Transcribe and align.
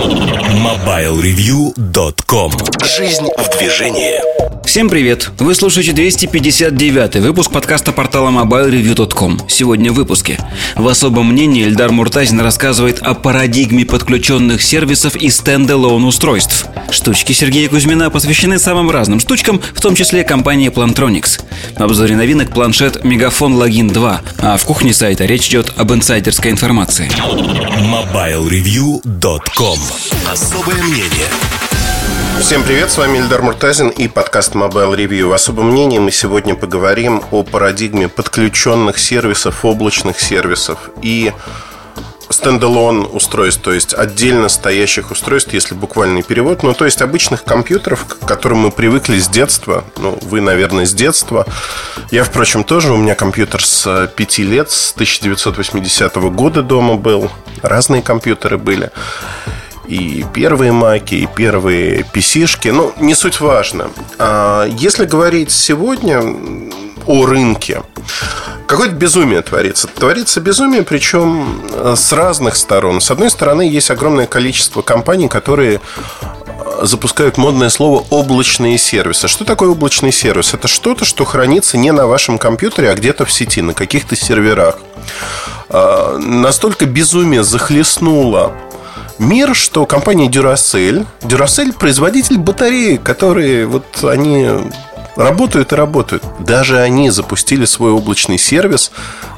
Thank 0.00 0.44
you. 0.44 0.49
MobileReview.com 0.50 2.52
Жизнь 2.82 3.28
в 3.38 3.56
движении 3.56 4.20
Всем 4.70 4.88
привет! 4.88 5.32
Вы 5.38 5.54
слушаете 5.56 5.92
259 5.92 7.16
выпуск 7.16 7.50
подкаста 7.50 7.90
портала 7.90 8.30
MobileReview.com. 8.30 9.48
Сегодня 9.48 9.90
в 9.90 9.96
выпуске. 9.96 10.38
В 10.76 10.86
особом 10.86 11.32
мнении 11.32 11.64
Эльдар 11.64 11.90
Муртазин 11.90 12.40
рассказывает 12.40 13.00
о 13.00 13.14
парадигме 13.14 13.84
подключенных 13.84 14.62
сервисов 14.62 15.16
и 15.16 15.28
стендалон 15.28 16.04
устройств. 16.04 16.66
Штучки 16.90 17.32
Сергея 17.32 17.68
Кузьмина 17.68 18.10
посвящены 18.10 18.60
самым 18.60 18.92
разным 18.92 19.18
штучкам, 19.18 19.60
в 19.60 19.80
том 19.80 19.96
числе 19.96 20.22
компании 20.22 20.70
Plantronics. 20.70 21.42
В 21.76 21.82
обзоре 21.82 22.14
новинок 22.14 22.52
планшет 22.52 23.02
Мегафон 23.02 23.54
Логин 23.54 23.88
2, 23.88 24.20
а 24.38 24.56
в 24.56 24.64
кухне 24.64 24.94
сайта 24.94 25.24
речь 25.24 25.48
идет 25.48 25.72
об 25.78 25.92
инсайдерской 25.92 26.52
информации. 26.52 27.10
MobileReview.com 27.80 29.80
Особое 30.42 30.82
мнение. 30.82 31.28
Всем 32.40 32.62
привет, 32.62 32.90
с 32.90 32.96
вами 32.96 33.18
Ильдар 33.18 33.42
Муртазин 33.42 33.90
и 33.90 34.08
подкаст 34.08 34.54
Mobile 34.54 34.96
Review. 34.96 35.26
В 35.26 35.34
особом 35.34 35.70
мнении 35.70 35.98
мы 35.98 36.10
сегодня 36.10 36.54
поговорим 36.54 37.22
о 37.30 37.42
парадигме 37.42 38.08
подключенных 38.08 38.98
сервисов, 38.98 39.66
облачных 39.66 40.18
сервисов 40.18 40.78
и 41.02 41.34
стендалон 42.30 43.06
устройств, 43.12 43.60
то 43.60 43.70
есть 43.70 43.92
отдельно 43.92 44.48
стоящих 44.48 45.10
устройств, 45.10 45.52
если 45.52 45.74
буквальный 45.74 46.22
перевод, 46.22 46.62
ну, 46.62 46.72
то 46.72 46.86
есть 46.86 47.02
обычных 47.02 47.44
компьютеров, 47.44 48.06
к 48.06 48.26
которым 48.26 48.60
мы 48.60 48.70
привыкли 48.70 49.18
с 49.18 49.28
детства, 49.28 49.84
ну, 49.98 50.18
вы, 50.22 50.40
наверное, 50.40 50.86
с 50.86 50.94
детства. 50.94 51.44
Я, 52.10 52.24
впрочем, 52.24 52.64
тоже, 52.64 52.94
у 52.94 52.96
меня 52.96 53.14
компьютер 53.14 53.62
с 53.62 54.10
5 54.16 54.38
лет, 54.38 54.70
с 54.70 54.92
1980 54.94 56.16
года 56.32 56.62
дома 56.62 56.94
был, 56.94 57.30
разные 57.60 58.00
компьютеры 58.00 58.56
были 58.56 58.90
и 59.90 60.24
первые 60.32 60.70
маки, 60.70 61.16
и 61.16 61.26
первые 61.26 62.06
PC-шки. 62.12 62.70
Ну, 62.70 62.92
не 62.98 63.14
суть 63.14 63.40
важно. 63.40 63.90
А 64.18 64.66
если 64.66 65.04
говорить 65.04 65.50
сегодня 65.50 66.22
о 67.06 67.26
рынке, 67.26 67.82
какое-то 68.66 68.94
безумие 68.94 69.42
творится. 69.42 69.88
Творится 69.88 70.40
безумие, 70.40 70.84
причем 70.84 71.60
э, 71.72 71.94
с 71.96 72.12
разных 72.12 72.54
сторон. 72.54 73.00
С 73.00 73.10
одной 73.10 73.30
стороны, 73.30 73.62
есть 73.62 73.90
огромное 73.90 74.28
количество 74.28 74.80
компаний, 74.80 75.26
которые 75.26 75.80
э, 75.80 76.86
запускают 76.86 77.36
модное 77.36 77.68
слово 77.68 78.04
облачные 78.10 78.78
сервисы. 78.78 79.26
Что 79.26 79.44
такое 79.44 79.70
облачный 79.70 80.12
сервис? 80.12 80.54
Это 80.54 80.68
что-то, 80.68 81.04
что 81.04 81.24
хранится 81.24 81.76
не 81.78 81.90
на 81.90 82.06
вашем 82.06 82.38
компьютере, 82.38 82.90
а 82.90 82.94
где-то 82.94 83.24
в 83.24 83.32
сети, 83.32 83.60
на 83.60 83.74
каких-то 83.74 84.14
серверах. 84.14 84.78
А, 85.68 86.16
настолько 86.18 86.86
безумие 86.86 87.42
захлестнуло 87.42 88.52
мир, 89.20 89.54
что 89.54 89.86
компания 89.86 90.28
Duracell, 90.28 91.06
Duracell 91.20 91.72
производитель 91.78 92.38
батареи, 92.38 92.96
которые 92.96 93.66
вот 93.66 94.02
они 94.02 94.48
работают 95.14 95.72
и 95.72 95.76
работают. 95.76 96.24
Даже 96.40 96.80
они 96.80 97.10
запустили 97.10 97.66
свой 97.66 97.92
облачный 97.92 98.38
сервис 98.38 98.90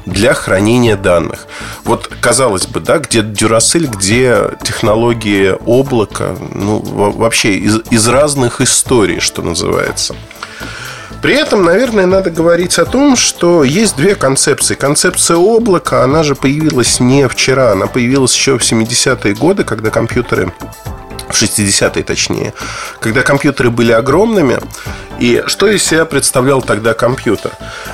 для 0.05 0.33
хранения 0.33 0.95
данных. 0.95 1.47
Вот, 1.83 2.09
казалось 2.21 2.65
бы, 2.65 2.79
да, 2.79 2.99
где 2.99 3.19
Duracell, 3.19 3.87
где 3.87 4.51
технологии 4.63 5.55
облака, 5.65 6.35
ну, 6.53 6.79
вообще 6.79 7.55
из, 7.55 7.81
из 7.89 8.07
разных 8.07 8.61
историй, 8.61 9.19
что 9.19 9.41
называется. 9.41 10.15
При 11.23 11.35
этом, 11.35 11.63
наверное, 11.63 12.05
надо 12.05 12.31
говорить 12.31 12.77
о 12.77 12.83
том, 12.83 13.15
что 13.15 13.63
есть 13.63 13.95
две 13.95 14.13
концепции. 14.13 14.75
Концепция 14.75 15.37
облака, 15.37 16.03
она 16.03 16.21
же 16.21 16.35
появилась 16.35 16.99
не 16.99 17.29
вчера, 17.29 17.71
она 17.71 17.87
появилась 17.87 18.35
еще 18.35 18.59
в 18.59 18.61
70-е 18.61 19.33
годы, 19.33 19.63
когда 19.63 19.89
компьютеры 19.89 20.51
в 21.29 21.41
60-е 21.41 22.03
точнее, 22.03 22.53
когда 22.99 23.21
компьютеры 23.21 23.69
были 23.69 23.93
огромными. 23.93 24.59
И 25.17 25.41
что 25.47 25.67
из 25.67 25.81
себя 25.81 26.03
представлял 26.03 26.61
тогда 26.61 26.93
компьютер? 26.93 27.51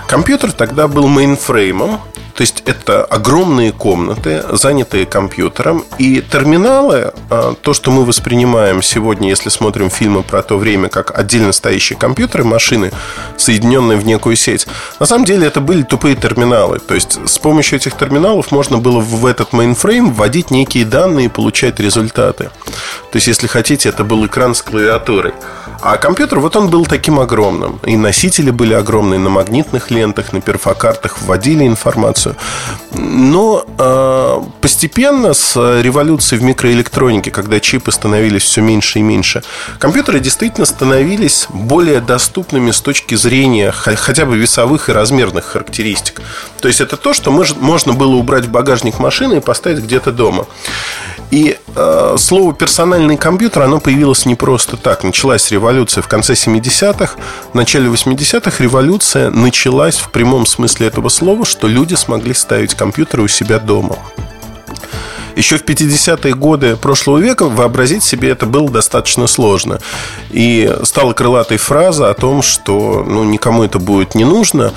Компьютер 0.08 0.52
тогда 0.52 0.87
был 0.87 1.08
мейнфреймом, 1.08 2.02
то 2.39 2.44
есть 2.44 2.64
это 2.66 3.04
огромные 3.04 3.73
комнаты, 3.73 4.45
занятые 4.54 5.05
компьютером. 5.05 5.83
И 5.98 6.22
терминалы, 6.22 7.11
а, 7.30 7.54
то, 7.54 7.73
что 7.73 7.92
мы 7.92 8.05
воспринимаем 8.05 8.82
сегодня, 8.82 9.27
если 9.27 9.50
смотрим 9.50 9.89
фильмы 9.89 10.23
про 10.23 10.42
то 10.42 10.58
время, 10.58 10.88
как 10.88 11.20
отдельно 11.20 11.52
стоящие 11.52 11.99
компьютеры, 11.99 12.45
машины, 12.45 12.94
соединенные 13.36 13.98
в 13.98 14.05
некую 14.05 14.38
сеть, 14.38 14.67
на 15.02 15.05
самом 15.05 15.26
деле 15.26 15.48
это 15.48 15.60
были 15.60 15.83
тупые 15.83 16.16
терминалы. 16.16 16.80
То 16.80 16.95
есть 16.95 17.20
с 17.26 17.38
помощью 17.38 17.78
этих 17.78 17.98
терминалов 17.98 18.54
можно 18.54 18.78
было 18.78 19.02
в 19.02 19.26
этот 19.26 19.52
мейнфрейм 19.52 20.14
вводить 20.14 20.49
некие 20.49 20.86
данные 20.86 21.26
и 21.26 21.30
получать 21.30 21.78
результаты. 21.82 22.52
То 23.11 23.16
есть, 23.16 23.28
если 23.28 23.48
хотите, 23.48 23.89
это 23.89 24.05
был 24.05 24.26
экран 24.26 24.55
с 24.55 24.61
клавиатурой. 24.61 25.33
А 25.82 25.98
компьютер, 25.98 26.39
вот 26.39 26.55
он 26.55 26.70
был 26.70 26.86
таким 26.86 27.20
огромным. 27.20 27.80
И 27.86 27.95
носители 27.95 28.52
были 28.52 28.73
огромные 28.73 29.20
на 29.20 29.30
магнитных 29.30 29.92
лентах, 29.92 30.33
на 30.33 30.42
перфокартах, 30.42 31.22
вводили 31.22 31.66
информацию. 31.66 32.29
Но 32.92 33.66
э, 33.78 34.42
постепенно 34.62 35.34
с 35.34 35.56
революцией 35.82 36.40
в 36.40 36.44
микроэлектронике, 36.44 37.32
когда 37.32 37.60
чипы 37.60 37.92
становились 37.92 38.44
все 38.44 38.62
меньше 38.62 39.00
и 39.00 39.02
меньше, 39.02 39.44
компьютеры 39.80 40.20
действительно 40.20 40.66
становились 40.66 41.48
более 41.50 42.02
доступными 42.02 42.72
с 42.72 42.82
точки 42.82 43.16
зрения 43.16 43.72
хотя 43.72 44.26
бы 44.26 44.38
весовых 44.38 44.90
и 44.90 44.92
размерных 44.92 45.45
характеристик. 45.45 46.22
То 46.60 46.67
есть 46.67 46.82
это 46.82 46.98
то, 46.98 47.14
что 47.14 47.32
можно 47.32 47.94
было 47.94 48.16
убрать 48.16 48.46
в 48.46 48.52
багажник 48.52 49.00
машины 49.00 49.36
и 49.36 49.40
поставить 49.40 49.84
где-то 49.84 50.11
дома. 50.11 50.46
И 51.32 51.58
э, 51.76 52.16
слово 52.17 52.54
персональный 52.54 53.16
компьютер, 53.16 53.61
оно 53.61 53.80
появилось 53.80 54.26
не 54.26 54.34
просто 54.34 54.78
так. 54.78 55.04
Началась 55.04 55.52
революция 55.52 56.02
в 56.02 56.08
конце 56.08 56.34
70-х, 56.34 57.16
в 57.54 57.56
начале 57.56 57.88
80-х 57.88 58.64
революция 58.64 59.30
началась 59.30 59.98
в 59.98 60.10
прямом 60.10 60.48
смысле 60.48 60.88
этого 60.88 61.10
слова, 61.10 61.46
что 61.46 61.67
люди 61.67 61.94
смогли 62.09 62.33
ставить 62.33 62.73
компьютеры 62.73 63.21
у 63.21 63.27
себя 63.27 63.59
дома. 63.59 63.95
Еще 65.36 65.59
в 65.59 65.64
50-е 65.64 66.33
годы 66.33 66.75
прошлого 66.75 67.20
века 67.20 67.45
вообразить 67.45 68.03
себе 68.03 68.31
это 68.31 68.47
было 68.47 68.67
достаточно 68.67 69.27
сложно. 69.27 69.80
И 70.31 70.75
стала 70.83 71.14
крылатой 71.14 71.58
фраза 71.58 72.09
о 72.09 72.15
том, 72.15 72.42
что 72.42 73.05
ну, 73.08 73.23
никому 73.23 73.64
это 73.64 73.77
будет 73.77 74.15
не 74.15 74.25
нужно, 74.25 74.73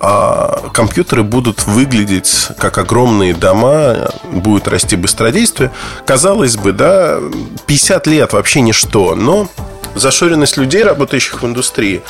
а 0.00 0.68
компьютеры 0.72 1.22
будут 1.22 1.64
выглядеть 1.64 2.48
как 2.58 2.76
огромные 2.78 3.34
дома, 3.34 4.10
будет 4.32 4.66
расти 4.66 4.96
быстродействие. 4.96 5.70
Казалось 6.04 6.56
бы, 6.56 6.72
да, 6.72 7.20
50 7.66 8.06
лет 8.08 8.32
вообще 8.32 8.62
ничто, 8.62 9.14
но 9.14 9.48
зашоренность 9.94 10.56
людей, 10.56 10.82
работающих 10.82 11.40
в 11.40 11.46
индустрии, 11.46 12.02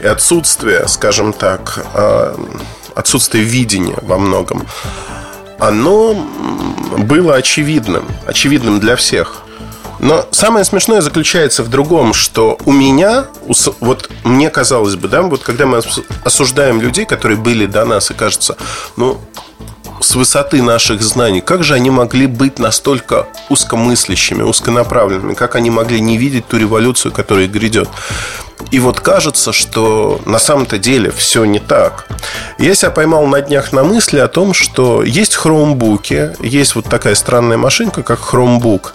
и 0.00 0.06
отсутствие, 0.06 0.88
скажем 0.88 1.32
так, 1.32 1.84
а, 1.94 2.34
отсутствие 2.94 3.44
видения 3.44 3.98
во 4.02 4.18
многом, 4.18 4.66
оно 5.58 6.14
было 6.98 7.34
очевидным, 7.34 8.04
очевидным 8.26 8.80
для 8.80 8.96
всех. 8.96 9.42
Но 10.00 10.26
самое 10.30 10.64
смешное 10.64 11.02
заключается 11.02 11.62
в 11.62 11.68
другом, 11.68 12.14
что 12.14 12.58
у 12.64 12.72
меня, 12.72 13.26
вот 13.80 14.10
мне 14.24 14.48
казалось 14.48 14.96
бы, 14.96 15.08
да, 15.08 15.20
вот 15.20 15.42
когда 15.42 15.66
мы 15.66 15.82
осуждаем 16.24 16.80
людей, 16.80 17.04
которые 17.04 17.36
были 17.36 17.66
до 17.66 17.84
нас, 17.84 18.10
и 18.10 18.14
кажется, 18.14 18.56
ну, 18.96 19.20
с 20.00 20.14
высоты 20.14 20.62
наших 20.62 21.02
знаний, 21.02 21.40
как 21.40 21.62
же 21.62 21.74
они 21.74 21.90
могли 21.90 22.26
быть 22.26 22.58
настолько 22.58 23.26
узкомыслящими, 23.48 24.42
узконаправленными, 24.42 25.34
как 25.34 25.54
они 25.56 25.70
могли 25.70 26.00
не 26.00 26.16
видеть 26.16 26.46
ту 26.48 26.56
революцию, 26.56 27.12
которая 27.12 27.46
грядет. 27.46 27.88
И 28.70 28.78
вот 28.78 29.00
кажется, 29.00 29.52
что 29.52 30.20
на 30.26 30.38
самом-то 30.38 30.78
деле 30.78 31.10
все 31.10 31.44
не 31.44 31.58
так. 31.58 32.06
Я 32.58 32.74
себя 32.74 32.90
поймал 32.90 33.26
на 33.26 33.40
днях 33.40 33.72
на 33.72 33.84
мысли 33.84 34.18
о 34.18 34.28
том, 34.28 34.54
что 34.54 35.02
есть 35.02 35.34
хромбуки, 35.34 36.30
есть 36.40 36.74
вот 36.74 36.86
такая 36.86 37.14
странная 37.14 37.56
машинка, 37.56 38.02
как 38.02 38.20
хромбук, 38.20 38.94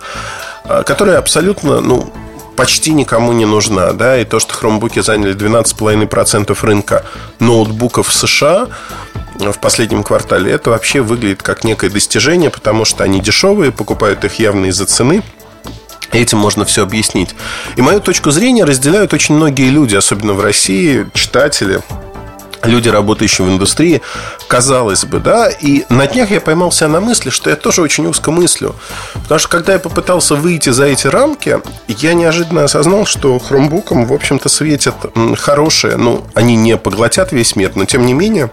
которая 0.85 1.17
абсолютно, 1.17 1.81
ну, 1.81 2.11
почти 2.55 2.91
никому 2.93 3.33
не 3.33 3.45
нужна, 3.45 3.93
да, 3.93 4.19
и 4.19 4.25
то, 4.25 4.39
что 4.39 4.53
хромбуки 4.53 5.01
заняли 5.01 5.35
12,5% 5.35 6.57
рынка 6.61 7.05
ноутбуков 7.39 8.07
в 8.07 8.13
США 8.13 8.67
в 9.35 9.59
последнем 9.59 10.03
квартале, 10.03 10.51
это 10.51 10.69
вообще 10.69 11.01
выглядит 11.01 11.43
как 11.43 11.63
некое 11.63 11.89
достижение, 11.89 12.49
потому 12.49 12.85
что 12.85 13.03
они 13.03 13.19
дешевые, 13.19 13.71
покупают 13.71 14.23
их 14.23 14.39
явно 14.39 14.67
из-за 14.67 14.85
цены– 14.85 15.23
Этим 16.11 16.37
можно 16.37 16.63
все 16.63 16.83
объяснить. 16.83 17.35
И 17.75 17.81
мою 17.81 17.99
точку 17.99 18.31
зрения 18.31 18.63
разделяют 18.63 19.13
очень 19.13 19.35
многие 19.35 19.69
люди, 19.69 19.95
особенно 19.95 20.33
в 20.33 20.39
России, 20.39 21.07
читатели, 21.13 21.81
люди, 22.67 22.89
работающие 22.89 23.45
в 23.47 23.49
индустрии, 23.49 24.01
казалось 24.47 25.05
бы, 25.05 25.19
да, 25.19 25.49
и 25.49 25.85
на 25.89 26.07
днях 26.07 26.31
я 26.31 26.41
поймался 26.41 26.87
на 26.87 26.99
мысли, 26.99 27.29
что 27.29 27.49
я 27.49 27.55
тоже 27.55 27.81
очень 27.81 28.05
узко 28.07 28.31
мыслю. 28.31 28.75
Потому 29.13 29.39
что 29.39 29.49
когда 29.49 29.73
я 29.73 29.79
попытался 29.79 30.35
выйти 30.35 30.69
за 30.69 30.85
эти 30.85 31.07
рамки, 31.07 31.59
я 31.87 32.13
неожиданно 32.13 32.63
осознал, 32.63 33.05
что 33.05 33.37
хромбукам, 33.39 34.05
в 34.05 34.13
общем-то, 34.13 34.49
светят 34.49 34.95
хорошие, 35.37 35.97
ну, 35.97 36.25
они 36.33 36.55
не 36.55 36.77
поглотят 36.77 37.31
весь 37.31 37.55
мир, 37.55 37.71
но 37.75 37.85
тем 37.85 38.05
не 38.05 38.13
менее 38.13 38.49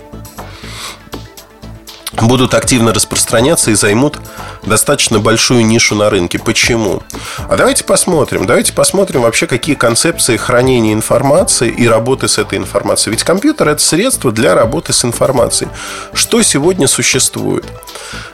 будут 2.21 2.55
активно 2.55 2.93
распространяться 2.93 3.71
и 3.71 3.75
займут 3.75 4.19
достаточно 4.65 5.19
большую 5.19 5.65
нишу 5.65 5.95
на 5.95 6.11
рынке. 6.11 6.39
Почему? 6.39 7.03
А 7.49 7.57
давайте 7.57 7.85
посмотрим. 7.85 8.47
Давайте 8.47 8.73
посмотрим 8.73 9.23
вообще, 9.23 9.47
какие 9.47 9.75
концепции 9.75 10.37
хранения 10.37 10.93
информации 10.93 11.71
и 11.71 11.89
работы 11.89 12.29
с 12.29 12.39
этой 12.39 12.59
информацией. 12.59 13.13
Ведь 13.13 13.25
компьютер– 13.25 13.69
это 13.71 13.83
средство 13.83 14.31
для 14.33 14.55
работы 14.55 14.93
с 14.93 15.05
информацией. 15.05 15.71
Что 16.13 16.43
сегодня 16.43 16.87
существует? 16.87 17.65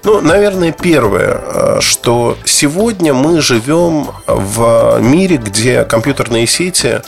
Ну, 0.05 0.21
наверное, 0.21 0.73
первое, 0.73 1.41
э, 1.45 1.81
что 1.81 2.37
сегодня 2.45 3.15
мы 3.15 3.41
живем 3.41 4.11
в 4.27 4.99
мире, 5.01 5.37
где 5.37 5.85
компьютерные 5.85 6.47
сети 6.47 7.03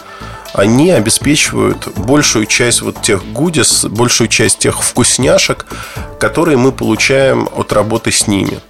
они 0.53 0.91
обеспечивают 0.91 1.89
большую 1.97 2.47
часть 2.47 2.83
вот 2.83 3.01
тех 3.03 3.25
гудис, 3.25 3.85
большую 3.85 4.29
часть 4.29 4.59
тех 4.59 4.83
вкусняшек, 4.83 5.67
которые 6.19 6.57
мы 6.57 6.73
получаем 6.73 7.49
от 7.55 7.73
работы 7.73 8.11
с 8.11 8.27
ними. 8.27 8.61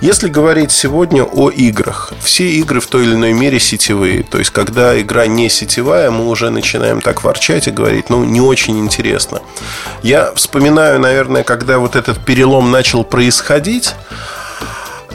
Если 0.00 0.28
говорить 0.28 0.70
сегодня 0.70 1.24
о 1.24 1.50
играх, 1.50 2.12
все 2.22 2.50
игры 2.50 2.80
в 2.80 2.86
той 2.86 3.04
или 3.04 3.14
иной 3.14 3.32
мере 3.32 3.58
сетевые. 3.58 4.22
То 4.22 4.38
есть, 4.38 4.50
когда 4.50 4.98
игра 5.00 5.26
не 5.26 5.48
сетевая, 5.48 6.10
мы 6.10 6.28
уже 6.28 6.50
начинаем 6.50 7.00
так 7.00 7.24
ворчать 7.24 7.68
и 7.68 7.70
говорить, 7.70 8.10
ну, 8.10 8.24
не 8.24 8.40
очень 8.40 8.78
интересно. 8.78 9.40
Я 10.02 10.32
вспоминаю, 10.34 11.00
наверное, 11.00 11.42
когда 11.42 11.78
вот 11.78 11.96
этот 11.96 12.24
перелом 12.24 12.70
начал 12.70 13.04
происходить, 13.04 13.94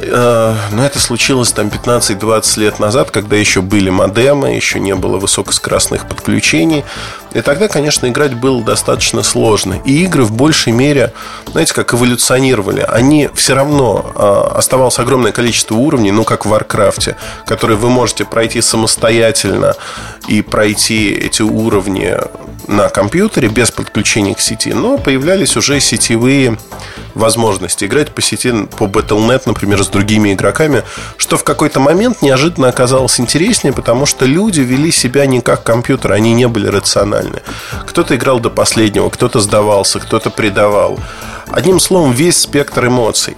Э, 0.07 0.55
но 0.71 0.85
это 0.85 0.99
случилось 0.99 1.51
там 1.51 1.67
15-20 1.67 2.59
лет 2.59 2.79
назад, 2.79 3.11
когда 3.11 3.35
еще 3.35 3.61
были 3.61 3.89
модемы, 3.89 4.49
еще 4.49 4.79
не 4.79 4.95
было 4.95 5.17
высокоскоростных 5.17 6.07
подключений. 6.07 6.83
И 7.35 7.41
тогда, 7.41 7.67
конечно, 7.67 8.07
играть 8.07 8.33
было 8.33 8.63
достаточно 8.63 9.21
сложно. 9.21 9.81
И 9.83 10.05
игры 10.05 10.23
в 10.23 10.31
большей 10.31 10.71
мере, 10.71 11.11
знаете, 11.51 11.73
как 11.73 11.93
эволюционировали. 11.93 12.79
Они 12.79 13.29
все 13.33 13.55
равно 13.55 14.13
э, 14.15 14.57
оставалось 14.57 14.99
огромное 14.99 15.33
количество 15.33 15.75
уровней, 15.75 16.11
ну, 16.11 16.23
как 16.23 16.45
в 16.45 16.49
Варкрафте, 16.49 17.17
которые 17.45 17.77
вы 17.77 17.89
можете 17.89 18.23
пройти 18.23 18.61
самостоятельно 18.61 19.75
и 20.29 20.41
пройти 20.41 21.11
эти 21.11 21.41
уровни 21.41 22.15
на 22.67 22.89
компьютере 22.89 23.47
без 23.47 23.71
подключения 23.71 24.33
к 24.33 24.39
сети, 24.39 24.73
но 24.73 24.97
появлялись 24.97 25.55
уже 25.57 25.79
сетевые 25.79 26.57
возможности 27.13 27.85
играть 27.85 28.09
по 28.13 28.21
сети, 28.21 28.51
по 28.77 28.85
Battle.net, 28.85 29.43
например, 29.45 29.83
с 29.83 29.87
другими 29.87 30.33
игроками, 30.33 30.83
что 31.17 31.37
в 31.37 31.43
какой-то 31.43 31.79
момент 31.79 32.21
неожиданно 32.21 32.67
оказалось 32.67 33.19
интереснее, 33.19 33.73
потому 33.73 34.05
что 34.05 34.25
люди 34.25 34.61
вели 34.61 34.91
себя 34.91 35.25
не 35.25 35.41
как 35.41 35.63
компьютер, 35.63 36.13
они 36.13 36.33
не 36.33 36.47
были 36.47 36.67
рациональны. 36.67 37.24
Кто-то 37.85 38.15
играл 38.15 38.39
до 38.39 38.49
последнего, 38.49 39.09
кто-то 39.09 39.39
сдавался, 39.39 39.99
кто-то 39.99 40.29
предавал. 40.29 40.99
Одним 41.47 41.79
словом, 41.79 42.11
весь 42.11 42.37
спектр 42.37 42.87
эмоций. 42.87 43.37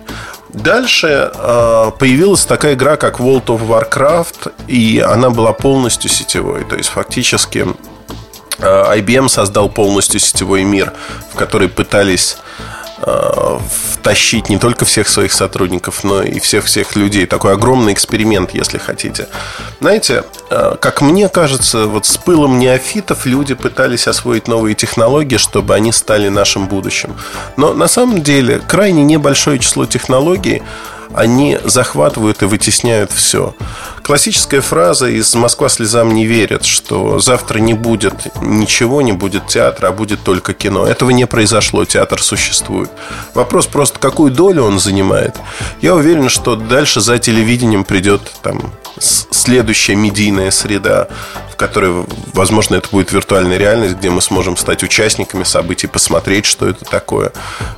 Дальше 0.50 1.31
э, 1.34 1.92
появилась 2.00 2.45
такая 2.45 2.74
игра, 2.74 2.98
как 2.98 3.19
World 3.19 3.45
of 3.45 3.68
Warcraft, 3.68 4.54
и 4.68 5.00
она 5.00 5.30
была 5.30 5.54
полностью 5.54 6.10
сетевой. 6.10 6.63
То 6.63 6.75
есть, 6.75 6.89
фактически, 6.89 7.68
э, 8.60 8.98
IBM 8.98 9.28
создал 9.28 9.69
полностью 9.69 10.19
сетевой 10.19 10.63
мир, 10.63 10.94
в 11.34 11.36
который 11.36 11.68
пытались 11.68 12.38
втащить 14.08 14.50
не 14.50 14.58
только 14.58 14.86
всех 14.86 15.08
своих 15.08 15.34
сотрудников, 15.34 16.04
но 16.04 16.24
и 16.24 16.40
всех-всех 16.40 16.96
людей. 16.96 17.26
Такой 17.26 17.54
огромный 17.54 17.94
эксперимент, 17.94 18.54
если 18.54 18.78
хотите. 18.78 19.28
Знаете, 19.80 20.24
э, 20.50 20.76
как 20.80 21.02
мне 21.02 21.30
кажется, 21.30 21.86
вот 21.86 22.06
с 22.06 22.18
пылом 22.18 22.58
неофитов 22.58 23.26
люди 23.26 23.54
пытались 23.54 24.08
освоить 24.08 24.48
новые 24.48 24.76
технологии, 24.76 25.38
чтобы 25.38 25.76
они 25.76 25.92
стали 25.92 26.30
нашим 26.30 26.68
будущим. 26.68 27.16
Но 27.58 27.74
на 27.74 27.88
самом 27.88 28.22
деле 28.24 28.60
крайне 28.60 29.04
небольшое 29.04 29.60
число 29.60 29.86
технологий 29.86 30.64
они 31.13 31.57
захватывают 31.63 32.42
и 32.42 32.45
вытесняют 32.45 33.12
все. 33.12 33.56
Классическая 34.04 34.62
фраза 34.62 35.07
из 35.07 35.36
«Москва 35.36 35.68
слезам 35.68 36.13
не 36.13 36.25
верит», 36.25 36.63
что 36.63 37.19
завтра 37.19 37.59
не 37.59 37.74
будет 37.74 38.13
ничего, 38.42 39.01
не 39.01 39.12
будет 39.12 39.48
театра, 39.48 39.88
а 39.88 39.92
будет 39.92 40.24
только 40.24 40.54
кино. 40.54 40.88
Этого 40.88 41.09
не 41.09 41.25
произошло, 41.25 41.83
театр 41.83 42.21
существует. 42.21 42.89
Вопрос 43.33 43.68
просто, 43.68 44.00
какую 44.00 44.31
долю 44.31 44.63
он 44.63 44.80
занимает. 44.80 45.36
Я 45.81 45.94
уверен, 45.95 46.30
что 46.30 46.56
дальше 46.56 47.01
за 47.01 47.19
телевидением 47.19 47.83
придет 47.83 48.21
там 48.42 48.71
следующая 49.00 49.95
медийная 49.95 50.51
среда, 50.51 51.07
в 51.51 51.56
которой, 51.56 52.06
возможно, 52.33 52.75
это 52.75 52.89
будет 52.89 53.12
виртуальная 53.12 53.57
реальность, 53.57 53.95
где 53.95 54.10
мы 54.10 54.21
сможем 54.21 54.57
стать 54.57 54.83
участниками 54.83 55.44
событий, 55.44 55.88
посмотреть, 55.88 56.45
что 56.45 56.68
это 56.68 56.86
такое, 56.86 57.31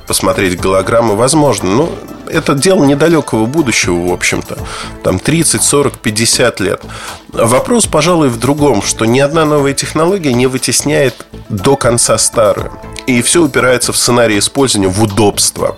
посмотреть 0.06 0.60
голограммы, 0.60 1.16
возможно. 1.16 1.70
Но 1.70 1.92
это 2.26 2.54
дело 2.54 2.84
недалекого 3.30 3.46
будущего, 3.46 4.08
в 4.08 4.12
общем-то. 4.12 4.58
Там 5.02 5.18
30, 5.18 5.62
40, 5.62 5.98
50 5.98 6.60
лет. 6.60 6.82
Вопрос, 7.28 7.86
пожалуй, 7.86 8.28
в 8.28 8.38
другом, 8.38 8.82
что 8.82 9.04
ни 9.04 9.20
одна 9.20 9.44
новая 9.44 9.72
технология 9.72 10.32
не 10.32 10.46
вытесняет 10.46 11.26
до 11.48 11.76
конца 11.76 12.18
старую. 12.18 12.72
И 13.06 13.22
все 13.22 13.42
упирается 13.42 13.92
в 13.92 13.96
сценарий 13.96 14.38
использования, 14.38 14.88
в 14.88 15.02
удобство. 15.02 15.76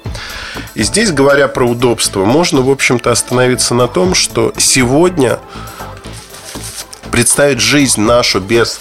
И 0.74 0.82
здесь, 0.82 1.12
говоря 1.12 1.48
про 1.48 1.64
удобство, 1.64 2.24
можно, 2.24 2.60
в 2.60 2.70
общем-то, 2.70 3.10
остановиться 3.10 3.74
на 3.74 3.88
том, 3.88 4.14
что 4.14 4.52
сегодня 4.58 5.38
представить 7.10 7.60
жизнь 7.60 8.00
нашу 8.00 8.40
без 8.40 8.78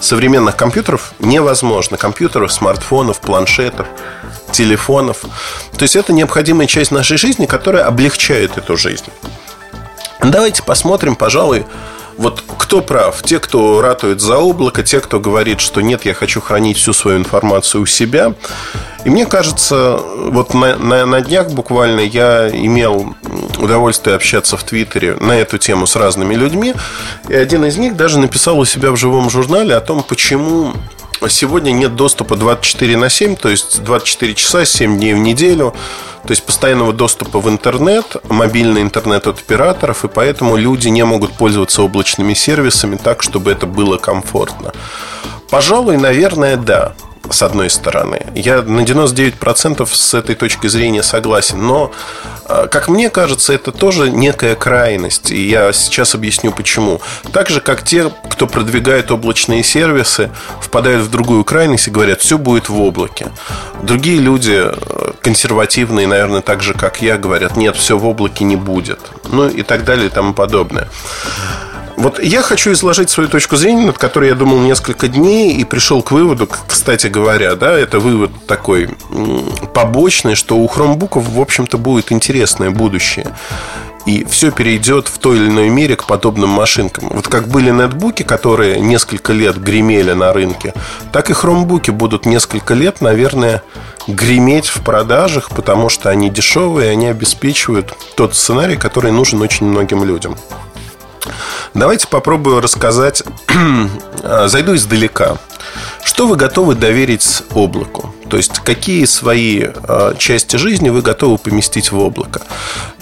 современных 0.00 0.56
компьютеров 0.56 1.12
невозможно. 1.18 1.96
Компьютеров, 1.96 2.52
смартфонов, 2.52 3.20
планшетов, 3.20 3.86
телефонов. 4.52 5.24
То 5.76 5.82
есть 5.82 5.96
это 5.96 6.12
необходимая 6.12 6.66
часть 6.66 6.90
нашей 6.90 7.16
жизни, 7.16 7.46
которая 7.46 7.84
облегчает 7.86 8.58
эту 8.58 8.76
жизнь. 8.76 9.06
Давайте 10.22 10.62
посмотрим, 10.62 11.16
пожалуй, 11.16 11.64
вот 12.20 12.44
кто 12.58 12.82
прав? 12.82 13.22
Те, 13.22 13.38
кто 13.38 13.80
ратует 13.80 14.20
за 14.20 14.36
облако, 14.36 14.82
те, 14.82 15.00
кто 15.00 15.18
говорит, 15.18 15.60
что 15.60 15.80
нет, 15.80 16.04
я 16.04 16.12
хочу 16.12 16.42
хранить 16.42 16.76
всю 16.76 16.92
свою 16.92 17.16
информацию 17.16 17.82
у 17.82 17.86
себя. 17.86 18.34
И 19.06 19.10
мне 19.10 19.24
кажется, 19.24 19.98
вот 19.98 20.52
на, 20.52 20.76
на, 20.76 21.06
на 21.06 21.22
днях 21.22 21.48
буквально 21.48 22.00
я 22.00 22.50
имел 22.50 23.14
удовольствие 23.58 24.16
общаться 24.16 24.58
в 24.58 24.64
Твиттере 24.64 25.14
на 25.14 25.32
эту 25.32 25.56
тему 25.56 25.86
с 25.86 25.96
разными 25.96 26.34
людьми. 26.34 26.74
И 27.30 27.34
один 27.34 27.64
из 27.64 27.78
них 27.78 27.96
даже 27.96 28.18
написал 28.18 28.58
у 28.58 28.66
себя 28.66 28.90
в 28.90 28.96
живом 28.96 29.30
журнале 29.30 29.74
о 29.74 29.80
том, 29.80 30.02
почему 30.02 30.74
Сегодня 31.28 31.72
нет 31.72 31.96
доступа 31.96 32.36
24 32.36 32.96
на 32.96 33.10
7, 33.10 33.36
то 33.36 33.48
есть 33.48 33.82
24 33.82 34.34
часа, 34.34 34.64
7 34.64 34.96
дней 34.96 35.14
в 35.14 35.18
неделю. 35.18 35.74
То 36.22 36.30
есть 36.30 36.44
постоянного 36.44 36.92
доступа 36.92 37.40
в 37.40 37.48
интернет, 37.48 38.16
мобильный 38.28 38.82
интернет 38.82 39.26
от 39.26 39.38
операторов, 39.38 40.04
и 40.04 40.08
поэтому 40.08 40.56
люди 40.56 40.88
не 40.88 41.04
могут 41.04 41.32
пользоваться 41.32 41.82
облачными 41.82 42.34
сервисами 42.34 42.96
так, 42.96 43.22
чтобы 43.22 43.52
это 43.52 43.66
было 43.66 43.96
комфортно. 43.96 44.72
Пожалуй, 45.50 45.96
наверное, 45.96 46.56
да 46.56 46.94
с 47.28 47.42
одной 47.42 47.70
стороны. 47.70 48.26
Я 48.34 48.62
на 48.62 48.80
99% 48.80 49.86
с 49.92 50.14
этой 50.14 50.34
точки 50.34 50.66
зрения 50.66 51.02
согласен. 51.02 51.64
Но, 51.64 51.92
а, 52.46 52.66
как 52.66 52.88
мне 52.88 53.10
кажется, 53.10 53.52
это 53.52 53.72
тоже 53.72 54.10
некая 54.10 54.54
крайность. 54.54 55.30
И 55.30 55.48
я 55.48 55.72
сейчас 55.72 56.14
объясню 56.14 56.52
почему. 56.52 57.00
Так 57.32 57.50
же, 57.50 57.60
как 57.60 57.82
те, 57.82 58.10
кто 58.30 58.46
продвигает 58.46 59.10
облачные 59.10 59.62
сервисы, 59.62 60.30
впадают 60.60 61.04
в 61.04 61.10
другую 61.10 61.44
крайность 61.44 61.88
и 61.88 61.90
говорят, 61.90 62.20
все 62.20 62.38
будет 62.38 62.68
в 62.68 62.80
облаке. 62.80 63.28
Другие 63.82 64.18
люди, 64.18 64.56
э, 64.56 65.12
консервативные, 65.20 66.06
наверное, 66.06 66.40
так 66.40 66.62
же, 66.62 66.74
как 66.74 67.02
я, 67.02 67.18
говорят, 67.18 67.56
нет, 67.56 67.76
все 67.76 67.98
в 67.98 68.06
облаке 68.06 68.44
не 68.44 68.56
будет. 68.56 69.00
Ну 69.30 69.48
и 69.48 69.62
так 69.62 69.84
далее 69.84 70.06
и 70.06 70.10
тому 70.10 70.34
подобное. 70.34 70.88
Вот 72.00 72.18
я 72.18 72.40
хочу 72.40 72.72
изложить 72.72 73.10
свою 73.10 73.28
точку 73.28 73.56
зрения, 73.56 73.84
над 73.84 73.98
которой 73.98 74.30
я 74.30 74.34
думал 74.34 74.58
несколько 74.60 75.06
дней 75.06 75.52
и 75.52 75.64
пришел 75.64 76.02
к 76.02 76.12
выводу, 76.12 76.48
кстати 76.66 77.08
говоря, 77.08 77.56
да, 77.56 77.78
это 77.78 78.00
вывод 78.00 78.30
такой 78.46 78.88
побочный, 79.74 80.34
что 80.34 80.56
у 80.56 80.66
хромбуков, 80.66 81.28
в 81.28 81.38
общем-то, 81.38 81.76
будет 81.76 82.10
интересное 82.10 82.70
будущее. 82.70 83.26
И 84.06 84.24
все 84.24 84.50
перейдет 84.50 85.08
в 85.08 85.18
той 85.18 85.36
или 85.36 85.48
иной 85.48 85.68
мере 85.68 85.94
к 85.94 86.06
подобным 86.06 86.48
машинкам. 86.48 87.10
Вот 87.10 87.28
как 87.28 87.48
были 87.48 87.70
нетбуки, 87.70 88.22
которые 88.22 88.80
несколько 88.80 89.34
лет 89.34 89.62
гремели 89.62 90.12
на 90.12 90.32
рынке, 90.32 90.72
так 91.12 91.28
и 91.28 91.34
хромбуки 91.34 91.90
будут 91.90 92.24
несколько 92.24 92.72
лет, 92.72 93.02
наверное, 93.02 93.62
греметь 94.06 94.68
в 94.68 94.82
продажах, 94.82 95.50
потому 95.50 95.90
что 95.90 96.08
они 96.08 96.30
дешевые, 96.30 96.92
они 96.92 97.08
обеспечивают 97.08 97.94
тот 98.16 98.34
сценарий, 98.34 98.76
который 98.76 99.12
нужен 99.12 99.42
очень 99.42 99.66
многим 99.66 100.02
людям. 100.02 100.38
Давайте 101.74 102.06
попробую 102.08 102.60
рассказать, 102.60 103.22
зайду 104.46 104.74
издалека. 104.74 105.38
Что 106.02 106.26
вы 106.26 106.36
готовы 106.36 106.74
доверить 106.74 107.42
облаку? 107.54 108.14
То 108.28 108.36
есть, 108.36 108.60
какие 108.60 109.04
свои 109.04 109.64
а, 109.64 110.14
части 110.16 110.56
жизни 110.56 110.88
вы 110.88 111.02
готовы 111.02 111.38
поместить 111.38 111.92
в 111.92 111.98
облако? 111.98 112.42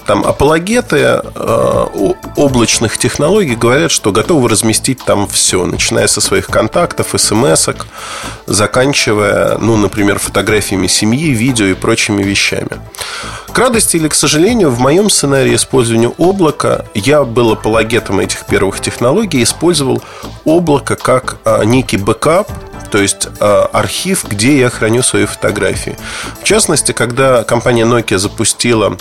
Там 0.09 0.25
апологеты 0.25 1.21
э, 1.35 1.87
облачных 2.35 2.97
технологий 2.97 3.55
говорят, 3.55 3.91
что 3.91 4.11
готовы 4.11 4.49
разместить 4.49 5.05
там 5.05 5.29
все, 5.29 5.67
начиная 5.67 6.07
со 6.07 6.23
своих 6.23 6.47
контактов, 6.47 7.09
смс 7.15 7.69
заканчивая, 8.47 9.59
ну, 9.59 9.77
например, 9.77 10.19
фотографиями 10.19 10.87
семьи, 10.87 11.33
видео 11.33 11.67
и 11.67 11.75
прочими 11.75 12.23
вещами. 12.23 12.71
К 13.53 13.59
радости 13.59 13.99
или 13.99 14.09
к 14.09 14.15
сожалению, 14.15 14.71
в 14.71 14.81
моем 14.81 15.11
сценарии 15.11 15.55
использования 15.55 16.11
облака 16.17 16.87
я 16.95 17.25
был 17.25 17.53
апологетом 17.53 18.21
этих 18.21 18.47
первых 18.47 18.81
технологий, 18.81 19.43
использовал 19.43 20.03
облако 20.47 20.97
как 20.97 21.37
а, 21.45 21.65
некий 21.65 21.99
бэкап, 21.99 22.49
то 22.91 22.97
есть 22.97 23.29
э, 23.41 23.67
архив, 23.73 24.25
где 24.27 24.59
я 24.59 24.71
храню 24.71 25.03
свои 25.03 25.27
фотографии. 25.27 25.99
В 26.41 26.45
частности, 26.45 26.93
когда 26.93 27.45
компания 27.45 27.85
Nokia 27.85 28.17
запустила 28.17 28.97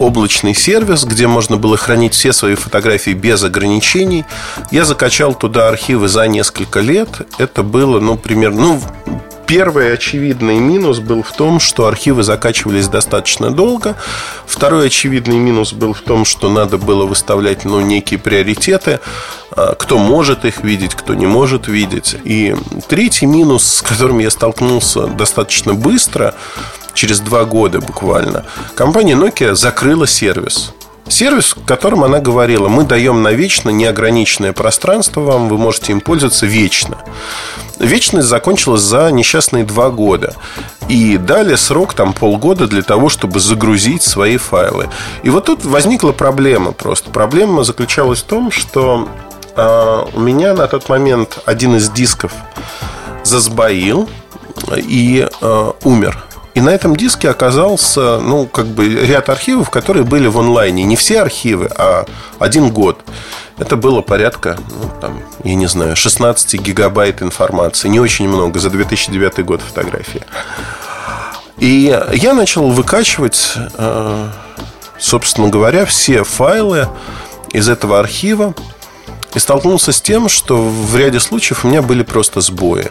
облачный 0.00 0.54
сервис, 0.54 1.04
где 1.04 1.28
можно 1.28 1.58
было 1.58 1.76
хранить 1.76 2.14
все 2.14 2.32
свои 2.32 2.54
фотографии 2.56 3.10
без 3.10 3.44
ограничений. 3.44 4.24
Я 4.72 4.84
закачал 4.84 5.34
туда 5.34 5.68
архивы 5.68 6.08
за 6.08 6.26
несколько 6.26 6.80
лет. 6.80 7.08
Это 7.38 7.62
было, 7.62 8.00
ну, 8.00 8.16
примерно, 8.16 8.60
ну, 8.60 8.80
Первый 9.50 9.92
очевидный 9.92 10.60
минус 10.60 11.00
был 11.00 11.24
в 11.24 11.32
том, 11.32 11.58
что 11.58 11.88
архивы 11.88 12.22
закачивались 12.22 12.86
достаточно 12.86 13.50
долго. 13.50 13.96
Второй 14.46 14.86
очевидный 14.86 15.38
минус 15.38 15.72
был 15.72 15.92
в 15.92 16.02
том, 16.02 16.24
что 16.24 16.48
надо 16.48 16.78
было 16.78 17.04
выставлять 17.04 17.64
ну, 17.64 17.80
некие 17.80 18.20
приоритеты. 18.20 19.00
А, 19.50 19.74
кто 19.74 19.98
может 19.98 20.44
их 20.44 20.62
видеть, 20.62 20.94
кто 20.94 21.14
не 21.14 21.26
может 21.26 21.66
видеть. 21.66 22.14
И 22.22 22.54
третий 22.86 23.26
минус, 23.26 23.64
с 23.64 23.82
которым 23.82 24.20
я 24.20 24.30
столкнулся 24.30 25.08
достаточно 25.08 25.74
быстро, 25.74 26.36
через 26.94 27.18
два 27.18 27.44
года 27.44 27.80
буквально, 27.80 28.44
компания 28.76 29.16
Nokia 29.16 29.56
закрыла 29.56 30.06
сервис. 30.06 30.72
Сервис, 31.08 31.56
в 31.56 31.64
котором 31.64 32.04
она 32.04 32.20
говорила, 32.20 32.68
мы 32.68 32.84
даем 32.84 33.24
на 33.24 33.32
вечно 33.32 33.70
неограниченное 33.70 34.52
пространство 34.52 35.22
вам, 35.22 35.48
вы 35.48 35.58
можете 35.58 35.90
им 35.90 36.00
пользоваться 36.00 36.46
вечно. 36.46 36.98
Вечность 37.80 38.28
закончилась 38.28 38.82
за 38.82 39.10
несчастные 39.10 39.64
два 39.64 39.88
года. 39.88 40.34
И 40.88 41.16
дали 41.16 41.54
срок 41.54 41.94
там 41.94 42.12
полгода 42.12 42.66
для 42.66 42.82
того, 42.82 43.08
чтобы 43.08 43.40
загрузить 43.40 44.02
свои 44.02 44.36
файлы. 44.36 44.90
И 45.22 45.30
вот 45.30 45.46
тут 45.46 45.64
возникла 45.64 46.12
проблема 46.12 46.72
просто. 46.72 47.10
Проблема 47.10 47.64
заключалась 47.64 48.20
в 48.20 48.24
том, 48.24 48.50
что 48.50 49.08
э, 49.56 50.04
у 50.12 50.20
меня 50.20 50.52
на 50.52 50.66
тот 50.68 50.90
момент 50.90 51.38
один 51.46 51.76
из 51.76 51.88
дисков 51.88 52.32
засбоил 53.24 54.10
и 54.76 55.26
э, 55.40 55.72
умер. 55.82 56.22
И 56.60 56.62
на 56.62 56.68
этом 56.68 56.94
диске 56.94 57.30
оказался, 57.30 58.20
ну, 58.20 58.46
как 58.46 58.66
бы 58.66 58.86
ряд 58.86 59.30
архивов, 59.30 59.70
которые 59.70 60.04
были 60.04 60.26
в 60.26 60.38
онлайне. 60.38 60.82
Не 60.84 60.94
все 60.94 61.22
архивы, 61.22 61.70
а 61.74 62.04
один 62.38 62.70
год. 62.70 63.00
Это 63.56 63.76
было 63.76 64.02
порядка, 64.02 64.58
ну, 64.68 64.90
там, 65.00 65.22
я 65.42 65.54
не 65.54 65.66
знаю, 65.68 65.96
16 65.96 66.60
гигабайт 66.60 67.22
информации. 67.22 67.88
Не 67.88 67.98
очень 67.98 68.28
много, 68.28 68.58
за 68.58 68.68
2009 68.68 69.42
год 69.42 69.62
фотографии. 69.62 70.20
И 71.56 71.98
я 72.12 72.34
начал 72.34 72.68
выкачивать, 72.68 73.54
э, 73.78 74.28
собственно 74.98 75.48
говоря, 75.48 75.86
все 75.86 76.24
файлы 76.24 76.88
из 77.54 77.70
этого 77.70 77.98
архива. 77.98 78.52
И 79.34 79.38
столкнулся 79.38 79.92
с 79.92 80.00
тем, 80.00 80.28
что 80.28 80.56
в 80.62 80.96
ряде 80.96 81.20
случаев 81.20 81.64
у 81.64 81.68
меня 81.68 81.82
были 81.82 82.02
просто 82.02 82.40
сбои 82.40 82.90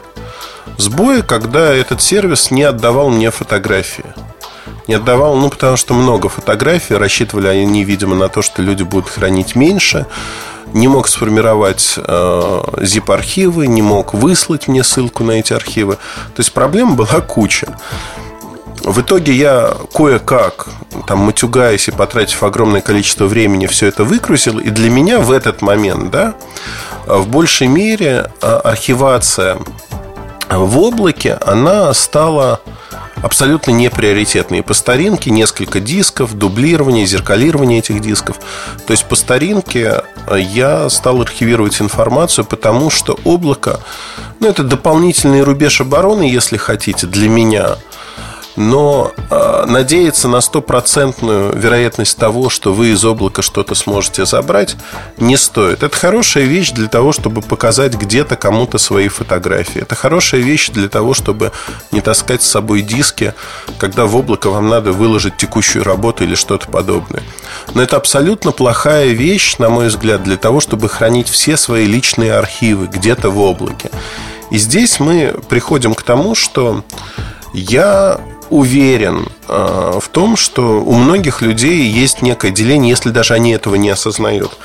сбои, 0.79 1.21
когда 1.21 1.73
этот 1.73 2.01
сервис 2.01 2.51
не 2.51 2.63
отдавал 2.63 3.09
мне 3.09 3.31
фотографии. 3.31 4.05
Не 4.87 4.95
отдавал, 4.95 5.35
ну, 5.35 5.49
потому 5.49 5.77
что 5.77 5.93
много 5.93 6.29
фотографий, 6.29 6.95
рассчитывали 6.95 7.47
они, 7.47 7.83
видимо, 7.83 8.15
на 8.15 8.29
то, 8.29 8.41
что 8.41 8.61
люди 8.61 8.83
будут 8.83 9.09
хранить 9.09 9.55
меньше. 9.55 10.07
Не 10.73 10.87
мог 10.87 11.07
сформировать 11.07 11.95
э, 11.97 12.01
zip-архивы, 12.77 13.67
не 13.67 13.81
мог 13.81 14.13
выслать 14.13 14.67
мне 14.67 14.83
ссылку 14.83 15.23
на 15.23 15.33
эти 15.33 15.53
архивы. 15.53 15.95
То 16.35 16.39
есть 16.39 16.53
проблем 16.53 16.95
была 16.95 17.21
куча. 17.21 17.75
В 18.83 19.01
итоге 19.01 19.33
я 19.33 19.75
кое-как, 19.93 20.67
там, 21.07 21.19
матюгаясь 21.19 21.87
и 21.87 21.91
потратив 21.91 22.43
огромное 22.43 22.81
количество 22.81 23.25
времени, 23.25 23.67
все 23.67 23.87
это 23.87 24.03
выкрутил. 24.03 24.59
И 24.59 24.69
для 24.69 24.89
меня 24.89 25.19
в 25.19 25.31
этот 25.31 25.61
момент, 25.61 26.11
да, 26.11 26.35
в 27.05 27.27
большей 27.27 27.67
мере 27.67 28.31
э, 28.41 28.47
архивация 28.63 29.57
в 30.49 30.79
облаке 30.79 31.37
она 31.45 31.93
стала 31.93 32.61
абсолютно 33.21 33.71
неприоритетной. 33.71 34.63
По 34.63 34.73
старинке 34.73 35.29
несколько 35.29 35.79
дисков, 35.79 36.37
дублирование, 36.37 37.05
зеркалирование 37.05 37.79
этих 37.79 37.99
дисков. 37.99 38.37
То 38.87 38.91
есть 38.91 39.05
по 39.05 39.15
старинке 39.15 40.03
я 40.33 40.89
стал 40.89 41.21
архивировать 41.21 41.81
информацию, 41.81 42.45
потому 42.45 42.89
что 42.89 43.19
облако, 43.25 43.81
ну, 44.39 44.47
это 44.47 44.63
дополнительный 44.63 45.43
рубеж 45.43 45.81
обороны, 45.81 46.23
если 46.23 46.55
хотите, 46.57 47.07
для 47.07 47.27
меня– 47.27 47.75
но 48.59 49.13
э, 49.29 49.65
надеяться 49.67 50.27
на 50.27 50.41
стопроцентную 50.41 51.55
вероятность 51.55 52.17
того, 52.17 52.49
что 52.49 52.73
вы 52.73 52.89
из 52.89 53.05
облака 53.05 53.41
что-то 53.41 53.73
сможете 53.73 54.25
забрать, 54.25 54.75
не 55.15 55.37
стоит. 55.37 55.81
Это 55.81 55.95
хорошая 55.95 56.43
вещь 56.43 56.71
для 56.71 56.89
того, 56.89 57.13
чтобы 57.13 57.41
показать 57.41 57.93
где-то 57.93 58.35
кому-то 58.35 58.77
свои 58.77 59.07
фотографии. 59.07 59.81
Это 59.81 59.95
хорошая 59.95 60.41
вещь 60.41 60.71
для 60.71 60.89
того, 60.89 61.13
чтобы 61.13 61.53
не 61.93 62.01
таскать 62.01 62.43
с 62.43 62.49
собой 62.49 62.81
диски, 62.81 63.33
когда 63.77 64.05
в 64.05 64.13
облако 64.17 64.49
вам 64.49 64.67
надо 64.67 64.91
выложить 64.91 65.37
текущую 65.37 65.85
работу 65.85 66.25
или 66.25 66.35
что-то 66.35 66.67
подобное. 66.67 67.23
Но 67.73 67.81
это 67.81 67.95
абсолютно 67.95 68.51
плохая 68.51 69.11
вещь, 69.11 69.55
на 69.57 69.69
мой 69.69 69.87
взгляд, 69.87 70.21
для 70.23 70.35
того, 70.35 70.59
чтобы 70.59 70.89
хранить 70.89 71.29
все 71.29 71.55
свои 71.55 71.85
личные 71.85 72.33
архивы 72.33 72.87
где-то 72.87 73.29
в 73.29 73.39
облаке. 73.39 73.89
И 74.51 74.57
здесь 74.57 74.99
мы 74.99 75.33
приходим 75.47 75.95
к 75.95 76.03
тому, 76.03 76.35
что 76.35 76.83
я 77.53 78.19
уверен 78.49 79.27
э, 79.47 79.99
в 80.01 80.07
том, 80.09 80.35
что 80.35 80.81
у 80.81 80.93
многих 80.93 81.41
людей 81.41 81.83
есть 81.87 82.21
некое 82.21 82.51
деление, 82.51 82.89
если 82.89 83.09
даже 83.09 83.33
они 83.33 83.51
этого 83.51 83.75
не 83.75 83.89
осознают. 83.89 84.57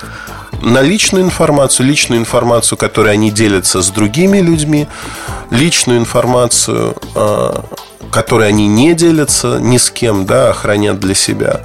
На 0.62 0.80
личную 0.80 1.24
информацию, 1.24 1.86
личную 1.86 2.20
информацию, 2.20 2.78
которой 2.78 3.12
они 3.12 3.30
делятся 3.30 3.82
с 3.82 3.90
другими 3.90 4.38
людьми, 4.38 4.86
личную 5.50 5.98
информацию, 5.98 6.96
э, 7.14 7.54
которой 8.10 8.48
они 8.48 8.66
не 8.66 8.94
делятся 8.94 9.58
ни 9.60 9.78
с 9.78 9.90
кем, 9.90 10.26
да, 10.26 10.50
а 10.50 10.52
хранят 10.52 11.00
для 11.00 11.14
себя 11.14 11.62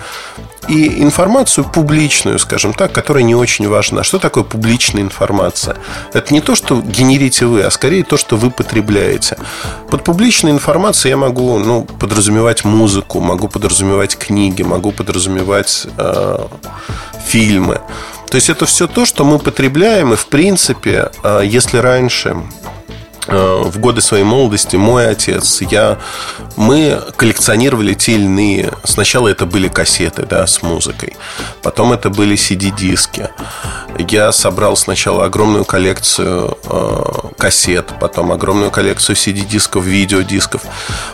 и 0.70 1.02
информацию 1.02 1.66
публичную, 1.66 2.38
скажем 2.40 2.74
так, 2.74 2.92
которая 2.92 3.24
не 3.24 3.36
очень 3.36 3.68
важна. 3.68 4.04
Что 4.04 4.20
такое 4.20 4.44
публичная 4.44 5.02
информация? 5.02 5.78
Это 6.14 6.34
не 6.34 6.42
то, 6.42 6.56
что 6.56 6.82
генерите 6.82 7.46
вы, 7.46 7.64
а 7.64 7.72
скорее 7.72 8.04
то, 8.04 8.18
что 8.18 8.38
вы 8.38 8.52
потребляете. 8.52 9.38
Под 9.90 10.04
публичной 10.04 10.52
информацией 10.52 11.12
я 11.12 11.18
могу 11.18 11.58
ну, 11.58 11.84
подразумевать 11.84 12.66
музыку, 12.66 13.20
могу 13.20 13.48
подразумевать 13.48 14.18
книги, 14.18 14.62
могу 14.62 14.92
подразумевать 14.92 15.88
э, 15.98 16.46
фильмы. 17.26 17.82
То 18.30 18.36
есть 18.36 18.50
это 18.50 18.68
все 18.68 18.88
то, 18.88 19.06
что 19.06 19.26
мы 19.26 19.40
потребляем, 19.40 20.14
и 20.14 20.16
в 20.16 20.28
принципе, 20.28 21.12
э, 21.24 21.42
если 21.46 21.78
раньше 21.78 22.38
в 23.28 23.78
годы 23.80 24.02
своей 24.02 24.24
молодости 24.24 24.76
мой 24.76 25.08
отец, 25.08 25.62
я, 25.62 25.98
мы 26.56 27.02
коллекционировали 27.16 27.94
те 27.94 28.14
или 28.14 28.24
иные. 28.24 28.72
Сначала 28.84 29.28
это 29.28 29.46
были 29.46 29.68
кассеты, 29.68 30.26
да, 30.26 30.48
с 30.48 30.62
музыкой. 30.62 31.16
Потом 31.62 31.94
это 31.94 32.10
были 32.10 32.36
CD-диски. 32.36 33.30
Я 33.98 34.32
собрал 34.32 34.78
сначала 34.78 35.26
огромную 35.26 35.66
коллекцию 35.66 36.58
э, 36.66 37.04
кассет, 37.38 37.92
потом 38.00 38.32
огромную 38.32 38.72
коллекцию 38.72 39.16
CD-дисков, 39.16 39.84
видеодисков. 39.84 40.62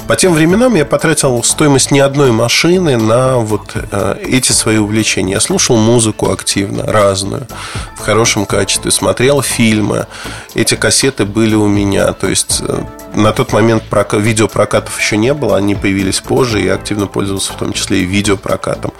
По 0.08 0.16
тем 0.16 0.34
временам 0.34 0.76
я 0.76 0.86
потратил 0.86 1.44
стоимость 1.44 1.92
не 1.92 2.00
одной 2.00 2.32
машины 2.32 2.98
на 2.98 3.38
вот 3.38 3.72
э, 3.76 4.18
эти 4.22 4.52
свои 4.52 4.78
увлечения. 4.78 5.34
Я 5.34 5.40
слушал 5.40 5.78
музыку 5.78 6.32
активно, 6.32 6.86
разную, 6.86 7.48
в 7.96 8.02
хорошем 8.02 8.46
качестве, 8.46 8.92
смотрел 8.92 9.42
фильмы. 9.42 10.08
Эти 10.54 10.76
кассеты 10.76 11.26
были 11.26 11.56
у 11.56 11.68
меня 11.68 11.95
то 12.14 12.28
есть 12.28 12.62
э, 12.68 12.84
на 13.14 13.32
тот 13.32 13.54
момент 13.54 13.84
прокат, 13.84 14.22
видеопрокатов 14.22 15.00
еще 15.00 15.18
не 15.18 15.34
было, 15.34 15.58
они 15.58 15.76
появились 15.76 16.20
позже, 16.20 16.62
и 16.62 16.66
я 16.66 16.76
активно 16.76 17.08
пользовался 17.08 17.54
в 17.54 17.58
том 17.58 17.74
числе 17.74 18.00
и 18.00 18.06
видеопрокатом. 18.06 18.92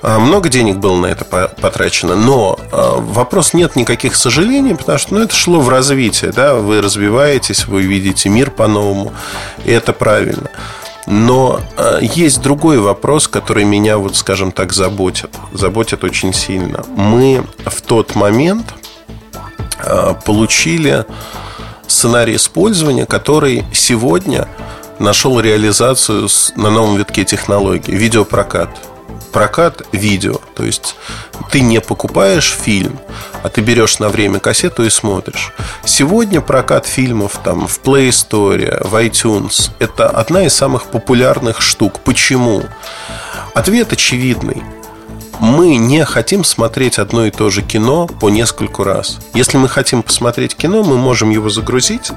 А, 0.00 0.18
много 0.18 0.48
денег 0.48 0.76
было 0.76 0.96
на 0.96 1.06
это 1.06 1.24
потрачено, 1.24 2.14
но 2.14 2.58
а, 2.70 2.96
вопрос 2.98 3.52
нет 3.52 3.76
никаких 3.76 4.14
сожалений, 4.16 4.74
потому 4.74 4.98
что 4.98 5.14
ну, 5.14 5.22
это 5.22 5.34
шло 5.34 5.60
в 5.60 5.68
развитие, 5.68 6.32
да, 6.32 6.54
вы 6.54 6.80
развиваетесь, 6.80 7.66
вы 7.66 7.82
видите 7.82 8.28
мир 8.28 8.50
по-новому, 8.50 9.12
и 9.64 9.70
это 9.70 9.92
правильно. 9.92 10.50
Но 11.06 11.60
э, 11.78 12.00
есть 12.02 12.42
другой 12.42 12.78
вопрос, 12.78 13.28
который 13.28 13.64
меня, 13.64 13.96
вот, 13.96 14.14
скажем 14.14 14.52
так, 14.52 14.74
заботит. 14.74 15.30
Заботит 15.54 16.04
очень 16.04 16.34
сильно. 16.34 16.84
Мы 16.94 17.46
в 17.64 17.80
тот 17.80 18.14
момент 18.14 18.74
получили 20.26 21.06
сценарий 21.88 22.36
использования, 22.36 23.06
который 23.06 23.64
сегодня 23.72 24.46
нашел 24.98 25.40
реализацию 25.40 26.28
на 26.56 26.70
новом 26.70 26.96
витке 26.96 27.24
технологий– 27.24 27.92
видеопрокат. 27.94 28.68
прокат 29.32 29.82
видео. 29.92 30.40
То 30.54 30.64
есть 30.64 30.96
ты 31.50 31.60
не 31.60 31.80
покупаешь 31.80 32.56
фильм, 32.60 32.98
а 33.42 33.48
ты 33.48 33.60
берешь 33.60 33.98
на 33.98 34.08
время 34.08 34.40
кассету 34.40 34.84
и 34.84 34.90
смотришь. 34.90 35.52
Сегодня 35.84 36.40
прокат 36.40 36.86
фильмов 36.86 37.40
там 37.44 37.66
в 37.66 37.80
Play 37.80 38.08
Store, 38.08 38.86
в 38.86 38.94
iTunes– 38.94 39.70
это 39.78 40.08
одна 40.08 40.44
из 40.44 40.54
самых 40.54 40.86
популярных 40.86 41.60
штук. 41.60 42.00
Почему? 42.00 42.62
Ответ 43.54 43.92
очевидный. 43.92 44.62
Мы 45.40 45.76
не 45.76 46.04
хотим 46.04 46.44
смотреть 46.44 46.98
одно 46.98 47.26
и 47.26 47.30
то 47.30 47.50
же 47.50 47.62
кино 47.62 48.06
по 48.06 48.28
нескольку 48.28 48.84
раз. 48.84 49.18
Если 49.34 49.56
мы 49.56 49.68
хотим 49.68 50.02
посмотреть 50.02 50.56
кино, 50.56 50.82
мы 50.82 50.96
можем 50.96 51.30
его 51.30 51.48
загрузить 51.48 52.10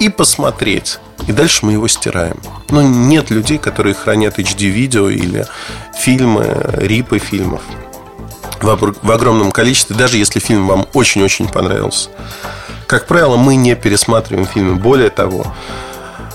и 0.00 0.08
посмотреть. 0.08 0.98
И 1.26 1.32
дальше 1.32 1.66
мы 1.66 1.72
его 1.72 1.88
стираем. 1.88 2.40
Но 2.70 2.82
нет 2.82 3.30
людей, 3.30 3.58
которые 3.58 3.94
хранят 3.94 4.38
HD-видео 4.38 5.10
или 5.10 5.46
фильмы, 5.98 6.58
рипы 6.74 7.18
фильмов 7.18 7.60
в 8.60 9.12
огромном 9.12 9.52
количестве, 9.52 9.94
даже 9.94 10.16
если 10.16 10.40
фильм 10.40 10.66
вам 10.66 10.86
очень-очень 10.92 11.48
понравился. 11.48 12.10
Как 12.86 13.06
правило, 13.06 13.36
мы 13.36 13.56
не 13.56 13.76
пересматриваем 13.76 14.46
фильмы. 14.46 14.76
Более 14.76 15.10
того, 15.10 15.46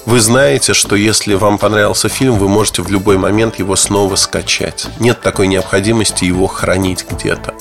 вы 0.05 0.19
знаете, 0.19 0.73
что 0.73 0.95
если 0.95 1.33
вам 1.35 1.57
понравился 1.57 2.09
фильм, 2.09 2.37
вы 2.37 2.49
можете 2.49 2.81
в 2.81 2.91
любой 2.91 3.17
момент 3.17 3.59
его 3.59 3.75
снова 3.75 4.15
скачать. 4.15 4.87
Нет 4.99 5.21
такой 5.21 5.47
необходимости 5.47 6.25
его 6.25 6.47
хранить 6.47 7.05
где-то. 7.09 7.53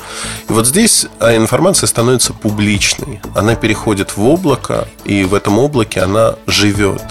И 0.48 0.52
вот 0.52 0.66
здесь 0.66 1.06
а, 1.20 1.36
информация 1.36 1.86
становится 1.86 2.32
публичной. 2.32 3.20
Она 3.34 3.54
переходит 3.54 4.16
в 4.16 4.26
облако, 4.26 4.88
и 5.04 5.24
в 5.24 5.34
этом 5.34 5.58
облаке 5.58 6.00
она 6.00 6.34
живет. 6.46 7.02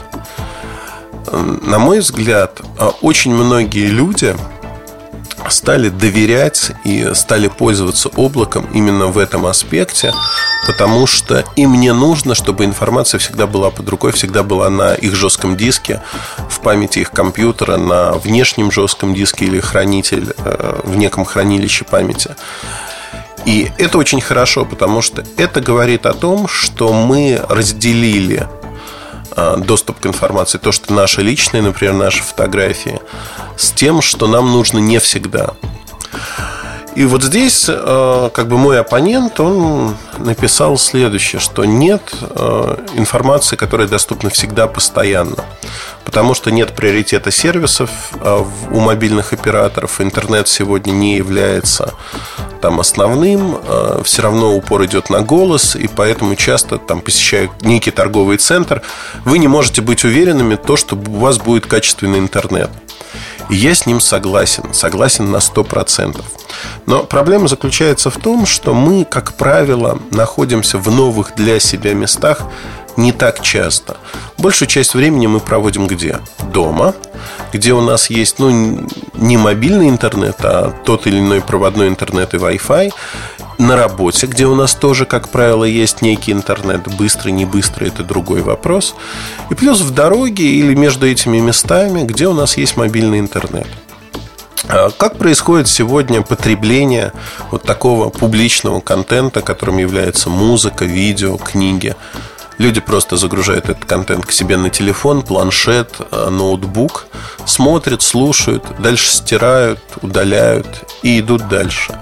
На 1.32 1.80
мой 1.80 2.00
взгляд, 2.00 2.60
а, 2.78 2.90
очень 3.02 3.34
многие 3.34 3.88
люди 3.88 4.36
стали 5.50 5.90
доверять 5.90 6.72
и 6.84 7.12
стали 7.14 7.48
пользоваться 7.48 8.10
облаком 8.10 8.68
именно 8.74 9.08
в 9.08 9.18
этом 9.18 9.46
аспекте, 9.46 10.14
потому 10.68 11.08
что 11.08 11.44
им 11.56 11.80
не 11.80 11.94
нужно, 11.94 12.36
чтобы 12.36 12.66
информация 12.66 13.20
всегда 13.20 13.48
была 13.48 13.72
под 13.72 13.90
рукой, 13.90 14.12
всегда 14.12 14.44
была 14.44 14.70
на 14.70 14.94
их 14.94 15.16
жестком 15.16 15.58
диске, 15.58 16.02
в 16.50 16.60
памяти 16.60 17.00
их 17.00 17.12
компьютера, 17.12 17.78
на 17.78 18.14
внешнем 18.14 18.72
жестком 18.72 19.14
диске 19.14 19.46
или 19.46 19.60
хранитель 19.60 20.34
э, 20.38 20.82
в 20.84 20.96
неком 20.98 21.26
хранилище 21.26 21.86
памяти. 21.86 22.36
И 23.46 23.72
это 23.78 23.98
очень 23.98 24.22
хорошо, 24.22 24.66
потому 24.66 25.02
что 25.02 25.24
это 25.38 25.62
говорит 25.62 26.06
о 26.06 26.14
том, 26.14 26.48
что 26.48 26.94
мы 26.94 27.42
разделили 27.50 28.48
доступ 29.36 30.00
к 30.00 30.06
информации, 30.06 30.58
то, 30.58 30.72
что 30.72 30.94
наши 30.94 31.22
личные, 31.22 31.62
например, 31.62 31.94
наши 31.94 32.24
фотографии, 32.24 33.00
с 33.58 33.72
тем, 33.72 34.02
что 34.02 34.28
нам 34.28 34.52
нужно 34.52 34.80
не 34.80 35.00
всегда. 35.00 35.54
И 36.94 37.06
вот 37.06 37.24
здесь, 37.24 37.66
э, 37.70 38.30
как 38.34 38.48
бы 38.48 38.58
мой 38.58 38.80
оппонент, 38.80 39.40
он 39.40 39.96
написал 40.18 40.78
следующее, 40.78 41.40
что 41.40 41.64
нет 41.64 42.02
э, 42.20 42.78
информации, 42.96 43.56
которая 43.56 43.88
доступна 43.88 44.30
всегда 44.30 44.68
постоянно. 44.68 45.46
Потому 46.04 46.34
что 46.34 46.52
нет 46.52 46.74
приоритета 46.74 47.32
сервисов 47.32 47.90
э, 48.20 48.44
у 48.72 48.80
мобильных 48.82 49.32
операторов. 49.32 50.02
Интернет 50.02 50.50
сегодня 50.50 50.92
не 50.92 51.16
является 51.16 51.94
там 52.62 52.80
основным, 52.80 53.58
все 54.04 54.22
равно 54.22 54.56
упор 54.56 54.86
идет 54.86 55.10
на 55.10 55.22
голос, 55.22 55.76
и 55.76 55.88
поэтому 55.88 56.36
часто, 56.36 56.78
там, 56.78 57.02
посещая 57.02 57.50
некий 57.62 57.90
торговый 57.90 58.38
центр, 58.38 58.84
вы 59.26 59.40
не 59.40 59.48
можете 59.48 59.82
быть 59.82 60.04
уверенными, 60.04 60.56
то, 60.56 60.76
что 60.76 60.96
у 60.96 61.18
вас 61.18 61.40
будет 61.40 61.66
качественный 61.66 62.20
интернет. 62.20 62.70
И 63.50 63.56
я 63.56 63.76
с 63.76 63.86
ним 63.86 64.00
согласен, 64.00 64.74
согласен 64.74 65.32
на 65.32 65.38
100%. 65.38 66.22
Но 66.86 67.04
проблема 67.04 67.48
заключается 67.48 68.10
в 68.10 68.18
том, 68.18 68.46
что 68.46 68.74
мы, 68.74 69.06
как 69.06 69.34
правило, 69.34 70.00
находимся 70.12 70.78
в 70.78 70.90
новых 70.92 71.36
для 71.36 71.60
себя 71.60 71.94
местах 71.94 72.44
не 72.98 73.12
так 73.12 73.42
часто. 73.42 73.98
Большую 74.38 74.68
часть 74.68 74.94
времени 74.94 75.28
мы 75.28 75.40
проводим 75.40 75.88
где? 75.88 76.20
Дома, 76.52 76.94
где 77.54 77.74
у 77.74 77.82
нас 77.82 78.10
есть, 78.10 78.40
ну, 78.40 78.88
не 79.14 79.38
мобильный 79.38 79.90
интернет, 79.90 80.38
а 80.44 80.74
тот 80.86 81.08
или 81.08 81.20
иной 81.20 81.42
проводной 81.42 81.88
интернет 81.88 82.34
и 82.34 82.38
Wi-Fi 82.38 82.92
на 83.58 83.76
работе, 83.76 84.28
где 84.28 84.48
у 84.48 84.56
нас 84.56 84.74
тоже, 84.74 85.06
как 85.06 85.30
правило, 85.30 85.64
есть 85.64 86.02
некий 86.02 86.32
интернет, 86.32 86.88
быстрый, 86.98 87.32
не 87.32 87.46
быстрый, 87.46 87.90
это 87.90 88.04
другой 88.04 88.42
вопрос. 88.42 88.96
И 89.50 89.54
плюс 89.54 89.82
в 89.82 89.94
дороге 89.94 90.46
или 90.46 90.74
между 90.74 91.08
этими 91.08 91.40
местами, 91.40 92.04
где 92.04 92.28
у 92.28 92.34
нас 92.34 92.58
есть 92.58 92.78
мобильный 92.78 93.20
интернет. 93.20 93.68
А 94.68 94.90
как 94.92 95.18
происходит 95.18 95.68
сегодня 95.68 96.22
потребление 96.22 97.14
вот 97.52 97.64
такого 97.64 98.10
публичного 98.10 98.80
контента, 98.80 99.42
которым 99.42 99.78
является 99.78 100.30
музыка, 100.30 100.86
видео, 100.86 101.38
книги? 101.38 101.96
Люди 102.62 102.80
просто 102.80 103.18
загружают 103.18 103.70
этот 103.70 103.86
контент 103.86 104.28
к 104.28 104.32
себе 104.32 104.56
на 104.56 104.70
телефон, 104.70 105.24
планшет, 105.24 105.96
э, 106.12 106.30
ноутбук, 106.30 107.08
смотрят, 107.48 108.04
слушают, 108.04 108.64
дальше 108.78 109.10
стирают, 109.10 109.80
удаляют 110.04 110.68
и 111.02 111.22
идут 111.22 111.48
дальше. 111.48 112.00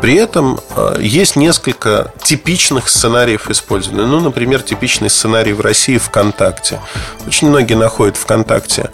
При 0.00 0.14
этом 0.14 0.58
э, 0.74 0.96
есть 1.00 1.36
несколько 1.36 2.10
типичных 2.24 2.88
сценариев 2.88 3.50
использования. 3.50 4.06
Ну, 4.06 4.20
например, 4.20 4.62
типичный 4.62 5.10
сценарий 5.10 5.52
в 5.52 5.60
России 5.60 5.98
ВКонтакте. 5.98 6.80
Очень 7.26 7.50
многие 7.50 7.74
находят 7.74 8.16
ВКонтакте 8.16 8.88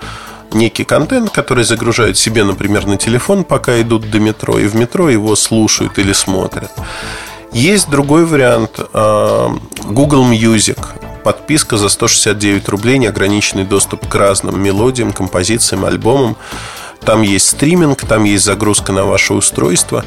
некий 0.51 0.83
контент, 0.83 1.31
который 1.31 1.63
загружают 1.63 2.19
себе, 2.19 2.43
например, 2.43 2.87
на 2.87 2.97
телефон, 2.97 3.45
пока 3.45 3.81
идут 3.81 4.11
до 4.11 4.19
метро, 4.19 4.59
и 4.59 4.67
в 4.67 4.75
метро 4.75 5.09
его 5.09 5.37
слушают 5.37 5.97
или 5.99 6.13
смотрят. 6.13 6.73
Есть 7.53 7.89
другой 7.89 8.27
вариант 8.27 8.79
э, 8.79 9.49
Google 9.85 10.25
Music. 10.31 10.79
Подписка 11.25 11.77
за 11.77 11.89
169 11.89 12.69
рублей, 12.69 12.99
неограниченный 12.99 13.65
доступ 13.65 14.07
к 14.07 14.15
разным 14.15 14.63
мелодиям, 14.63 15.13
композициям, 15.13 15.85
альбомам. 15.85 16.37
Там 17.05 17.23
есть 17.23 17.49
стриминг, 17.49 18.05
там 18.05 18.25
есть 18.25 18.45
загрузка 18.45 18.93
на 18.93 19.05
ваше 19.05 19.35
устройство. 19.35 20.05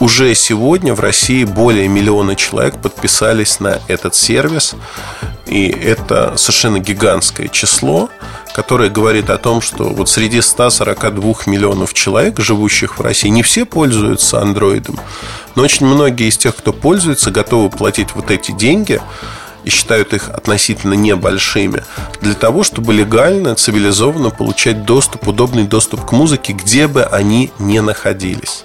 Уже 0.00 0.34
сегодня 0.34 0.94
в 0.94 1.00
России 1.00 1.44
более 1.44 1.88
миллиона 1.88 2.36
человек 2.36 2.80
подписались 2.80 3.58
на 3.58 3.80
этот 3.88 4.14
сервис. 4.14 4.76
И 5.46 5.66
это 5.68 6.36
совершенно 6.36 6.78
гигантское 6.78 7.48
число, 7.48 8.08
которое 8.54 8.90
говорит 8.90 9.30
о 9.30 9.38
том, 9.38 9.60
что 9.60 9.84
вот 9.84 10.08
среди 10.08 10.40
142 10.40 11.34
миллионов 11.46 11.94
человек, 11.94 12.38
живущих 12.38 12.98
в 12.98 13.02
России, 13.02 13.28
не 13.28 13.42
все 13.42 13.64
пользуются 13.64 14.40
андроидом, 14.40 15.00
но 15.54 15.62
очень 15.62 15.86
многие 15.86 16.28
из 16.28 16.36
тех, 16.36 16.54
кто 16.54 16.72
пользуется, 16.72 17.30
готовы 17.30 17.70
платить 17.70 18.08
вот 18.14 18.30
эти 18.30 18.52
деньги 18.52 19.00
и 19.64 19.70
считают 19.70 20.14
их 20.14 20.28
относительно 20.28 20.94
небольшими, 20.94 21.84
для 22.20 22.34
того, 22.34 22.62
чтобы 22.62 22.92
легально, 22.94 23.54
цивилизованно 23.54 24.30
получать 24.30 24.84
доступ, 24.84 25.28
удобный 25.28 25.64
доступ 25.64 26.04
к 26.04 26.12
музыке, 26.12 26.52
где 26.52 26.86
бы 26.86 27.04
они 27.04 27.50
ни 27.58 27.78
находились. 27.78 28.64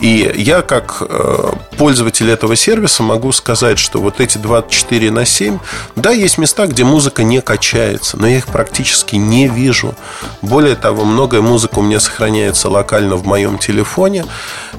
И 0.00 0.32
я, 0.36 0.62
как 0.62 0.98
э, 1.00 1.52
пользователь 1.76 2.30
этого 2.30 2.54
сервиса, 2.54 3.02
могу 3.02 3.32
сказать, 3.32 3.78
что 3.78 4.00
вот 4.00 4.20
эти 4.20 4.38
24 4.38 5.10
на 5.10 5.24
7, 5.24 5.58
да, 5.96 6.10
есть 6.10 6.38
места, 6.38 6.66
где 6.66 6.84
музыка 6.84 7.24
не 7.24 7.40
качается, 7.40 8.16
но 8.16 8.28
я 8.28 8.38
их 8.38 8.46
практически 8.46 9.16
не 9.16 9.48
вижу. 9.48 9.94
Более 10.40 10.76
того, 10.76 11.04
многое 11.04 11.40
музыка 11.40 11.80
у 11.80 11.82
меня 11.82 11.98
сохраняется 11.98 12.68
локально 12.68 13.16
в 13.16 13.26
моем 13.26 13.58
телефоне. 13.58 14.24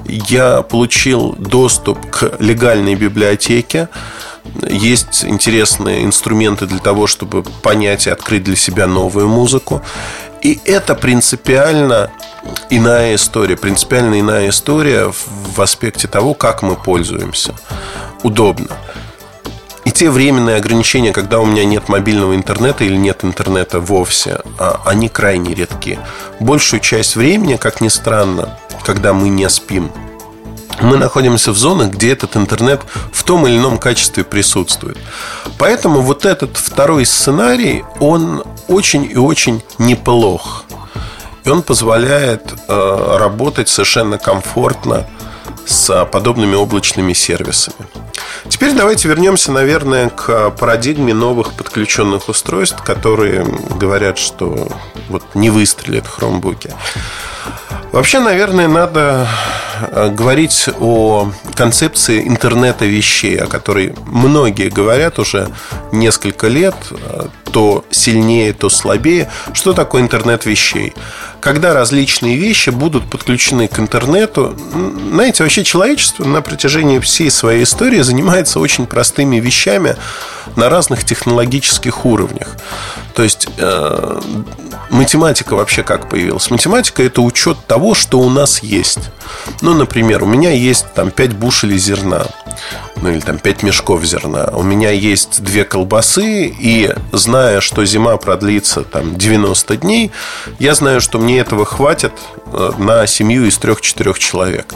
Я 0.06 0.62
получил 0.62 1.34
доступ 1.38 2.10
к 2.10 2.36
легальной 2.38 2.94
библиотеке. 2.94 3.88
Есть 4.68 5.24
интересные 5.24 6.04
инструменты 6.04 6.66
для 6.66 6.78
того, 6.78 7.06
чтобы 7.06 7.42
понять 7.42 8.06
и 8.06 8.10
открыть 8.10 8.44
для 8.44 8.56
себя 8.56 8.86
новую 8.86 9.28
музыку. 9.28 9.82
И 10.42 10.58
это 10.64 10.94
принципиально 10.94 12.10
иная 12.70 13.14
история, 13.14 13.56
принципиально 13.56 14.20
иная 14.20 14.48
история 14.48 15.12
в 15.12 15.60
аспекте 15.60 16.08
того, 16.08 16.34
как 16.34 16.62
мы 16.62 16.76
пользуемся. 16.76 17.54
Удобно. 18.22 18.76
И 19.84 19.92
те 19.92 20.10
временные 20.10 20.56
ограничения, 20.56 21.12
когда 21.12 21.40
у 21.40 21.46
меня 21.46 21.64
нет 21.64 21.88
мобильного 21.88 22.34
интернета 22.34 22.84
или 22.84 22.96
нет 22.96 23.24
интернета 23.24 23.80
вовсе, 23.80 24.40
а, 24.58 24.82
они 24.84 25.08
крайне 25.08 25.54
редки. 25.54 25.98
Большую 26.38 26.80
часть 26.80 27.16
времени, 27.16 27.56
как 27.56 27.80
ни 27.80 27.88
странно, 27.88 28.58
когда 28.84 29.12
мы 29.14 29.30
не 29.30 29.48
спим, 29.48 29.90
мы 30.80 30.96
находимся 30.96 31.52
в 31.52 31.58
зонах, 31.58 31.90
где 31.90 32.12
этот 32.12 32.36
интернет 32.36 32.82
в 33.12 33.22
том 33.22 33.46
или 33.46 33.56
ином 33.56 33.78
качестве 33.78 34.24
присутствует. 34.24 34.98
Поэтому 35.58 36.00
вот 36.00 36.24
этот 36.24 36.56
второй 36.56 37.06
сценарий, 37.06 37.84
он 37.98 38.42
очень 38.68 39.04
и 39.04 39.16
очень 39.16 39.62
неплох. 39.78 40.64
И 41.44 41.48
он 41.48 41.62
позволяет 41.62 42.54
э, 42.68 43.16
работать 43.18 43.68
совершенно 43.68 44.18
комфортно 44.18 45.06
с 45.66 46.04
подобными 46.06 46.54
облачными 46.54 47.12
сервисами. 47.12 47.86
Теперь 48.48 48.72
давайте 48.74 49.08
вернемся, 49.08 49.52
наверное, 49.52 50.10
к 50.10 50.50
парадигме 50.50 51.14
новых 51.14 51.52
подключенных 51.52 52.28
устройств, 52.28 52.82
которые 52.82 53.44
говорят, 53.76 54.18
что 54.18 54.68
вот 55.08 55.22
не 55.34 55.50
выстрелят 55.50 56.06
хромбуки. 56.06 56.74
Вообще, 57.92 58.20
наверное, 58.20 58.68
надо 58.68 59.26
э, 59.80 60.10
говорить 60.10 60.68
о 60.78 61.32
концепции 61.54 62.26
интернета 62.26 62.84
вещей, 62.84 63.36
о 63.36 63.46
которой 63.46 63.94
многие 64.06 64.68
говорят 64.68 65.18
уже 65.18 65.48
несколько 65.90 66.46
лет, 66.46 66.76
то 67.52 67.84
сильнее, 67.90 68.52
то 68.52 68.68
слабее. 68.68 69.30
Что 69.52 69.72
такое 69.72 70.02
интернет 70.02 70.46
вещей? 70.46 70.94
Когда 71.40 71.72
различные 71.72 72.36
вещи 72.36 72.70
будут 72.70 73.08
подключены 73.08 73.66
к 73.66 73.78
интернету, 73.78 74.56
знаете, 75.10 75.42
вообще 75.42 75.64
человечество 75.64 76.24
на 76.24 76.42
протяжении 76.42 76.98
всей 76.98 77.30
своей 77.30 77.64
истории 77.64 78.00
занимается 78.02 78.60
очень 78.60 78.86
простыми 78.86 79.36
вещами 79.36 79.96
на 80.56 80.68
разных 80.68 81.04
технологических 81.04 82.04
уровнях. 82.04 82.56
То 83.14 83.22
есть 83.22 83.48
э, 83.56 84.20
математика 84.90 85.54
вообще 85.54 85.82
как 85.82 86.08
появилась? 86.08 86.50
Математика 86.50 87.02
это 87.02 87.22
учет 87.22 87.58
того, 87.66 87.94
что 87.94 88.20
у 88.20 88.28
нас 88.28 88.62
есть. 88.62 89.10
Ну, 89.62 89.74
например, 89.74 90.22
у 90.24 90.26
меня 90.26 90.50
есть 90.50 90.92
там 90.94 91.10
5 91.10 91.34
бушелей 91.34 91.78
зерна. 91.78 92.26
Ну, 93.02 93.10
или 93.10 93.20
там 93.20 93.38
5 93.38 93.62
мешков 93.62 94.04
зерна. 94.04 94.50
У 94.52 94.62
меня 94.62 94.90
есть 94.90 95.42
две 95.42 95.64
колбасы, 95.64 96.46
и 96.46 96.94
зная, 97.12 97.60
что 97.60 97.84
зима 97.84 98.16
продлится 98.18 98.82
там 98.82 99.16
90 99.16 99.76
дней, 99.78 100.12
я 100.58 100.74
знаю, 100.74 101.00
что 101.00 101.18
мне 101.18 101.38
этого 101.38 101.64
хватит 101.64 102.12
э, 102.52 102.72
на 102.78 103.06
семью 103.06 103.46
из 103.46 103.56
трех-четырех 103.58 104.18
человек. 104.18 104.74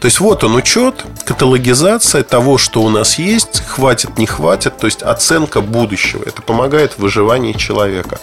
То 0.00 0.06
есть 0.06 0.20
вот 0.20 0.44
он 0.44 0.54
учет, 0.54 1.04
каталогизация 1.24 2.22
того, 2.22 2.56
что 2.56 2.82
у 2.82 2.88
нас 2.88 3.18
есть, 3.18 3.64
хватит, 3.66 4.16
не 4.16 4.26
хватит, 4.26 4.76
то 4.78 4.86
есть 4.86 5.02
оценка 5.02 5.60
будущего. 5.60 6.22
Это 6.24 6.40
помогает 6.40 6.92
в 6.92 6.98
выживании 7.00 7.52
человека. 7.52 8.20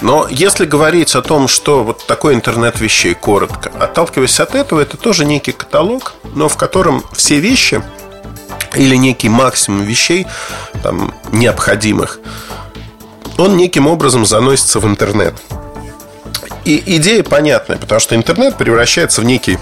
Но 0.00 0.28
если 0.30 0.64
говорить 0.64 1.16
о 1.16 1.22
том, 1.22 1.48
что 1.48 1.82
вот 1.82 2.06
такой 2.06 2.34
интернет 2.34 2.80
вещей, 2.80 3.14
коротко, 3.14 3.72
отталкиваясь 3.80 4.38
от 4.38 4.54
этого, 4.54 4.80
это 4.80 4.96
тоже 4.96 5.24
некий 5.24 5.52
каталог, 5.52 6.14
но 6.34 6.48
в 6.48 6.56
котором 6.56 7.02
все 7.12 7.40
вещи 7.40 7.82
или 8.76 8.96
некий 8.96 9.28
максимум 9.28 9.82
вещей 9.82 10.26
там, 10.82 11.14
необходимых, 11.32 12.20
он 13.36 13.56
неким 13.56 13.86
образом 13.86 14.26
заносится 14.26 14.80
в 14.80 14.86
интернет. 14.86 15.34
И 16.64 16.82
идея 16.96 17.22
понятная, 17.22 17.78
потому 17.78 18.00
что 18.00 18.14
интернет 18.14 18.56
превращается 18.56 19.20
в 19.20 19.24
некий 19.24 19.58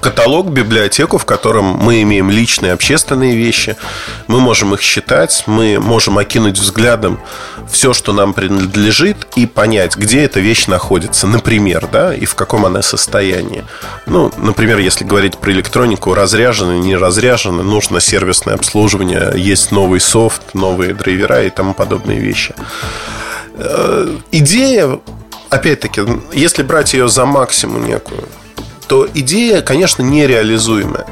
каталог, 0.00 0.50
библиотеку, 0.50 1.18
в 1.18 1.24
котором 1.24 1.64
мы 1.64 2.02
имеем 2.02 2.30
личные 2.30 2.72
общественные 2.72 3.36
вещи. 3.36 3.76
Мы 4.26 4.40
можем 4.40 4.74
их 4.74 4.80
считать, 4.80 5.44
мы 5.46 5.78
можем 5.78 6.18
окинуть 6.18 6.58
взглядом 6.58 7.20
все, 7.70 7.92
что 7.92 8.12
нам 8.12 8.32
принадлежит, 8.32 9.28
и 9.36 9.46
понять, 9.46 9.96
где 9.96 10.24
эта 10.24 10.40
вещь 10.40 10.66
находится, 10.66 11.26
например, 11.26 11.88
да, 11.90 12.14
и 12.14 12.24
в 12.24 12.34
каком 12.34 12.66
она 12.66 12.82
состоянии. 12.82 13.64
Ну, 14.06 14.32
например, 14.38 14.78
если 14.78 15.04
говорить 15.04 15.38
про 15.38 15.52
электронику, 15.52 16.14
разряжено, 16.14 16.74
не 16.74 16.96
разряжено, 16.96 17.62
нужно 17.62 18.00
сервисное 18.00 18.54
обслуживание, 18.54 19.32
есть 19.36 19.70
новый 19.70 20.00
софт, 20.00 20.54
новые 20.54 20.94
драйвера 20.94 21.44
и 21.44 21.50
тому 21.50 21.74
подобные 21.74 22.18
вещи. 22.18 22.54
Э, 23.54 24.16
идея 24.32 24.98
опять-таки, 25.50 26.02
если 26.32 26.62
брать 26.62 26.94
ее 26.94 27.08
за 27.08 27.26
максимум 27.26 27.86
некую, 27.86 28.24
то 28.90 29.06
идея, 29.14 29.62
конечно, 29.62 30.02
нереализуемая. 30.02 31.06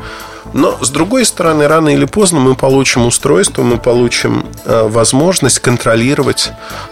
Но, 0.52 0.76
с 0.82 0.90
другой 0.90 1.24
стороны, 1.24 1.68
рано 1.68 1.90
или 1.90 2.06
поздно 2.06 2.40
мы 2.40 2.56
получим 2.56 3.06
устройство, 3.06 3.62
мы 3.62 3.78
получим 3.78 4.46
э, 4.64 4.88
возможность 4.88 5.60
контролировать 5.60 6.50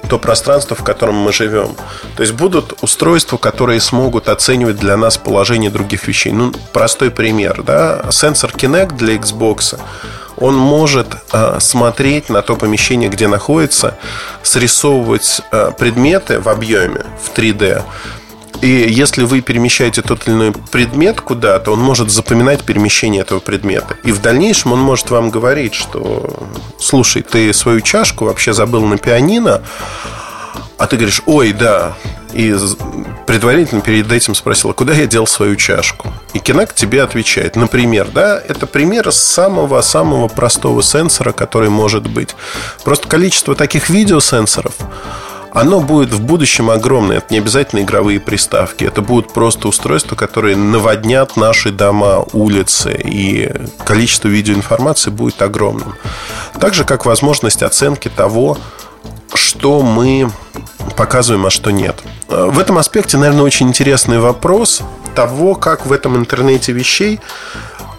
то 0.08 0.20
пространство, 0.20 0.76
в 0.76 0.84
котором 0.84 1.16
мы 1.16 1.32
живем. 1.32 1.74
То 2.14 2.22
есть 2.22 2.34
будут 2.34 2.74
устройства, 2.82 3.36
которые 3.36 3.80
смогут 3.80 4.28
оценивать 4.28 4.76
для 4.76 4.96
нас 4.96 5.18
положение 5.18 5.70
других 5.70 6.06
вещей. 6.06 6.30
Ну, 6.30 6.52
простой 6.72 7.10
пример, 7.10 7.64
да, 7.64 8.04
сенсор 8.12 8.52
Kinect 8.52 8.96
для 8.96 9.16
Xbox 9.16 9.76
он 10.36 10.54
может 10.54 11.08
э, 11.32 11.58
смотреть 11.60 12.28
на 12.28 12.42
то 12.42 12.56
помещение, 12.56 13.08
где 13.08 13.26
находится, 13.26 13.96
срисовывать 14.42 15.40
э, 15.50 15.70
предметы 15.76 16.40
в 16.40 16.48
объеме 16.48 17.06
в 17.22 17.36
3D 17.36 17.82
и 18.62 18.86
если 18.88 19.24
вы 19.24 19.40
перемещаете 19.40 20.02
тот 20.02 20.26
или 20.26 20.34
иной 20.34 20.52
предмет 20.70 21.20
куда-то, 21.20 21.72
он 21.72 21.80
может 21.80 22.10
запоминать 22.10 22.64
перемещение 22.64 23.22
этого 23.22 23.40
предмета. 23.40 23.96
И 24.04 24.12
в 24.12 24.20
дальнейшем 24.20 24.72
он 24.72 24.80
может 24.80 25.10
вам 25.10 25.30
говорить, 25.30 25.74
что 25.74 26.48
слушай, 26.78 27.22
ты 27.22 27.52
свою 27.52 27.80
чашку 27.80 28.26
вообще 28.26 28.52
забыл 28.52 28.84
на 28.86 28.98
пианино, 28.98 29.62
а 30.78 30.86
ты 30.86 30.96
говоришь, 30.96 31.22
ой, 31.26 31.52
да. 31.52 31.94
И 32.32 32.54
предварительно 33.26 33.80
перед 33.80 34.12
этим 34.12 34.34
спросила, 34.34 34.74
куда 34.74 34.92
я 34.92 35.06
дел 35.06 35.26
свою 35.26 35.56
чашку. 35.56 36.12
И 36.34 36.38
Kinect 36.38 36.74
тебе 36.74 37.02
отвечает. 37.02 37.56
Например, 37.56 38.08
да, 38.12 38.38
это 38.38 38.66
пример 38.66 39.10
самого-самого 39.10 40.28
простого 40.28 40.82
сенсора, 40.82 41.32
который 41.32 41.70
может 41.70 42.06
быть. 42.06 42.36
Просто 42.84 43.08
количество 43.08 43.54
таких 43.54 43.88
видеосенсоров 43.88 44.74
оно 45.52 45.80
будет 45.80 46.12
в 46.12 46.20
будущем 46.20 46.70
огромное. 46.70 47.18
Это 47.18 47.26
не 47.30 47.38
обязательно 47.38 47.80
игровые 47.80 48.20
приставки. 48.20 48.84
Это 48.84 49.02
будут 49.02 49.32
просто 49.32 49.68
устройства, 49.68 50.16
которые 50.16 50.56
наводнят 50.56 51.36
наши 51.36 51.70
дома, 51.70 52.24
улицы. 52.32 52.98
И 53.04 53.50
количество 53.84 54.28
видеоинформации 54.28 55.10
будет 55.10 55.40
огромным. 55.42 55.94
Так 56.60 56.74
же, 56.74 56.84
как 56.84 57.06
возможность 57.06 57.62
оценки 57.62 58.08
того, 58.08 58.58
что 59.34 59.82
мы 59.82 60.30
показываем, 60.96 61.46
а 61.46 61.50
что 61.50 61.70
нет. 61.70 62.02
В 62.28 62.58
этом 62.58 62.78
аспекте, 62.78 63.16
наверное, 63.16 63.44
очень 63.44 63.68
интересный 63.68 64.18
вопрос 64.18 64.82
того, 65.14 65.54
как 65.54 65.86
в 65.86 65.92
этом 65.92 66.16
интернете 66.16 66.72
вещей 66.72 67.20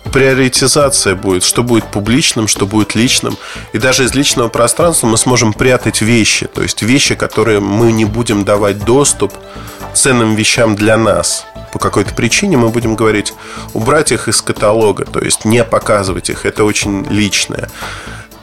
приоритизация 0.07 1.15
будет, 1.15 1.43
что 1.43 1.63
будет 1.63 1.85
публичным, 1.85 2.47
что 2.47 2.65
будет 2.65 2.95
личным. 2.95 3.37
И 3.73 3.77
даже 3.77 4.05
из 4.05 4.13
личного 4.13 4.47
пространства 4.47 5.07
мы 5.07 5.17
сможем 5.17 5.53
прятать 5.53 6.01
вещи, 6.01 6.47
то 6.47 6.61
есть 6.61 6.81
вещи, 6.81 7.15
которые 7.15 7.59
мы 7.59 7.91
не 7.91 8.05
будем 8.05 8.45
давать 8.45 8.83
доступ 8.83 9.33
ценным 9.93 10.35
вещам 10.35 10.75
для 10.75 10.97
нас. 10.97 11.45
По 11.73 11.79
какой-то 11.79 12.13
причине 12.13 12.57
мы 12.57 12.69
будем 12.69 12.95
говорить, 12.95 13.33
убрать 13.73 14.11
их 14.11 14.27
из 14.27 14.41
каталога, 14.41 15.05
то 15.05 15.19
есть 15.19 15.45
не 15.45 15.63
показывать 15.63 16.29
их, 16.29 16.45
это 16.45 16.63
очень 16.63 17.05
личное. 17.09 17.69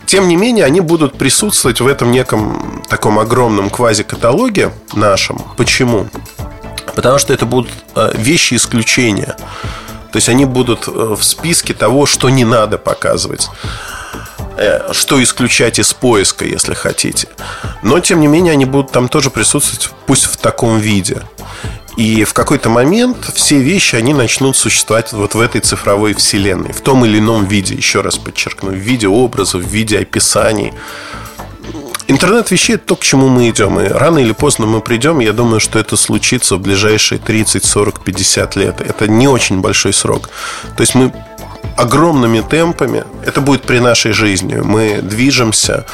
Тем 0.07 0.29
не 0.29 0.37
менее, 0.37 0.65
они 0.65 0.81
будут 0.81 1.17
присутствовать 1.17 1.81
в 1.81 1.87
этом 1.87 2.13
неком 2.13 2.83
таком 2.89 3.19
огромном 3.19 3.71
квази-каталоге 3.71 4.71
нашем. 4.95 5.41
Почему? 5.57 6.09
Потому 6.95 7.19
что 7.19 7.33
это 7.33 7.47
будут 7.47 7.71
э, 7.97 8.13
вещи 8.15 8.55
исключения. 8.55 9.37
То 10.15 10.19
есть 10.19 10.29
они 10.29 10.45
будут 10.45 10.87
э, 10.87 10.91
в 10.93 11.25
списке 11.25 11.75
того, 11.75 12.07
что 12.07 12.31
не 12.31 12.45
надо 12.45 12.79
показывать 12.79 13.49
э, 14.57 14.93
что 14.93 15.21
исключать 15.21 15.81
из 15.81 15.93
поиска, 15.93 16.45
если 16.45 16.73
хотите. 16.75 17.27
Но, 17.83 17.99
тем 17.99 18.21
не 18.21 18.29
менее, 18.29 18.53
они 18.53 18.65
будут 18.65 18.93
там 18.93 19.09
тоже 19.09 19.31
присутствовать, 19.31 19.91
пусть 20.07 20.27
в 20.27 20.37
таком 20.37 20.79
виде. 20.79 21.21
И 21.97 22.23
в 22.23 22.33
какой-то 22.33 22.69
момент 22.69 23.29
все 23.35 23.59
вещи, 23.59 23.97
они 23.97 24.15
начнут 24.15 24.57
существовать 24.57 25.13
вот 25.13 25.35
в 25.35 25.41
этой 25.41 25.61
цифровой 25.61 26.15
вселенной, 26.15 26.73
в 26.73 26.81
том 26.81 27.05
или 27.05 27.19
ином 27.19 27.47
виде, 27.47 27.75
еще 27.75 28.01
раз 28.01 28.17
подчеркну, 28.17 28.71
в 28.71 28.75
виде 28.75 29.09
образов, 29.09 29.63
в 29.65 29.67
виде 29.67 29.99
описаний. 29.99 30.73
Интернет 32.07 32.51
вещей– 32.51 32.75
это 32.75 32.87
то, 32.87 32.97
к 32.97 33.03
чему 33.03 33.29
мы 33.29 33.49
идем. 33.49 33.81
И 33.81 33.89
рано 33.89 34.19
или 34.19 34.33
поздно 34.33 34.67
мы 34.67 34.81
придем. 34.81 35.21
Я 35.21 35.33
думаю, 35.33 35.61
что 35.61 35.79
это 35.79 35.97
случится 35.97 36.57
в 36.57 36.61
ближайшие 36.61 37.19
30, 37.19 37.65
40, 37.65 38.05
50 38.05 38.57
лет. 38.57 38.81
Это 38.81 39.09
не 39.09 39.27
очень 39.27 39.61
большой 39.61 39.93
срок. 39.93 40.29
То 40.77 40.83
есть 40.83 40.95
мы 40.95 41.13
огромными 41.77 42.41
темпами, 42.41 43.05
это 43.25 43.41
будет 43.41 43.63
при 43.63 43.79
нашей 43.79 44.13
жизни, 44.13 44.57
мы 44.57 45.01
движемся 45.03 45.87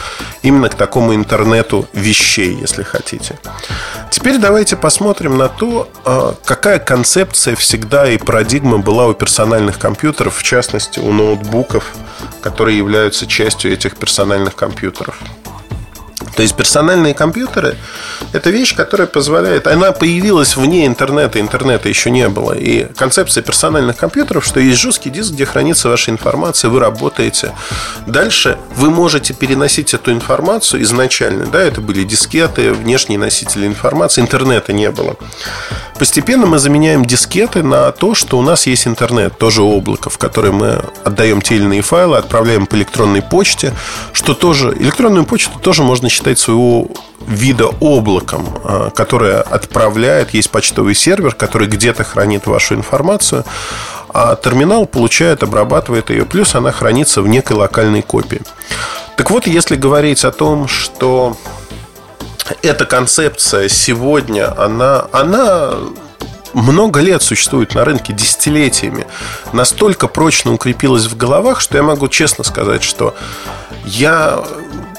именно 0.42 0.68
к 0.68 0.74
такому 0.74 1.14
интернету 1.14 1.88
вещей, 1.92 2.54
если 2.54 2.82
хотите. 2.82 3.38
Теперь 4.10 4.38
давайте 4.38 4.76
посмотрим 4.76 5.38
на 5.38 5.48
то, 5.48 5.88
а, 6.04 6.34
какая 6.44 6.78
концепция 6.78 7.56
всегда 7.56 8.10
и 8.10 8.18
парадигма 8.18 8.78
была 8.78 9.06
у 9.06 9.14
персональных 9.14 9.78
компьютеров, 9.78 10.36
в 10.36 10.42
частности 10.42 10.98
у 10.98 11.12
ноутбуков, 11.12 11.92
которые 12.42 12.76
являются 12.76 13.26
частью 13.26 13.72
этих 13.72 13.96
персональных 13.96 14.56
компьютеров. 14.56 15.16
То 16.36 16.42
есть 16.42 16.56
персональные 16.56 17.14
компьютеры– 17.14 17.76
это 18.32 18.50
вещь, 18.50 18.74
которая 18.74 19.06
позволяет… 19.06 19.66
Она 19.66 19.92
появилась 19.92 20.56
вне 20.56 20.86
интернета, 20.86 21.40
интернета 21.40 21.88
еще 21.88 22.10
не 22.10 22.28
было. 22.28 22.52
И 22.52 22.86
концепция 22.94 23.42
персональных 23.42 23.96
компьютеров, 23.96 24.44
что 24.44 24.60
есть 24.60 24.78
жесткий 24.80 25.10
диск, 25.10 25.32
где 25.32 25.44
хранится 25.44 25.88
ваша 25.88 26.10
информация, 26.10 26.70
вы 26.70 26.80
работаете. 26.80 27.52
Дальше 28.06 28.58
вы 28.80 28.90
можете 28.90 29.34
переносить 29.34 29.92
эту 29.92 30.10
информацию 30.10 30.82
изначально. 30.82 31.44
Да, 31.46 31.60
это 31.60 31.82
были 31.82 32.02
дискеты, 32.02 32.72
внешние 32.72 33.18
носители 33.18 33.66
информации, 33.66 34.22
интернета 34.22 34.72
не 34.72 34.90
было. 34.90 35.16
Постепенно 35.98 36.46
мы 36.46 36.58
заменяем 36.58 37.04
дискеты 37.04 37.62
на 37.62 37.92
то, 37.92 38.14
что 38.14 38.38
у 38.38 38.42
нас 38.42 38.66
есть 38.66 38.86
интернет, 38.86 39.36
тоже 39.36 39.60
облако, 39.60 40.08
в 40.08 40.16
которое 40.16 40.52
мы 40.52 40.82
отдаем 41.04 41.42
те 41.42 41.56
или 41.56 41.64
иные 41.64 41.82
файлы, 41.82 42.16
отправляем 42.16 42.66
по 42.66 42.76
электронной 42.76 43.20
почте, 43.20 43.74
что 44.14 44.32
тоже 44.32 44.74
электронную 44.80 45.26
почту 45.26 45.58
тоже 45.58 45.82
можно 45.82 46.08
считать 46.08 46.38
своего 46.38 46.88
вида 47.28 47.66
облаком, 47.80 48.48
а, 48.64 48.88
которое 48.88 49.42
отправляет, 49.42 50.32
есть 50.32 50.50
почтовый 50.50 50.94
сервер, 50.94 51.34
который 51.34 51.68
где-то 51.68 52.02
хранит 52.02 52.46
вашу 52.46 52.76
информацию, 52.76 53.44
а 54.12 54.36
терминал 54.36 54.86
получает, 54.86 55.42
обрабатывает 55.42 56.10
ее, 56.10 56.24
плюс 56.24 56.54
она 56.54 56.72
хранится 56.72 57.22
в 57.22 57.28
некой 57.28 57.56
локальной 57.56 58.02
копии. 58.02 58.42
Так 59.16 59.30
вот, 59.30 59.46
если 59.46 59.76
говорить 59.76 60.24
о 60.24 60.32
том, 60.32 60.68
что 60.68 61.36
эта 62.62 62.84
концепция 62.84 63.68
сегодня, 63.68 64.52
она, 64.60 65.06
она 65.12 65.74
много 66.52 67.00
лет 67.00 67.22
существует 67.22 67.74
на 67.74 67.84
рынке, 67.84 68.12
десятилетиями, 68.12 69.06
настолько 69.52 70.08
прочно 70.08 70.52
укрепилась 70.52 71.06
в 71.06 71.16
головах, 71.16 71.60
что 71.60 71.76
я 71.76 71.82
могу 71.82 72.08
честно 72.08 72.44
сказать, 72.44 72.82
что 72.82 73.14
я 73.84 74.42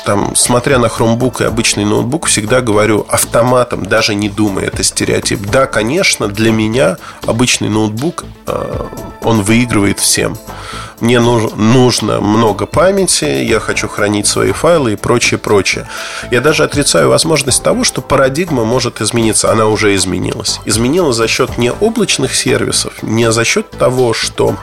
там, 0.06 0.36
смотря 0.36 0.80
на 0.80 0.88
Chromebook 0.88 1.42
и 1.42 1.46
обычный 1.46 1.86
ноутбук, 1.86 2.28
всегда 2.28 2.62
говорю 2.62 3.06
автоматом, 3.10 3.86
даже 3.86 4.16
не 4.16 4.30
думая, 4.30 4.66
это 4.66 4.84
стереотип. 4.84 5.40
Да, 5.42 5.66
конечно, 5.66 6.28
для 6.28 6.52
меня 6.52 6.98
обычный 7.26 7.70
ноутбук, 7.70 8.26
э, 8.48 8.86
он 9.24 9.42
выигрывает 9.42 10.00
всем. 10.00 10.38
Мне 11.00 11.20
нужно 11.20 12.22
много 12.22 12.68
памяти, 12.68 13.26
я 13.26 13.60
хочу 13.60 13.88
хранить 13.88 14.28
свои 14.28 14.52
файлы 14.52 14.94
и 14.94 14.96
прочее, 14.96 15.40
прочее. 15.40 15.88
Я 16.30 16.42
даже 16.42 16.64
отрицаю 16.64 17.10
возможность 17.10 17.64
того, 17.64 17.84
что 17.84 18.02
парадигма 18.02 18.66
может 18.66 19.02
измениться. 19.02 19.52
Она 19.52 19.66
уже 19.66 19.96
изменилась. 19.96 20.60
Изменилась 20.66 21.16
за 21.16 21.28
счет 21.28 21.58
не 21.58 21.72
облачных 21.72 22.36
сервисов, 22.36 23.02
не 23.02 23.32
за 23.32 23.44
счет 23.46 23.72
того, 23.72 24.14
что 24.14 24.56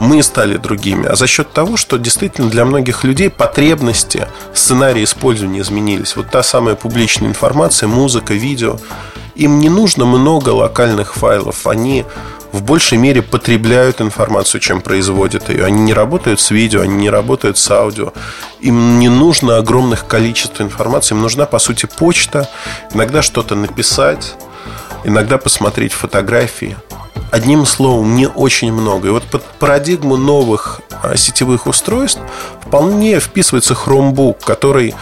мы 0.00 0.22
стали 0.22 0.56
другими, 0.56 1.06
а 1.06 1.16
за 1.16 1.26
счет 1.26 1.52
того, 1.52 1.76
что 1.76 1.98
действительно 1.98 2.50
для 2.50 2.64
многих 2.64 3.04
людей 3.04 3.30
потребности, 3.30 4.28
сценарии 4.52 5.04
использования 5.04 5.60
изменились. 5.60 6.16
Вот 6.16 6.30
та 6.30 6.42
самая 6.42 6.74
публичная 6.74 7.28
информация, 7.28 7.88
музыка, 7.88 8.34
видео. 8.34 8.78
Им 9.34 9.58
не 9.58 9.68
нужно 9.68 10.04
много 10.04 10.50
локальных 10.50 11.14
файлов. 11.14 11.66
Они 11.66 12.04
в 12.52 12.62
большей 12.62 12.98
мере 12.98 13.20
потребляют 13.20 14.00
информацию, 14.00 14.60
чем 14.60 14.80
производят 14.80 15.48
ее. 15.48 15.64
Они 15.64 15.80
не 15.80 15.92
работают 15.92 16.38
с 16.38 16.52
видео, 16.52 16.82
они 16.82 16.94
не 16.94 17.10
работают 17.10 17.58
с 17.58 17.68
аудио. 17.68 18.12
Им 18.60 19.00
не 19.00 19.08
нужно 19.08 19.56
огромных 19.56 20.06
количеств 20.06 20.60
информации. 20.60 21.16
Им 21.16 21.22
нужна, 21.22 21.46
по 21.46 21.58
сути, 21.58 21.86
почта, 21.86 22.48
иногда 22.92 23.22
что-то 23.22 23.56
написать, 23.56 24.36
иногда 25.04 25.38
посмотреть 25.38 25.92
фотографии. 25.92 26.76
Одним 27.30 27.66
словом, 27.66 28.14
не 28.14 28.28
очень 28.28 28.72
много. 28.72 29.08
И 29.08 29.10
вот 29.10 29.24
под 29.24 29.44
парадигму 29.58 30.16
новых 30.16 30.80
а, 31.02 31.16
сетевых 31.16 31.66
устройств 31.66 32.20
вполне 32.60 33.18
вписывается 33.20 33.74
Chromebook, 33.74 34.36
который 34.44 34.94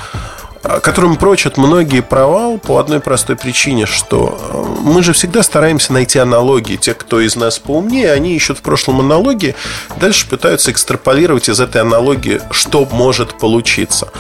которым 0.63 1.17
прочат 1.17 1.57
многие 1.57 2.03
провал 2.03 2.59
по 2.59 2.79
одной 2.79 3.01
простой 3.01 3.37
причине, 3.37 3.87
что 3.87 4.39
а, 4.41 4.81
мы 4.83 5.03
же 5.03 5.13
всегда 5.13 5.43
стараемся 5.43 5.93
найти 5.93 6.19
аналогии. 6.19 6.77
Те, 6.77 6.95
кто 6.95 7.21
из 7.21 7.37
нас 7.37 7.59
поумнее, 7.59 8.13
они 8.13 8.37
ищут 8.37 8.59
в 8.59 8.63
прошлом 8.63 9.01
аналогии, 9.01 9.57
дальше 10.01 10.29
пытаются 10.29 10.71
экстраполировать 10.71 11.49
из 11.49 11.61
этой 11.61 11.81
аналогии, 11.81 12.41
что 12.51 12.87
может 12.91 13.39
получиться. 13.39 14.13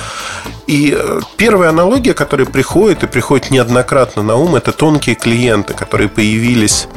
И 0.67 0.97
э, 0.97 1.21
первая 1.37 1.71
аналогия, 1.71 2.15
которая 2.15 2.47
приходит 2.47 3.05
и 3.05 3.07
приходит 3.07 3.51
неоднократно 3.51 4.23
на 4.23 4.37
ум, 4.37 4.57
это 4.57 4.73
тонкие 4.73 5.15
клиенты, 5.15 5.75
которые 5.75 6.09
появились 6.09 6.89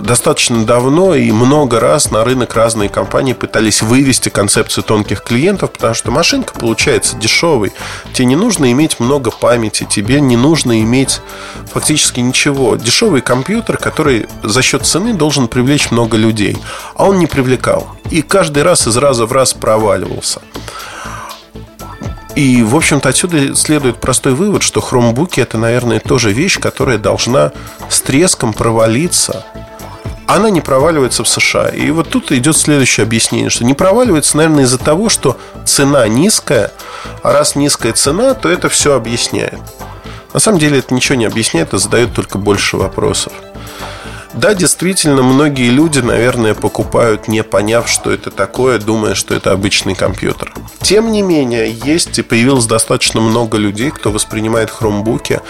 достаточно 0.00 0.64
давно 0.64 1.14
и 1.14 1.30
много 1.32 1.80
раз 1.80 2.10
на 2.10 2.24
рынок 2.24 2.54
разные 2.54 2.88
компании 2.88 3.32
пытались 3.32 3.82
вывести 3.82 4.28
концепцию 4.28 4.84
тонких 4.84 5.22
клиентов, 5.22 5.72
потому 5.72 5.94
что 5.94 6.10
машинка 6.10 6.54
получается 6.54 7.16
дешевой. 7.16 7.72
Тебе 8.12 8.26
не 8.26 8.36
нужно 8.36 8.70
иметь 8.72 9.00
много 9.00 9.30
памяти, 9.30 9.86
тебе 9.88 10.20
не 10.20 10.36
нужно 10.36 10.80
иметь 10.80 11.20
фактически 11.72 12.20
ничего. 12.20 12.76
Дешевый 12.76 13.20
компьютер, 13.20 13.76
который 13.76 14.26
за 14.42 14.62
счет 14.62 14.86
цены 14.86 15.14
должен 15.14 15.48
привлечь 15.48 15.90
много 15.90 16.16
людей, 16.16 16.56
а 16.94 17.04
он 17.04 17.18
не 17.18 17.26
привлекал. 17.26 17.96
И 18.10 18.22
каждый 18.22 18.62
раз 18.62 18.86
из 18.86 18.96
раза 18.96 19.26
в 19.26 19.32
раз 19.32 19.54
проваливался. 19.54 20.40
И, 22.34 22.62
в 22.62 22.74
общем-то, 22.74 23.10
отсюда 23.10 23.54
следует 23.54 24.00
простой 24.00 24.32
вывод, 24.32 24.62
что 24.62 24.80
хромбуки 24.80 25.40
это, 25.40 25.58
наверное, 25.58 26.00
тоже 26.00 26.32
вещь, 26.32 26.58
которая 26.58 26.96
должна 26.96 27.52
с 27.90 28.00
треском 28.00 28.54
провалиться 28.54 29.44
она 30.34 30.50
не 30.50 30.60
проваливается 30.60 31.24
в 31.24 31.28
США. 31.28 31.68
И 31.68 31.90
вот 31.90 32.08
тут 32.08 32.32
идет 32.32 32.56
следующее 32.56 33.04
объяснение, 33.04 33.50
что 33.50 33.64
не 33.64 33.74
проваливается, 33.74 34.36
наверное, 34.36 34.64
из-за 34.64 34.78
того, 34.78 35.08
что 35.08 35.36
цена 35.64 36.06
низкая, 36.08 36.72
а 37.22 37.32
раз 37.32 37.56
низкая 37.56 37.92
цена, 37.92 38.34
то 38.34 38.48
это 38.48 38.68
все 38.68 38.94
объясняет. 38.94 39.60
На 40.32 40.40
самом 40.40 40.58
деле 40.58 40.78
это 40.78 40.94
ничего 40.94 41.16
не 41.16 41.26
объясняет, 41.26 41.74
а 41.74 41.78
задает 41.78 42.14
только 42.14 42.38
больше 42.38 42.76
вопросов. 42.76 43.32
Да, 44.34 44.54
действительно, 44.54 45.22
многие 45.22 45.68
люди, 45.68 45.98
наверное, 45.98 46.54
покупают, 46.54 47.28
не 47.28 47.42
поняв, 47.42 47.88
что 47.88 48.10
это 48.10 48.30
такое, 48.30 48.78
думая, 48.78 49.14
что 49.14 49.34
это 49.34 49.52
обычный 49.52 49.94
компьютер. 49.94 50.54
Тем 50.80 51.12
не 51.12 51.20
менее, 51.20 51.70
есть 51.70 52.18
и 52.18 52.22
появилось 52.22 52.64
достаточно 52.64 53.20
много 53.20 53.58
людей, 53.58 53.90
кто 53.90 54.10
воспринимает 54.10 54.70
хромбуки 54.70 55.40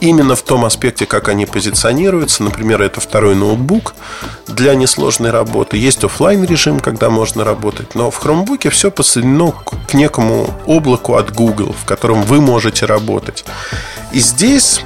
именно 0.00 0.34
в 0.34 0.42
том 0.42 0.64
аспекте, 0.64 1.06
как 1.06 1.28
они 1.28 1.46
позиционируются. 1.46 2.42
Например, 2.42 2.82
это 2.82 3.00
второй 3.00 3.34
ноутбук 3.34 3.94
для 4.46 4.74
несложной 4.74 5.30
работы. 5.30 5.76
Есть 5.76 6.04
офлайн 6.04 6.44
режим, 6.44 6.80
когда 6.80 7.10
можно 7.10 7.44
работать. 7.44 7.94
Но 7.94 8.10
в 8.10 8.24
Chromebook 8.24 8.70
все 8.70 8.90
подсоединено 8.90 9.52
к 9.52 9.94
некому 9.94 10.54
облаку 10.66 11.14
от 11.14 11.34
Google, 11.34 11.74
в 11.80 11.84
котором 11.84 12.22
вы 12.22 12.40
можете 12.40 12.86
работать. 12.86 13.44
И 14.12 14.20
здесь 14.20 14.82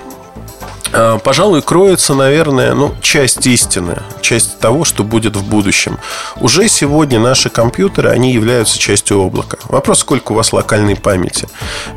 пожалуй, 1.22 1.62
кроется, 1.62 2.14
наверное, 2.14 2.74
ну, 2.74 2.94
часть 3.00 3.46
истины, 3.46 4.02
часть 4.20 4.58
того, 4.58 4.84
что 4.84 5.04
будет 5.04 5.36
в 5.36 5.44
будущем. 5.44 5.98
Уже 6.36 6.68
сегодня 6.68 7.20
наши 7.20 7.50
компьютеры, 7.50 8.10
они 8.10 8.32
являются 8.32 8.78
частью 8.78 9.20
облака. 9.20 9.58
Вопрос, 9.64 10.00
сколько 10.00 10.32
у 10.32 10.34
вас 10.34 10.52
локальной 10.52 10.96
памяти. 10.96 11.48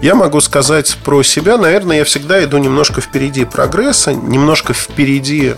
Я 0.01 0.15
могу 0.15 0.41
сказать 0.41 0.97
про 1.03 1.23
себя, 1.23 1.57
наверное, 1.57 1.97
я 1.97 2.05
всегда 2.05 2.43
иду 2.43 2.57
немножко 2.57 3.01
впереди 3.01 3.45
прогресса, 3.45 4.13
немножко 4.13 4.73
впереди 4.73 5.55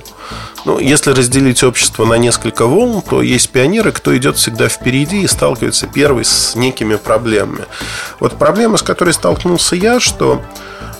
ну, 0.66 0.80
если 0.80 1.12
разделить 1.12 1.63
общество 1.63 2.04
на 2.04 2.16
несколько 2.16 2.66
волн, 2.66 3.02
то 3.02 3.22
есть 3.22 3.50
пионеры, 3.52 3.94
кто 3.94 4.16
идет 4.18 4.36
всегда 4.36 4.68
впереди 4.68 5.22
и 5.22 5.28
сталкивается 5.28 5.88
первый 5.88 6.26
с 6.26 6.56
некими 6.56 6.96
проблемами. 6.96 7.66
Вот 8.20 8.38
проблема, 8.38 8.76
с 8.76 8.82
которой 8.82 9.13
столкнулся 9.13 9.78
я, 9.78 10.02
что 10.02 10.42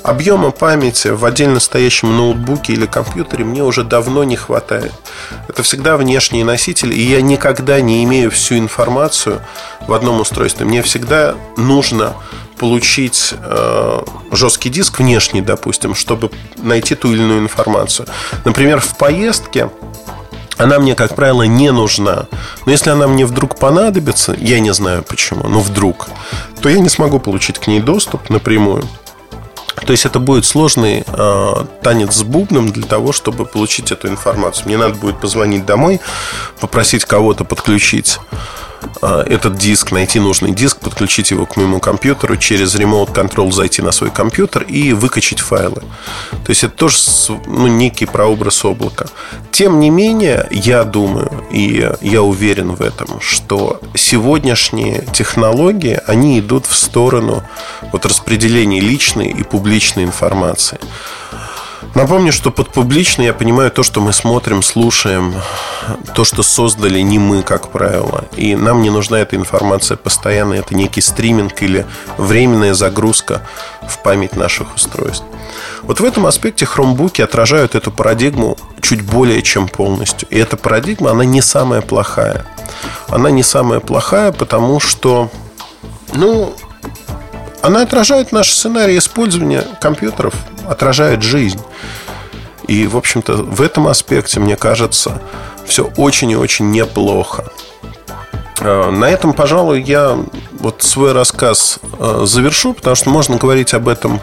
Объема 0.08 0.52
памяти 0.52 1.10
в 1.10 1.26
отдельно 1.26 1.60
стоящем 1.60 2.16
ноутбуке 2.16 2.72
или 2.72 2.86
компьютере 2.86 3.44
мне 3.44 3.62
уже 3.62 3.84
давно 3.84 4.24
не 4.24 4.38
хватает. 4.38 4.94
Это 5.50 5.64
всегда 5.64 5.98
внешние 5.98 6.46
носители, 6.46 6.96
и 6.96 7.02
я 7.02 7.22
никогда 7.22 7.82
не 7.82 8.06
имею 8.06 8.32
всю 8.32 8.58
информацию 8.58 9.42
в 9.86 9.92
одном 9.92 10.22
устройстве. 10.22 10.66
Мне 10.66 10.82
всегда 10.82 11.36
нужно 11.58 12.14
получить 12.58 13.34
э, 13.34 14.02
жесткий 14.32 14.70
диск 14.70 15.00
внешний, 15.00 15.42
допустим, 15.42 15.94
чтобы 15.94 16.32
найти 16.56 16.96
ту 16.96 17.12
или 17.12 17.22
иную 17.22 17.42
информацию. 17.42 18.08
Например, 18.46 18.80
в 18.80 18.96
поездке 18.96 19.70
она 20.56 20.80
мне, 20.80 20.96
как 20.96 21.16
правило, 21.16 21.44
не 21.44 21.70
нужна. 21.74 22.28
Но 22.66 22.72
если 22.72 22.92
она 22.92 23.10
мне 23.10 23.26
вдруг 23.26 23.60
понадобится, 23.60 24.34
я 24.40 24.62
не 24.62 24.74
знаю 24.74 25.04
почему, 25.04 25.50
но 25.50 25.60
вдруг, 25.60 26.08
то 26.62 26.70
я 26.70 26.80
не 26.80 26.88
смогу 26.88 27.20
получить 27.20 27.60
к 27.60 27.68
ней 27.68 27.82
доступ 27.82 28.30
напрямую. 28.30 28.86
То 29.86 29.92
есть 29.92 30.06
это 30.06 30.20
будет 30.20 30.46
сложный 30.46 31.04
э, 31.06 31.66
танец 31.82 32.16
с 32.16 32.24
бубном 32.24 32.72
для 32.72 32.86
того, 32.86 33.12
чтобы 33.12 33.46
получить 33.46 33.92
эту 33.92 34.08
информацию. 34.08 34.68
Мне 34.68 34.78
надо 34.78 34.96
будет 34.96 35.20
позвонить 35.20 35.66
домой, 35.66 36.00
попросить 36.60 37.06
кого-то 37.06 37.44
подключить 37.44 38.20
этот 39.02 39.58
диск, 39.58 39.92
найти 39.92 40.20
нужный 40.20 40.52
диск, 40.52 40.80
подключить 40.80 41.32
его 41.32 41.46
к 41.46 41.58
моему 41.58 41.80
компьютеру, 41.80 42.38
через 42.38 42.76
Remote 42.76 43.14
Control 43.14 43.52
зайти 43.52 43.82
на 43.82 43.92
свой 43.92 44.12
компьютер 44.12 44.64
и 44.64 44.94
выкачать 44.94 45.40
файлы. 45.40 45.82
То 46.32 46.50
есть 46.50 46.64
это 46.64 46.76
тоже 46.76 46.98
ну, 47.46 47.68
некий 47.68 48.06
прообраз 48.06 48.64
облака. 48.66 49.08
Тем 49.52 49.80
не 49.80 49.90
менее, 49.90 50.48
я 50.52 50.84
думаю, 50.84 51.46
и 51.52 51.90
я 52.02 52.22
уверен 52.22 52.76
в 52.76 52.82
этом, 52.82 53.20
что 53.22 53.80
сегодняшние 53.96 55.06
технологии, 55.14 56.00
они 56.08 56.40
идут 56.40 56.66
в 56.66 56.76
сторону 56.76 57.44
вот 57.92 58.06
распределения 58.06 58.80
личной 58.80 59.30
и 59.30 59.44
публичной 59.44 60.04
информации. 60.04 60.80
Напомню, 61.98 62.32
что 62.32 62.52
под 62.52 62.70
публично 62.70 63.24
я 63.24 63.34
понимаю 63.34 63.72
то, 63.72 63.82
что 63.82 64.02
мы 64.02 64.14
смотрим, 64.14 64.62
слушаем, 64.62 65.34
то, 66.14 66.24
что 66.24 66.44
создали 66.44 67.00
не 67.00 67.18
мы, 67.18 67.42
как 67.42 67.72
правило. 67.72 68.26
И 68.36 68.56
нам 68.56 68.84
не 68.84 68.92
нужна 68.92 69.20
эта 69.20 69.36
информация 69.36 69.98
постоянно. 69.98 70.54
Это 70.54 70.76
некий 70.76 71.02
стриминг 71.02 71.60
или 71.64 71.88
временная 72.20 72.76
загрузка 72.76 73.42
в 73.82 73.98
память 74.04 74.36
наших 74.36 74.76
устройств. 74.76 75.26
Вот 75.82 76.00
в 76.00 76.06
этом 76.06 76.28
аспекте 76.28 76.68
хромбуки 76.68 77.24
отражают 77.24 77.74
эту 77.74 77.90
парадигму 77.90 78.58
чуть 78.80 79.02
более 79.02 79.42
чем 79.42 79.68
полностью. 79.68 80.28
И 80.30 80.38
эта 80.38 80.56
парадигма, 80.56 81.10
она 81.10 81.26
не 81.26 81.42
самая 81.42 81.82
плохая. 81.82 82.46
Она 83.08 83.32
не 83.32 83.42
самая 83.42 83.80
плохая, 83.80 84.32
потому 84.32 84.80
что, 84.80 85.32
ну, 86.14 86.54
она 87.64 87.82
отражает 87.82 88.32
наш 88.32 88.52
сценарий 88.52 89.00
использования 89.00 89.64
компьютеров, 89.82 90.36
отражает 90.68 91.24
жизнь. 91.24 91.62
И, 92.68 92.86
в 92.86 92.98
общем-то, 92.98 93.34
в 93.38 93.62
этом 93.62 93.88
аспекте, 93.88 94.40
мне 94.40 94.56
кажется, 94.58 95.22
все 95.66 95.92
очень 95.96 96.32
и 96.32 96.36
очень 96.36 96.72
неплохо. 96.72 97.46
А, 98.60 98.92
на 98.92 99.10
этом, 99.10 99.34
пожалуй, 99.34 99.82
я 99.82 100.18
вот 100.60 100.84
свой 100.84 101.14
рассказ 101.14 101.80
а, 102.00 102.26
завершу, 102.26 102.74
потому 102.74 102.96
что 102.96 103.10
можно 103.10 103.38
говорить 103.38 103.74
об 103.74 103.88
этом 103.88 104.20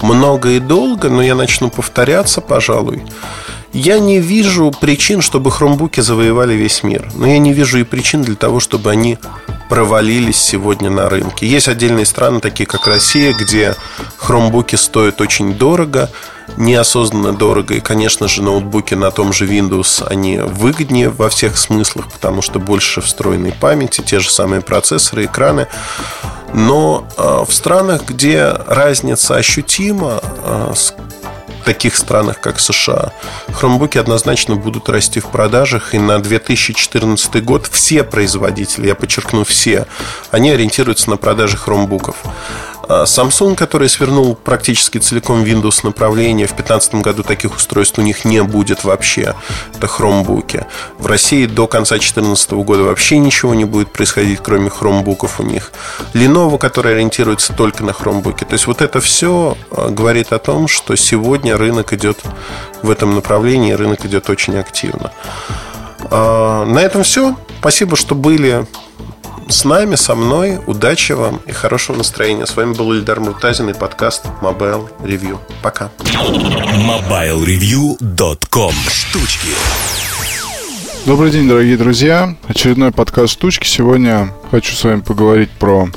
много 0.00 0.50
и 0.50 0.60
долго, 0.60 1.08
но 1.08 1.22
я 1.22 1.34
начну 1.34 1.70
повторяться, 1.70 2.40
пожалуй. 2.40 3.02
Я 3.72 3.98
не 3.98 4.18
вижу 4.18 4.70
причин, 4.70 5.22
чтобы 5.22 5.50
хромбуки 5.50 6.00
завоевали 6.00 6.54
весь 6.54 6.82
мир. 6.82 7.10
Но 7.14 7.26
я 7.26 7.38
не 7.38 7.52
вижу 7.54 7.78
и 7.78 7.84
причин 7.84 8.22
для 8.22 8.36
того, 8.36 8.60
чтобы 8.60 8.90
они 8.90 9.18
провалились 9.70 10.36
сегодня 10.36 10.90
на 10.90 11.08
рынке. 11.08 11.46
Есть 11.46 11.68
отдельные 11.68 12.04
страны, 12.04 12.40
такие 12.40 12.66
как 12.66 12.86
Россия, 12.86 13.32
где 13.32 13.74
хромбуки 14.18 14.76
стоят 14.76 15.22
очень 15.22 15.54
дорого, 15.54 16.10
неосознанно 16.58 17.32
дорого. 17.32 17.74
И, 17.74 17.80
конечно 17.80 18.28
же, 18.28 18.42
ноутбуки 18.42 18.92
на 18.92 19.10
том 19.10 19.32
же 19.32 19.46
Windows, 19.46 20.06
они 20.06 20.36
выгоднее 20.36 21.08
во 21.08 21.30
всех 21.30 21.56
смыслах, 21.56 22.12
потому 22.12 22.42
что 22.42 22.58
больше 22.58 23.00
встроенной 23.00 23.52
памяти, 23.52 24.02
те 24.02 24.20
же 24.20 24.30
самые 24.30 24.60
процессоры, 24.60 25.24
экраны. 25.24 25.66
Но 26.52 27.06
э, 27.16 27.44
в 27.48 27.54
странах, 27.54 28.02
где 28.06 28.54
разница 28.66 29.36
ощутима, 29.36 30.20
э, 30.22 30.74
таких 31.62 31.96
странах, 31.96 32.40
как 32.40 32.60
США, 32.60 33.12
хромбуки 33.52 33.98
однозначно 33.98 34.56
будут 34.56 34.88
расти 34.88 35.20
в 35.20 35.26
продажах. 35.26 35.94
И 35.94 35.98
на 35.98 36.18
2014 36.18 37.44
год 37.44 37.68
все 37.70 38.04
производители, 38.04 38.88
я 38.88 38.94
подчеркну 38.94 39.44
все, 39.44 39.86
они 40.30 40.50
ориентируются 40.50 41.10
на 41.10 41.16
продажи 41.16 41.56
хромбуков. 41.56 42.16
А 42.88 43.04
Samsung, 43.04 43.54
который 43.54 43.88
свернул 43.88 44.34
практически 44.34 44.98
целиком 44.98 45.44
Windows 45.44 45.80
направление, 45.84 46.46
в 46.46 46.54
2015 46.54 46.94
году 46.96 47.22
таких 47.22 47.56
устройств 47.56 47.98
у 47.98 48.02
них 48.02 48.24
не 48.24 48.42
будет 48.42 48.84
вообще. 48.84 49.34
Это 49.74 49.86
хромбуки. 49.86 50.66
В 50.98 51.06
России 51.06 51.46
до 51.46 51.66
конца 51.66 51.94
2014 51.94 52.52
года 52.52 52.82
вообще 52.84 53.18
ничего 53.18 53.54
не 53.54 53.64
будет 53.64 53.92
происходить, 53.92 54.40
кроме 54.42 54.70
хромбуков 54.70 55.40
у 55.40 55.42
них. 55.42 55.72
Lenovo, 56.14 56.58
который 56.58 56.94
ориентируется 56.94 57.52
только 57.52 57.84
на 57.84 57.92
хромбуки. 57.92 58.44
То 58.44 58.54
есть 58.54 58.66
вот 58.66 58.82
это 58.82 59.00
все 59.00 59.56
а, 59.70 59.88
говорит 59.88 60.32
о 60.32 60.38
том, 60.38 60.68
что 60.68 60.96
сегодня 60.96 61.56
рынок 61.56 61.92
идет 61.92 62.18
в 62.82 62.90
этом 62.90 63.14
направлении, 63.14 63.72
рынок 63.72 64.04
идет 64.04 64.28
очень 64.28 64.56
активно. 64.56 65.12
А, 66.10 66.64
на 66.64 66.80
этом 66.80 67.04
все. 67.04 67.36
Спасибо, 67.60 67.96
что 67.96 68.14
были 68.14 68.66
с 69.48 69.64
нами, 69.64 69.96
со 69.96 70.14
мной. 70.14 70.60
Удачи 70.66 71.12
вам 71.12 71.40
и 71.46 71.52
хорошего 71.52 71.96
настроения. 71.96 72.44
С 72.46 72.54
вами 72.56 72.74
был 72.74 72.92
Ильдар 72.92 73.20
Муртазин 73.20 73.70
и 73.70 73.74
подкаст 73.74 74.26
Mobile 74.40 74.88
Review. 75.00 75.38
Пока. 75.62 75.90
MobileReview.com 75.98 78.72
Штучки 78.90 79.48
Добрый 81.06 81.30
день, 81.30 81.48
дорогие 81.48 81.76
друзья. 81.76 82.34
Очередной 82.46 82.92
подкаст 82.92 83.32
«Штучки». 83.32 83.66
Сегодня 83.66 84.32
хочу 84.50 84.74
с 84.74 84.84
вами 84.84 85.00
поговорить 85.00 85.50
про 85.50 85.88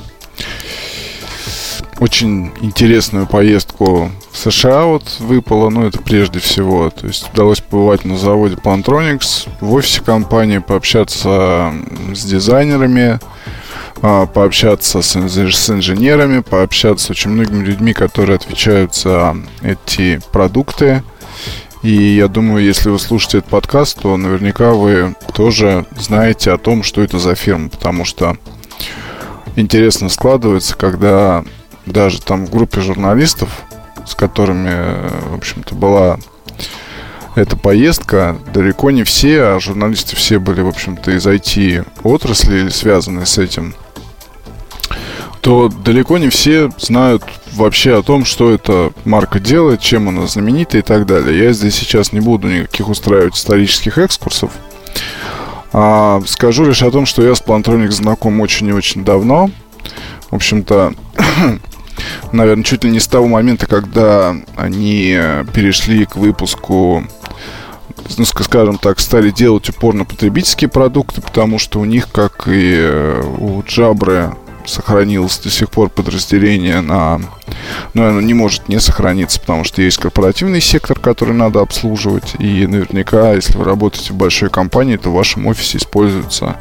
очень 1.99 2.51
интересную 2.61 3.27
поездку 3.27 4.11
в 4.31 4.37
США 4.37 4.83
вот 4.83 5.03
выпало, 5.19 5.69
ну, 5.69 5.87
это 5.87 6.01
прежде 6.01 6.39
всего. 6.39 6.89
То 6.89 7.07
есть 7.07 7.29
удалось 7.33 7.61
побывать 7.61 8.03
на 8.03 8.17
заводе 8.17 8.55
Plantronics, 8.55 9.47
в 9.61 9.73
офисе 9.73 10.01
компании, 10.01 10.57
пообщаться 10.57 11.73
с 12.13 12.25
дизайнерами, 12.25 13.19
а, 14.01 14.25
пообщаться 14.25 15.01
с, 15.01 15.15
с 15.15 15.69
инженерами, 15.69 16.41
пообщаться 16.41 17.07
с 17.07 17.09
очень 17.09 17.31
многими 17.31 17.63
людьми, 17.63 17.93
которые 17.93 18.35
отвечают 18.35 18.95
за 18.95 19.35
эти 19.61 20.21
продукты. 20.31 21.03
И 21.81 21.91
я 21.91 22.27
думаю, 22.27 22.63
если 22.63 22.89
вы 22.89 22.99
слушаете 22.99 23.39
этот 23.39 23.49
подкаст, 23.49 24.01
то 24.01 24.17
наверняка 24.17 24.71
вы 24.71 25.15
тоже 25.33 25.85
знаете 25.97 26.51
о 26.51 26.57
том, 26.57 26.83
что 26.83 27.01
это 27.01 27.19
за 27.19 27.35
фирма, 27.35 27.69
потому 27.69 28.05
что 28.05 28.37
интересно 29.55 30.09
складывается, 30.09 30.75
когда 30.75 31.43
даже 31.85 32.21
там 32.21 32.45
в 32.45 32.51
группе 32.51 32.81
журналистов, 32.81 33.49
с 34.05 34.15
которыми, 34.15 35.09
в 35.29 35.35
общем-то, 35.35 35.75
была 35.75 36.17
эта 37.35 37.57
поездка, 37.57 38.37
далеко 38.53 38.91
не 38.91 39.03
все, 39.03 39.41
а 39.41 39.59
журналисты 39.59 40.15
все 40.15 40.39
были, 40.39 40.61
в 40.61 40.67
общем-то, 40.67 41.11
из 41.11 41.27
IT-отрасли 41.27 42.61
или 42.61 42.69
связаны 42.69 43.25
с 43.25 43.37
этим, 43.37 43.75
то 45.45 45.69
далеко 45.69 46.17
не 46.17 46.29
все 46.29 46.71
знают 46.79 47.21
вообще 47.53 47.99
о 47.99 48.01
том, 48.01 48.25
что 48.25 48.49
эта 48.49 48.91
марка 49.05 49.39
делает, 49.39 49.79
чем 49.79 50.09
она 50.09 50.25
знаменита 50.25 50.79
и 50.79 50.81
так 50.81 51.05
далее. 51.05 51.37
Я 51.37 51.53
здесь 51.53 51.75
сейчас 51.75 52.13
не 52.13 52.19
буду 52.19 52.47
никаких 52.47 52.89
устраивать 52.89 53.35
исторических 53.35 53.99
экскурсов. 53.99 54.51
А 55.71 56.19
скажу 56.25 56.65
лишь 56.65 56.81
о 56.81 56.89
том, 56.89 57.05
что 57.05 57.21
я 57.21 57.35
с 57.35 57.43
Plantronics 57.43 57.91
знаком 57.91 58.41
очень 58.41 58.69
и 58.69 58.73
очень 58.73 59.05
давно. 59.05 59.51
В 60.31 60.35
общем-то, 60.35 60.95
наверное, 62.31 62.63
чуть 62.63 62.83
ли 62.83 62.89
не 62.89 62.99
с 62.99 63.05
того 63.05 63.27
момента, 63.27 63.67
когда 63.67 64.35
они 64.55 65.15
перешли 65.53 66.05
к 66.05 66.15
выпуску 66.15 67.03
ну, 68.17 68.25
скажем 68.25 68.79
так, 68.79 68.99
стали 68.99 69.29
делать 69.29 69.69
упор 69.69 69.93
на 69.93 70.05
потребительские 70.05 70.71
продукты, 70.71 71.21
потому 71.21 71.59
что 71.59 71.79
у 71.79 71.85
них, 71.85 72.11
как 72.11 72.47
и 72.47 72.77
э, 72.77 73.23
у 73.39 73.63
Джабры, 73.63 74.35
сохранилось 74.65 75.39
до 75.39 75.49
сих 75.49 75.69
пор 75.69 75.89
подразделение 75.89 76.81
на... 76.81 77.21
Ну, 77.93 78.07
оно 78.07 78.21
не 78.21 78.33
может 78.33 78.67
не 78.67 78.79
сохраниться, 78.79 79.39
потому 79.39 79.63
что 79.63 79.81
есть 79.81 79.97
корпоративный 79.97 80.61
сектор, 80.61 80.99
который 80.99 81.33
надо 81.33 81.61
обслуживать. 81.61 82.35
И 82.39 82.67
наверняка, 82.67 83.33
если 83.33 83.57
вы 83.57 83.63
работаете 83.63 84.13
в 84.13 84.17
большой 84.17 84.49
компании, 84.49 84.97
то 84.97 85.09
в 85.09 85.13
вашем 85.13 85.47
офисе 85.47 85.77
используется 85.77 86.57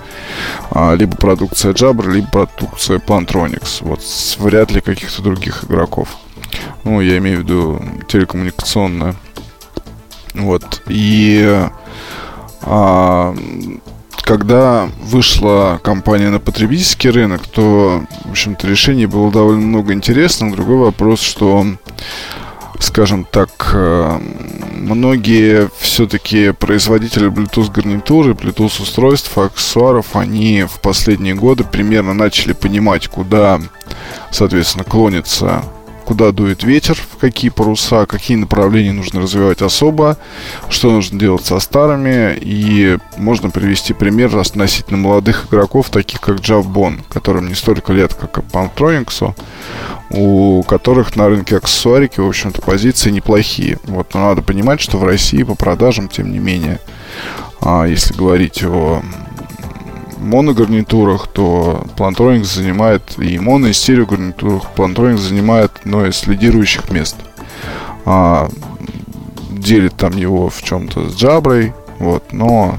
а, 0.71 0.95
либо 0.95 1.17
продукция 1.17 1.73
Jabra, 1.73 2.11
либо 2.11 2.29
продукция 2.29 2.99
Plantronics. 2.99 3.79
Вот 3.81 4.01
вряд 4.39 4.71
ли 4.71 4.81
каких-то 4.81 5.23
других 5.23 5.65
игроков. 5.65 6.17
Ну, 6.85 7.01
я 7.01 7.19
имею 7.19 7.39
в 7.39 7.43
виду 7.43 7.83
телекоммуникационная. 8.09 9.15
Вот. 10.35 10.83
И 10.89 11.69
а, 12.63 13.35
когда 14.25 14.89
вышла 15.03 15.79
компания 15.83 16.31
на 16.31 16.41
потребительский 16.41 17.11
рынок, 17.11 17.47
то, 17.47 18.03
в 18.25 18.31
общем-то, 18.31 18.67
решений 18.67 19.07
было 19.07 19.31
довольно 19.31 19.61
много 19.61 19.93
интересных. 19.93 20.55
Другой 20.55 20.79
вопрос, 20.79 21.21
что, 21.21 21.67
скажем 22.79 23.27
так, 23.31 23.51
э, 23.75 24.19
многие 24.73 25.69
все-таки 25.79 26.53
производители 26.53 27.31
Bluetooth 27.31 27.71
гарнитуры, 27.71 28.33
Bluetooth 28.33 28.83
устройств, 28.83 29.37
аксессуаров, 29.37 30.17
они 30.17 30.65
в 30.65 30.81
последние 30.81 31.35
годы 31.35 31.65
примерно 31.65 32.15
начали 32.15 32.55
понимать, 32.55 33.09
куда, 33.09 33.61
соответственно, 34.31 34.85
клонится 34.85 35.65
куда 36.05 36.33
дует 36.33 36.63
ветер, 36.63 36.95
в 36.95 37.19
какие 37.19 37.51
паруса, 37.51 38.07
какие 38.07 38.37
направления 38.37 38.93
нужно 38.93 39.21
развивать 39.23 39.63
особо, 39.63 40.19
что 40.69 40.91
нужно 40.91 41.19
делать 41.19 41.45
со 41.45 41.59
старыми. 41.61 42.37
И 42.41 42.99
можно 43.17 43.51
привести 43.51 43.93
пример 43.95 44.37
относительно 44.37 44.99
молодых 44.99 45.47
игроков, 45.47 45.91
таких 45.91 46.21
как 46.21 46.41
Джав 46.41 46.69
Бон, 46.69 47.03
которым 47.09 47.49
не 47.49 47.55
столько 47.55 47.93
лет, 47.93 48.15
как 48.15 48.39
и 48.39 48.41
Pantronics, 48.41 49.35
у 50.11 50.63
которых 50.63 51.17
на 51.17 51.29
рынке 51.29 51.57
аксессуарики, 51.57 52.21
в 52.21 52.29
общем-то, 52.29 52.61
позиции 52.63 53.11
неплохие. 53.11 53.79
Вот, 53.85 54.15
но 54.15 54.29
надо 54.29 54.43
понимать, 54.43 54.81
что 54.81 54.99
в 54.99 55.05
России 55.05 55.43
по 55.43 55.55
продажам, 55.55 56.09
тем 56.09 56.31
не 56.31 56.39
менее, 56.39 56.81
а 57.61 57.85
если 57.85 58.15
говорить 58.15 58.63
о 58.63 59.03
моногарнитурах, 60.25 61.29
то 61.29 61.85
Plantronics 61.97 62.45
занимает 62.45 63.19
и 63.19 63.39
моно, 63.39 63.69
и 63.69 63.73
стереогарнитурах 63.73 64.65
Plantronics 64.77 65.19
занимает 65.19 65.73
одно 65.83 66.07
из 66.07 66.27
лидирующих 66.27 66.91
мест. 66.91 67.17
А, 68.05 68.49
делит 69.51 69.97
там 69.97 70.17
его 70.17 70.49
в 70.51 70.63
чем-то 70.63 71.09
с 71.11 71.17
Джаброй, 71.17 71.73
вот, 71.99 72.33
но 72.33 72.79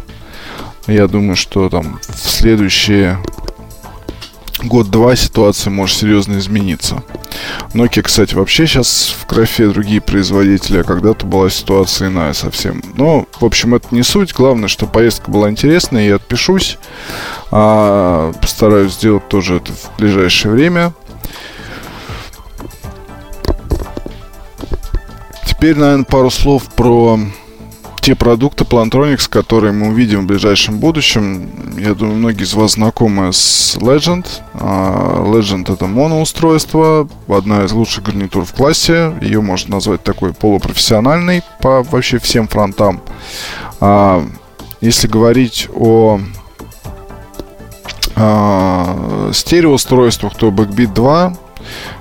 я 0.88 1.08
думаю, 1.08 1.36
что 1.36 1.70
там 1.70 2.00
в 2.08 2.30
следующие 2.30 3.18
год-два 4.64 5.16
ситуация 5.16 5.72
может 5.72 5.98
серьезно 5.98 6.38
измениться. 6.38 7.04
Nokia, 7.74 8.02
кстати, 8.02 8.36
вообще 8.36 8.66
сейчас 8.68 9.16
в 9.20 9.28
графе 9.28 9.68
другие 9.68 10.02
производители, 10.02 10.80
а 10.80 10.84
когда-то 10.84 11.26
была 11.26 11.50
ситуация 11.50 12.08
иная 12.08 12.34
совсем. 12.34 12.82
Но, 12.96 13.28
в 13.40 13.46
общем, 13.46 13.76
это 13.76 13.88
не 13.92 14.04
суть. 14.04 14.34
Главное, 14.34 14.70
что 14.70 14.86
поездка 14.88 15.30
была 15.30 15.50
интересная, 15.50 16.08
я 16.08 16.16
отпишусь. 16.16 16.78
А, 17.52 18.32
постараюсь 18.34 18.94
сделать 18.94 19.28
тоже 19.28 19.58
это 19.58 19.72
в 19.72 19.98
ближайшее 19.98 20.52
время. 20.52 20.94
Теперь, 25.46 25.78
наверное, 25.78 26.06
пару 26.06 26.30
слов 26.30 26.64
про 26.76 27.20
те 28.06 28.14
продукты 28.14 28.66
Plantronics, 28.66 29.28
которые 29.28 29.74
мы 29.74 29.88
увидим 29.88 30.22
в 30.22 30.26
ближайшем 30.28 30.78
будущем. 30.78 31.50
Я 31.80 31.96
думаю, 31.96 32.18
многие 32.18 32.44
из 32.44 32.54
вас 32.54 32.74
знакомы 32.74 33.34
с 33.34 33.78
Legend. 33.78 34.28
А, 34.54 35.24
Legend 35.26 35.74
это 35.74 35.88
моноустройство, 35.88 37.10
одна 37.28 37.66
из 37.66 37.72
лучших 37.72 38.04
гарнитур 38.04 38.46
в 38.46 38.54
классе. 38.54 39.12
Ее 39.22 39.42
можно 39.42 39.78
назвать 39.78 40.04
такой 40.04 40.34
полупрофессиональной 40.34 41.42
по 41.62 41.82
вообще 41.82 42.20
всем 42.20 42.48
фронтам. 42.48 43.02
А, 43.80 44.24
если 44.82 45.08
говорить 45.08 45.68
о 45.76 46.20
а, 48.16 49.32
стереоустройствах, 49.34 50.36
то 50.36 50.50
Backbeat 50.50 50.94
2 50.94 51.34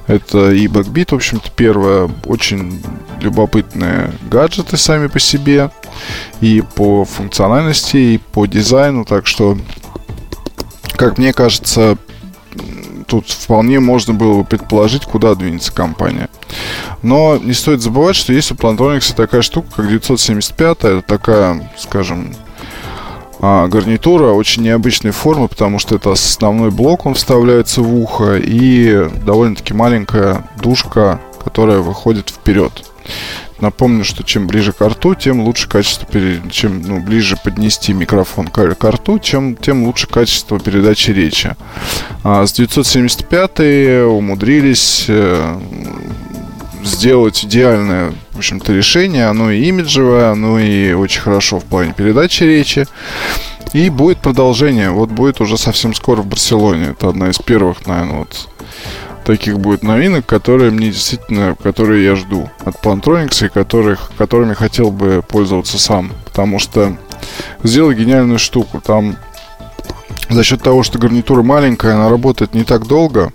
это 0.07 0.51
и 0.51 0.67
Backbeat, 0.67 1.11
в 1.11 1.15
общем-то, 1.15 1.51
первое. 1.51 2.11
Очень 2.27 2.83
любопытные 3.21 4.13
гаджеты 4.31 4.77
сами 4.77 5.07
по 5.07 5.19
себе. 5.19 5.71
И 6.41 6.63
по 6.75 7.05
функциональности, 7.05 7.97
и 7.97 8.19
по 8.19 8.47
дизайну. 8.47 9.05
Так 9.05 9.27
что, 9.27 9.57
как 10.97 11.19
мне 11.19 11.33
кажется, 11.33 11.97
тут 13.07 13.29
вполне 13.29 13.81
можно 13.81 14.13
было 14.13 14.39
бы 14.39 14.45
предположить, 14.45 15.05
куда 15.05 15.35
двинется 15.35 15.73
компания. 15.73 16.29
Но 17.03 17.39
не 17.39 17.53
стоит 17.55 17.81
забывать, 17.81 18.17
что 18.17 18.33
есть 18.33 18.51
у 18.53 18.55
Plantronics 18.55 19.15
такая 19.15 19.43
штука, 19.43 19.69
как 19.77 19.89
975. 19.89 20.79
Это 20.79 21.03
такая, 21.03 21.71
скажем, 21.79 22.35
а, 23.47 23.69
гарнитура 23.69 24.33
очень 24.33 24.63
необычной 24.63 25.11
формы, 25.11 25.49
потому 25.49 25.79
что 25.79 25.97
это 25.97 26.11
основной 26.11 26.71
блок, 26.71 27.05
он 27.05 27.13
вставляется 27.13 27.83
в 27.83 27.95
ухо, 27.95 28.39
и 28.39 29.11
довольно-таки 29.23 29.75
маленькая 29.75 30.49
душка, 30.63 31.21
которая 31.45 31.81
выходит 31.81 32.31
вперед. 32.31 32.73
Напомню, 33.61 34.03
что 34.03 34.25
чем 34.25 34.47
ближе 34.47 34.73
к 34.73 34.81
рту, 34.81 35.15
тем 35.15 35.43
лучше 35.43 35.69
качество, 35.69 36.07
чем 36.51 36.81
ну, 36.81 37.01
ближе 37.01 37.37
поднести 37.37 37.93
микрофон 37.93 38.49
к, 38.49 38.75
к 38.77 38.91
рту, 38.91 39.19
чем, 39.19 39.57
тем 39.57 39.85
лучше 39.85 40.07
качество 40.07 40.59
передачи 40.59 41.11
речи. 41.11 41.55
А 42.23 42.47
с 42.47 42.53
975 42.55 44.07
умудрились 44.07 45.05
э, 45.09 45.61
сделать 46.85 47.45
идеальное, 47.45 48.13
в 48.33 48.39
общем-то, 48.39 48.73
решение. 48.73 49.27
Оно 49.27 49.51
и 49.51 49.65
имиджевое, 49.65 50.31
оно 50.31 50.59
и 50.59 50.93
очень 50.93 51.21
хорошо 51.21 51.59
в 51.61 51.65
плане 51.65 51.93
передачи 51.93 52.45
речи. 52.45 52.87
И 53.73 53.91
будет 53.91 54.19
продолжение. 54.19 54.91
Вот 54.91 55.11
будет 55.11 55.41
уже 55.41 55.59
совсем 55.59 55.95
скоро 55.95 56.23
в 56.23 56.27
Барселоне. 56.27 56.91
Это 56.91 57.09
одна 57.09 57.31
из 57.31 57.39
первых, 57.39 57.87
наверное, 57.87 58.19
вот 58.19 58.49
таких 59.25 59.59
будет 59.59 59.83
новинок, 59.83 60.27
которые 60.27 60.71
мне 60.71 60.91
действительно, 60.91 61.57
которые 61.61 62.05
я 62.05 62.15
жду 62.15 62.51
от 62.65 62.77
Plantronics 62.77 63.47
и 63.47 63.49
которых, 63.49 64.13
которыми 64.19 64.55
хотел 64.55 64.91
бы 64.91 65.25
пользоваться 65.27 65.79
сам. 65.79 66.13
Потому 66.25 66.59
что 66.59 66.97
сделал 67.63 67.93
гениальную 67.93 68.39
штуку. 68.39 68.81
Там 68.81 69.17
за 70.31 70.45
счет 70.45 70.63
того, 70.63 70.83
что 70.83 70.99
гарнитура 70.99 71.43
маленькая, 71.43 71.95
она 71.95 72.09
работает 72.09 72.55
не 72.55 72.65
так 72.65 72.87
долго, 72.87 73.33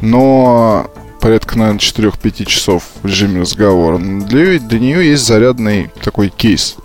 но 0.00 0.90
порядка, 1.20 1.58
наверное, 1.58 1.80
4-5 1.80 2.44
часов 2.46 2.84
в 3.02 3.06
режиме 3.06 3.40
разговора. 3.42 3.98
Для, 3.98 4.58
для 4.58 4.78
нее 4.78 5.08
есть 5.08 5.24
зарядный 5.24 5.90
такой 6.02 6.28
кейс. 6.28 6.76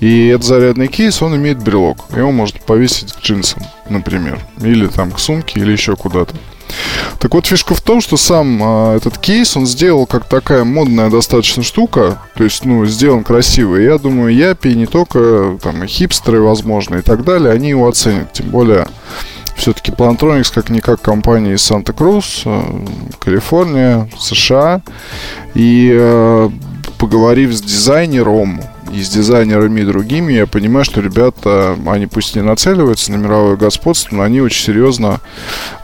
И 0.00 0.28
этот 0.28 0.46
зарядный 0.46 0.88
кейс, 0.88 1.20
он 1.22 1.36
имеет 1.36 1.62
брелок. 1.62 2.06
Его 2.16 2.32
можно 2.32 2.58
повесить 2.60 3.12
к 3.12 3.20
джинсам, 3.20 3.62
например. 3.88 4.40
Или 4.60 4.86
там 4.86 5.12
к 5.12 5.18
сумке, 5.18 5.60
или 5.60 5.72
еще 5.72 5.96
куда-то. 5.96 6.34
Так 7.18 7.34
вот, 7.34 7.46
фишка 7.46 7.74
в 7.74 7.80
том, 7.80 8.00
что 8.00 8.16
сам 8.16 8.60
а, 8.62 8.96
этот 8.96 9.18
кейс, 9.18 9.56
он 9.56 9.66
сделал 9.66 10.06
как 10.06 10.26
такая 10.26 10.64
модная 10.64 11.10
достаточно 11.10 11.62
штука, 11.62 12.18
то 12.36 12.44
есть, 12.44 12.64
ну, 12.64 12.86
сделан 12.86 13.24
красиво. 13.24 13.76
Я 13.76 13.98
думаю, 13.98 14.34
Япи, 14.34 14.74
не 14.74 14.86
только 14.86 15.58
там 15.62 15.84
и 15.84 15.86
хипстеры, 15.86 16.40
возможно, 16.40 16.96
и 16.96 17.02
так 17.02 17.24
далее, 17.24 17.52
они 17.52 17.70
его 17.70 17.88
оценят. 17.88 18.32
Тем 18.32 18.50
более, 18.50 18.86
все-таки 19.60 19.92
Plantronics 19.92 20.52
как-никак 20.52 21.02
компания 21.02 21.52
из 21.52 21.62
Санта-Крус, 21.62 22.42
э, 22.46 22.62
Калифорния, 23.18 24.08
США. 24.18 24.80
И 25.54 25.90
э, 25.92 26.50
поговорив 26.98 27.52
с 27.52 27.60
дизайнером 27.60 28.60
и 28.92 29.02
с 29.02 29.10
дизайнерами 29.10 29.82
и 29.82 29.84
другими, 29.84 30.32
я 30.32 30.46
понимаю, 30.46 30.84
что 30.84 31.00
ребята, 31.00 31.76
они 31.86 32.06
пусть 32.06 32.34
не 32.34 32.42
нацеливаются 32.42 33.12
на 33.12 33.16
мировое 33.16 33.56
господство, 33.56 34.16
но 34.16 34.22
они 34.22 34.40
очень 34.40 34.64
серьезно 34.64 35.20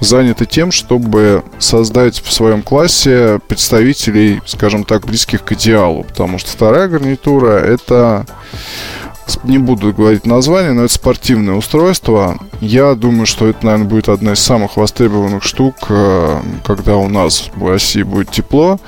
заняты 0.01 0.47
тем, 0.47 0.73
чтобы 0.73 1.45
создать 1.59 2.21
в 2.21 2.33
своем 2.33 2.63
классе 2.63 3.41
представителей, 3.47 4.41
скажем 4.47 4.85
так, 4.85 5.07
близких 5.07 5.45
к 5.45 5.53
идеалу. 5.53 6.03
Потому 6.05 6.39
что 6.39 6.51
вторая 6.51 6.89
гарнитура— 6.89 7.59
это 7.65 8.27
не 9.45 9.59
буду 9.59 9.93
говорить 9.93 10.27
название, 10.27 10.73
но 10.73 10.85
это 10.85 10.93
спортивное 10.93 11.55
устройство. 11.55 12.39
Я 12.61 12.95
думаю, 12.95 13.27
что 13.27 13.49
это, 13.49 13.65
наверное, 13.67 13.89
будет 13.89 14.09
одна 14.09 14.33
из 14.33 14.39
самых 14.39 14.77
востребованных 14.77 15.43
штук, 15.43 15.75
э, 15.89 16.41
когда 16.65 16.97
у 16.97 17.09
нас 17.09 17.51
в 17.55 17.69
России 17.69 18.03
будет 18.03 18.31
тепло. 18.31 18.79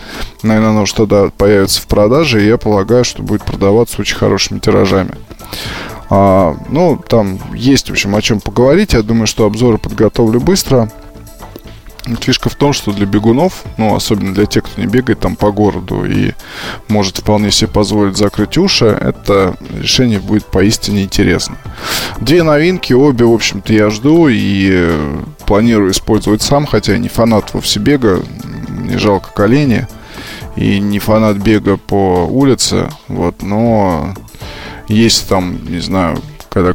Наверное, 0.42 0.70
оно 0.70 0.84
тогда 0.86 1.30
появится 1.36 1.82
в 1.82 1.86
продаже, 1.86 2.42
и 2.42 2.48
я 2.48 2.58
полагаю, 2.58 3.04
что 3.04 3.22
будет 3.22 3.42
продаваться 3.42 4.00
очень 4.00 4.16
хорошими 4.16 4.58
тиражами. 4.58 5.14
А, 6.10 6.56
ну, 6.68 6.98
там 7.06 7.38
есть, 7.54 7.88
в 7.88 7.92
общем, 7.92 8.14
о 8.14 8.22
чем 8.22 8.40
поговорить. 8.40 8.94
Я 8.94 9.02
думаю, 9.02 9.26
что 9.26 9.44
обзоры 9.44 9.78
подготовлю 9.78 10.40
быстро. 10.40 10.90
Фишка 12.16 12.48
в 12.48 12.54
том, 12.54 12.72
что 12.72 12.92
для 12.92 13.06
бегунов, 13.06 13.64
ну, 13.76 13.94
особенно 13.94 14.34
для 14.34 14.46
тех, 14.46 14.64
кто 14.64 14.80
не 14.80 14.86
бегает 14.86 15.20
там 15.20 15.36
по 15.36 15.52
городу 15.52 16.04
и 16.04 16.32
может 16.88 17.18
вполне 17.18 17.50
себе 17.50 17.68
позволить 17.68 18.16
закрыть 18.16 18.56
уши, 18.58 18.86
это 18.86 19.56
решение 19.72 20.18
будет 20.18 20.44
поистине 20.46 21.02
интересно. 21.04 21.56
Две 22.20 22.42
новинки, 22.42 22.92
обе, 22.92 23.24
в 23.24 23.32
общем-то, 23.32 23.72
я 23.72 23.90
жду 23.90 24.28
и 24.28 24.70
э, 24.72 25.18
планирую 25.46 25.92
использовать 25.92 26.42
сам, 26.42 26.66
хотя 26.66 26.92
я 26.92 26.98
не 26.98 27.08
фанат 27.08 27.54
вовсе 27.54 27.80
бега, 27.80 28.22
мне 28.68 28.98
жалко 28.98 29.30
колени, 29.32 29.86
и 30.56 30.80
не 30.80 30.98
фанат 30.98 31.36
бега 31.36 31.76
по 31.76 32.26
улице, 32.26 32.88
вот, 33.08 33.42
но 33.42 34.14
есть 34.88 35.28
там, 35.28 35.70
не 35.70 35.80
знаю, 35.80 36.18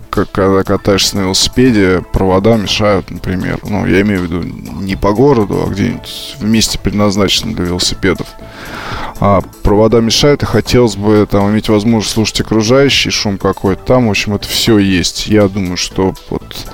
когда, 0.09 0.25
когда 0.31 0.63
катаешься 0.63 1.17
на 1.17 1.21
велосипеде, 1.21 2.03
провода 2.11 2.57
мешают, 2.57 3.11
например. 3.11 3.59
Ну, 3.63 3.85
я 3.85 4.01
имею 4.01 4.21
в 4.21 4.23
виду 4.23 4.43
не 4.43 4.95
по 4.95 5.13
городу, 5.13 5.63
а 5.65 5.69
где-нибудь 5.69 6.37
в 6.39 6.43
месте 6.43 6.79
предназначенном 6.79 7.55
для 7.55 7.65
велосипедов. 7.65 8.27
А 9.19 9.41
провода 9.61 10.01
мешают, 10.01 10.43
и 10.43 10.45
хотелось 10.45 10.95
бы 10.95 11.25
там 11.29 11.49
иметь 11.49 11.69
возможность 11.69 12.13
слушать 12.13 12.41
окружающий 12.41 13.09
шум 13.09 13.37
какой-то. 13.37 13.83
Там, 13.83 14.07
в 14.07 14.09
общем, 14.09 14.33
это 14.33 14.47
все 14.47 14.79
есть. 14.79 15.27
Я 15.27 15.47
думаю, 15.47 15.77
что 15.77 16.13
вот 16.29 16.67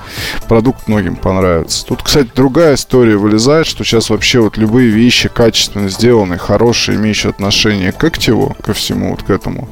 продукт 0.47 0.87
многим 0.87 1.15
понравится. 1.15 1.85
Тут, 1.85 2.01
кстати, 2.01 2.31
другая 2.33 2.75
история 2.75 3.17
вылезает, 3.17 3.67
что 3.67 3.83
сейчас 3.83 4.09
вообще 4.09 4.39
вот 4.39 4.57
любые 4.57 4.89
вещи 4.89 5.29
качественно 5.29 5.89
сделанные, 5.89 6.39
хорошие, 6.39 6.97
имеющие 6.97 7.29
отношение 7.29 7.91
к 7.91 8.03
активу, 8.03 8.55
ко 8.63 8.73
всему 8.73 9.11
вот 9.11 9.23
к 9.23 9.29
этому, 9.29 9.69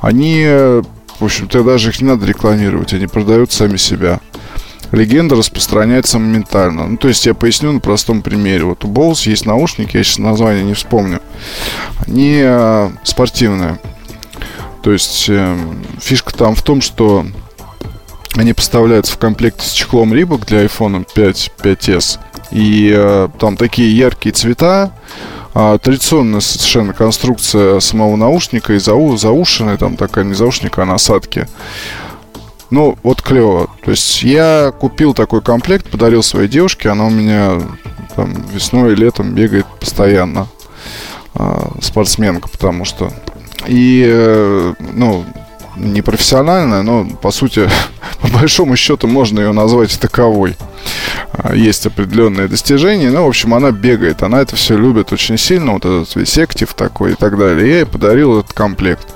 они 0.00 0.46
в 1.18 1.24
общем-то, 1.24 1.62
даже 1.62 1.90
их 1.90 2.00
не 2.00 2.08
надо 2.08 2.26
рекламировать, 2.26 2.92
они 2.92 3.06
продают 3.06 3.52
сами 3.52 3.76
себя. 3.76 4.20
Легенда 4.92 5.34
распространяется 5.34 6.18
моментально. 6.18 6.86
Ну, 6.86 6.96
то 6.96 7.08
есть 7.08 7.26
я 7.26 7.34
поясню 7.34 7.72
на 7.72 7.80
простом 7.80 8.22
примере. 8.22 8.64
Вот 8.64 8.84
у 8.84 8.88
Bose 8.88 9.28
есть 9.28 9.44
наушники, 9.44 9.96
я 9.96 10.04
сейчас 10.04 10.18
название 10.18 10.64
не 10.64 10.74
вспомню. 10.74 11.20
Они 12.06 12.40
э, 12.42 12.90
спортивные. 13.02 13.80
То 14.82 14.92
есть 14.92 15.26
э, 15.28 15.56
фишка 16.00 16.32
там 16.32 16.54
в 16.54 16.62
том, 16.62 16.80
что 16.80 17.26
они 18.36 18.52
поставляются 18.52 19.12
в 19.12 19.18
комплекте 19.18 19.66
с 19.66 19.72
чехлом 19.72 20.12
Reebok 20.12 20.46
для 20.46 20.64
iPhone 20.64 21.06
5, 21.12 21.52
5s. 21.58 22.20
И 22.52 22.92
э, 22.94 23.28
там 23.40 23.56
такие 23.56 23.96
яркие 23.96 24.32
цвета, 24.32 24.92
а, 25.58 25.78
традиционная 25.78 26.40
совершенно 26.40 26.92
конструкция 26.92 27.80
самого 27.80 28.14
наушника 28.16 28.74
и 28.74 28.78
зау, 28.78 29.16
заушенная, 29.16 29.78
там 29.78 29.96
такая 29.96 30.26
не 30.26 30.34
заушника, 30.34 30.82
а 30.82 30.84
насадки. 30.84 31.48
Ну, 32.68 32.98
вот 33.02 33.22
клево. 33.22 33.70
То 33.82 33.92
есть 33.92 34.22
я 34.22 34.70
купил 34.78 35.14
такой 35.14 35.40
комплект, 35.40 35.88
подарил 35.88 36.22
своей 36.22 36.46
девушке, 36.46 36.90
она 36.90 37.06
у 37.06 37.10
меня 37.10 37.62
там 38.14 38.34
весной 38.52 38.92
и 38.92 38.96
летом 38.96 39.34
бегает 39.34 39.64
постоянно. 39.80 40.46
А, 41.32 41.72
спортсменка, 41.80 42.50
потому 42.50 42.84
что. 42.84 43.10
И, 43.66 44.04
э, 44.06 44.74
ну, 44.92 45.24
не 45.76 46.02
профессиональная, 46.02 46.82
но 46.82 47.06
по 47.06 47.30
сути, 47.30 47.68
по 48.20 48.28
большому 48.28 48.76
счету 48.76 49.06
можно 49.06 49.40
ее 49.40 49.52
назвать 49.52 49.98
таковой. 50.00 50.56
А, 51.32 51.54
есть 51.54 51.86
определенные 51.86 52.48
достижения, 52.48 53.10
ну, 53.10 53.24
в 53.24 53.28
общем, 53.28 53.54
она 53.54 53.70
бегает, 53.70 54.22
она 54.22 54.40
это 54.40 54.56
все 54.56 54.76
любит 54.76 55.12
очень 55.12 55.38
сильно, 55.38 55.72
вот 55.72 55.84
этот 55.84 56.14
весь 56.16 56.38
актив 56.38 56.72
такой 56.74 57.12
и 57.12 57.14
так 57.14 57.38
далее. 57.38 57.68
Я 57.68 57.76
ей 57.78 57.86
подарил 57.86 58.40
этот 58.40 58.52
комплект. 58.52 59.06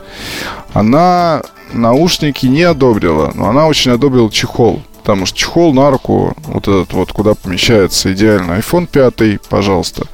Она 0.73 1.43
наушники 1.73 2.47
не 2.47 2.63
одобрила, 2.63 3.33
но 3.35 3.49
она 3.49 3.67
очень 3.67 3.93
одобрила 3.93 4.31
чехол. 4.31 4.83
Потому 5.03 5.25
что 5.25 5.39
чехол 5.39 5.73
на 5.73 5.91
руку, 5.91 6.35
вот 6.45 6.69
этот 6.69 6.93
вот, 6.93 7.11
куда 7.13 7.35
помещается 7.35 8.13
идеально 8.13 8.59
iPhone 8.59 8.87
5, 8.87 9.41
пожалуйста, 9.49 10.07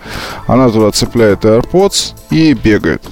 она 0.47 0.71
туда 0.71 0.93
цепляет 0.93 1.45
AirPods 1.45 2.15
и 2.31 2.53
бегает. 2.53 3.03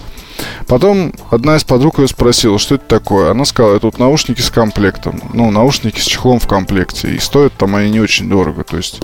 Потом 0.67 1.13
одна 1.31 1.57
из 1.57 1.65
подруг 1.65 1.99
ее 1.99 2.09
спросила, 2.09 2.59
что 2.59 2.77
это 2.77 2.85
такое. 2.87 3.31
Она 3.31 3.45
сказала, 3.45 3.77
это 3.77 3.87
вот 3.87 3.99
наушники 3.99 4.41
с 4.41 4.51
комплектом. 4.51 5.21
Ну, 5.33 5.51
наушники 5.51 6.01
с 6.01 6.05
чехлом 6.05 6.39
в 6.39 6.47
комплекте. 6.47 7.15
И 7.15 7.19
стоят 7.19 7.53
там 7.55 7.77
они 7.77 7.91
не 7.91 8.01
очень 8.01 8.29
дорого. 8.29 8.65
То 8.65 8.77
есть 8.77 9.01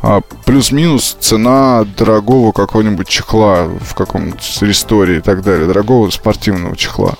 а, 0.00 0.20
плюс-минус 0.44 1.16
цена 1.20 1.84
дорогого 1.96 2.52
какого-нибудь 2.52 3.08
чехла 3.08 3.68
в 3.80 3.94
каком-нибудь 3.94 4.58
ресторе 4.60 5.18
и 5.18 5.20
так 5.20 5.42
далее. 5.42 5.66
Дорогого 5.66 6.10
спортивного 6.10 6.76
чехла. 6.76 7.14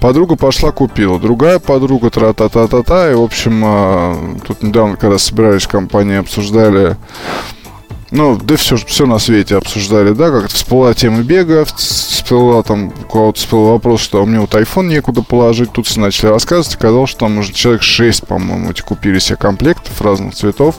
Подруга 0.00 0.36
пошла 0.36 0.72
купила. 0.72 1.20
Другая 1.20 1.58
подруга 1.58 2.10
тра-та-та-та-та. 2.10 3.10
И, 3.10 3.14
в 3.14 3.22
общем, 3.22 3.62
а, 3.64 4.36
тут 4.46 4.62
недавно, 4.62 4.96
когда 4.96 5.18
собирались 5.18 5.64
в 5.64 5.68
компании, 5.68 6.16
обсуждали 6.16 6.96
ну, 8.10 8.36
да 8.36 8.56
все, 8.56 8.76
все 8.76 9.06
на 9.06 9.18
свете 9.18 9.56
обсуждали, 9.56 10.12
да, 10.12 10.30
как 10.30 10.50
всплыла 10.50 10.94
тема 10.94 11.22
бега, 11.22 11.64
всплыла 11.64 12.62
там, 12.62 12.88
у 12.88 13.08
кого-то 13.08 13.38
всплыл 13.38 13.66
вопрос, 13.66 14.00
что 14.00 14.22
у 14.22 14.26
меня 14.26 14.40
вот 14.40 14.54
iPhone 14.54 14.86
некуда 14.86 15.22
положить, 15.22 15.72
тут 15.72 15.86
все 15.86 16.00
начали 16.00 16.26
рассказывать, 16.26 16.74
оказалось, 16.74 17.10
что 17.10 17.20
там 17.20 17.38
уже 17.38 17.52
человек 17.52 17.82
6, 17.82 18.26
по-моему, 18.26 18.70
эти 18.70 18.80
купили 18.82 19.18
себе 19.18 19.36
комплектов 19.36 20.00
разных 20.00 20.34
цветов, 20.34 20.76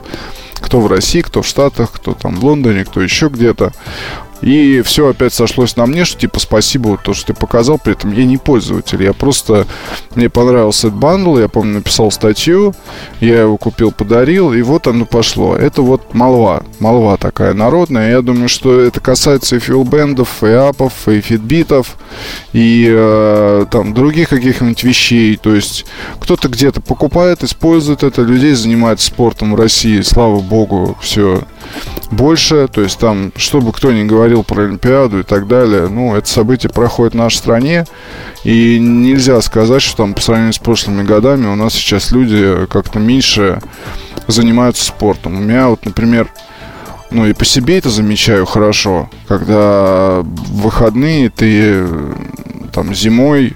кто 0.55 0.81
в 0.81 0.87
России, 0.87 1.21
кто 1.21 1.41
в 1.41 1.47
Штатах, 1.47 1.91
кто 1.91 2.13
там 2.13 2.35
в 2.35 2.45
Лондоне, 2.45 2.83
кто 2.83 3.01
еще 3.01 3.29
где-то. 3.29 3.71
И 4.41 4.81
все 4.81 5.09
опять 5.09 5.33
сошлось 5.33 5.75
на 5.75 5.85
мне, 5.85 6.05
что 6.05 6.19
типа 6.19 6.39
спасибо, 6.39 6.97
то, 6.97 7.13
что 7.13 7.27
ты 7.27 7.33
показал, 7.33 7.77
при 7.77 7.93
этом 7.93 8.11
я 8.11 8.25
не 8.25 8.37
пользователь. 8.37 9.03
Я 9.03 9.13
просто, 9.13 9.67
мне 10.15 10.29
понравился 10.29 10.87
этот 10.87 10.99
бандл, 10.99 11.37
я 11.37 11.47
помню, 11.47 11.75
написал 11.75 12.11
статью, 12.11 12.73
я 13.19 13.41
его 13.41 13.57
купил, 13.57 13.91
подарил, 13.91 14.53
и 14.53 14.61
вот 14.61 14.87
оно 14.87 15.05
пошло. 15.05 15.55
Это 15.55 15.81
вот 15.81 16.13
молва, 16.13 16.63
молва 16.79 17.17
такая 17.17 17.53
народная. 17.53 18.11
Я 18.11 18.21
думаю, 18.21 18.49
что 18.49 18.79
это 18.79 18.99
касается 18.99 19.57
и 19.57 19.59
филбендов, 19.59 20.43
и 20.43 20.49
апов, 20.49 21.07
и 21.07 21.21
фитбитов, 21.21 21.97
и 22.51 22.87
э, 22.89 23.65
там 23.69 23.93
других 23.93 24.29
каких-нибудь 24.29 24.83
вещей. 24.83 25.37
То 25.37 25.53
есть 25.53 25.85
кто-то 26.19 26.49
где-то 26.49 26.81
покупает, 26.81 27.43
использует 27.43 28.03
это, 28.03 28.23
людей 28.23 28.53
занимается 28.53 29.07
спортом 29.07 29.53
в 29.53 29.55
России, 29.55 30.01
слава 30.01 30.39
богу, 30.39 30.97
все 31.01 31.43
больше. 32.09 32.67
То 32.67 32.81
есть 32.81 32.99
там, 32.99 33.31
чтобы 33.35 33.71
кто 33.71 33.91
ни 33.91 34.03
говорил 34.03 34.30
про 34.43 34.63
Олимпиаду 34.63 35.19
и 35.19 35.23
так 35.23 35.47
далее, 35.47 35.87
ну, 35.87 36.15
это 36.15 36.27
событие 36.27 36.71
проходит 36.71 37.13
в 37.13 37.17
нашей 37.17 37.37
стране. 37.37 37.85
И 38.43 38.79
нельзя 38.79 39.41
сказать, 39.41 39.81
что 39.81 39.97
там 39.97 40.13
по 40.13 40.21
сравнению 40.21 40.53
с 40.53 40.59
прошлыми 40.59 41.03
годами 41.03 41.47
у 41.47 41.55
нас 41.55 41.73
сейчас 41.73 42.11
люди 42.11 42.65
как-то 42.67 42.99
меньше 42.99 43.61
занимаются 44.27 44.85
спортом. 44.85 45.35
У 45.35 45.41
меня 45.41 45.67
вот, 45.67 45.85
например, 45.85 46.27
ну 47.11 47.25
и 47.27 47.33
по 47.33 47.45
себе 47.45 47.77
это 47.77 47.89
замечаю 47.89 48.45
хорошо, 48.45 49.09
когда 49.27 50.21
в 50.21 50.61
выходные 50.61 51.29
ты 51.29 51.85
там 52.73 52.95
зимой 52.95 53.55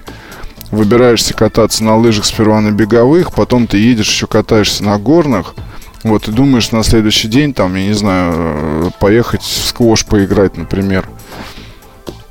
выбираешься 0.70 1.32
кататься 1.32 1.82
на 1.82 1.96
лыжах 1.96 2.26
сперва 2.26 2.60
на 2.60 2.70
беговых, 2.70 3.32
потом 3.32 3.66
ты 3.66 3.78
едешь 3.78 4.10
еще 4.10 4.26
катаешься 4.26 4.84
на 4.84 4.98
горных– 4.98 5.54
вот, 6.06 6.28
и 6.28 6.32
думаешь 6.32 6.70
на 6.72 6.82
следующий 6.82 7.28
день, 7.28 7.54
там, 7.54 7.74
я 7.74 7.86
не 7.86 7.94
знаю, 7.94 8.92
поехать 9.00 9.42
в 9.42 9.66
сквош 9.66 10.04
поиграть, 10.04 10.56
например. 10.56 11.08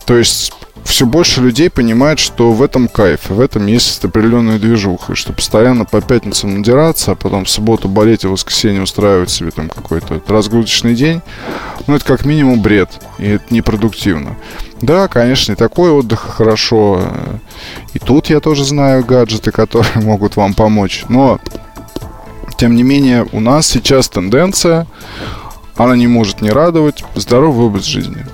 То 0.06 0.16
есть 0.18 0.54
все 0.86 1.06
больше 1.06 1.42
людей 1.42 1.70
понимают, 1.70 2.20
что 2.20 2.52
в 2.52 2.62
этом 2.62 2.88
кайф, 2.88 3.30
в 3.30 3.40
этом 3.40 3.66
есть 3.66 4.06
определенная 4.06 4.60
движуха, 4.60 5.14
и 5.14 5.16
что 5.16 5.34
постоянно 5.34 5.84
по 5.84 6.00
пятницам 6.00 6.56
надираться, 6.56 7.12
а 7.12 7.16
потом 7.16 7.46
в 7.46 7.50
субботу 7.50 7.90
болеть 7.90 8.24
и 8.24 8.28
в 8.28 8.32
воскресенье 8.32 8.84
устраивать 8.84 9.32
себе 9.32 9.52
там 9.52 9.68
какой-то 9.68 10.22
разгрузочный 10.28 10.94
день, 10.94 11.22
ну, 11.88 11.96
это 11.96 12.06
как 12.06 12.24
минимум 12.24 12.62
бред, 12.62 12.90
и 13.18 13.28
это 13.28 13.46
непродуктивно. 13.50 14.38
Да, 14.82 15.08
конечно, 15.08 15.54
и 15.54 15.56
такой 15.56 15.90
отдых 15.90 16.20
хорошо. 16.20 17.02
И 17.94 18.00
тут 18.00 18.30
я 18.30 18.40
тоже 18.40 18.64
знаю 18.64 19.04
гаджеты, 19.04 19.52
которые 19.52 19.92
могут 20.04 20.36
вам 20.36 20.54
помочь. 20.54 21.06
Но 21.10 21.40
тем 22.58 22.76
не 22.76 22.84
менее, 22.84 23.28
у 23.32 23.40
нас 23.40 23.68
сейчас 23.68 24.10
тенденция, 24.10 24.88
она 25.76 25.96
не 25.96 26.08
может 26.08 26.42
не 26.42 26.50
радовать, 26.50 27.04
здоровый 27.16 27.68
образ 27.68 27.86
жизни. 27.86 28.26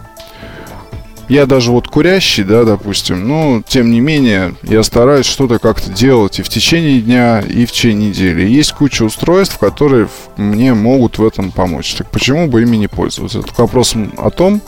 Я 1.32 1.46
даже 1.46 1.72
вот 1.72 1.88
курящий, 1.88 2.44
да, 2.44 2.66
допустим, 2.66 3.26
но 3.26 3.64
тем 3.66 3.90
не 3.90 4.02
менее 4.02 4.54
я 4.64 4.84
стараюсь 4.84 5.26
что-то 5.26 5.60
как-то 5.60 5.90
делать 5.90 6.40
и 6.40 6.42
в 6.42 6.50
течение 6.50 7.00
дня, 7.00 7.40
и 7.40 7.66
в 7.66 7.72
течение 7.72 8.10
недели. 8.10 8.42
Есть 8.42 8.74
куча 8.74 9.04
устройств, 9.04 9.58
которые 9.58 10.10
мне 10.36 10.74
могут 10.74 11.20
в 11.20 11.26
этом 11.26 11.52
помочь. 11.52 11.96
Так 11.96 12.12
почему 12.12 12.48
бы 12.48 12.64
ими 12.64 12.76
не 12.76 12.90
пользоваться? 12.90 13.40
Это 13.40 13.54
вопрос 13.58 13.96
о 14.18 14.30
том, 14.30 14.62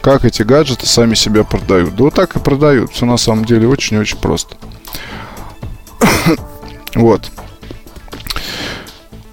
как 0.00 0.24
эти 0.24 0.42
гаджеты 0.42 0.86
сами 0.86 1.14
себя 1.14 1.44
продают. 1.44 1.94
Да 1.94 2.04
вот 2.04 2.14
так 2.14 2.34
и 2.34 2.38
продают. 2.38 2.92
Все 2.92 3.04
на 3.04 3.18
самом 3.18 3.44
деле 3.44 3.68
очень-очень 3.68 4.16
просто. 4.16 4.56
вот. 6.94 7.30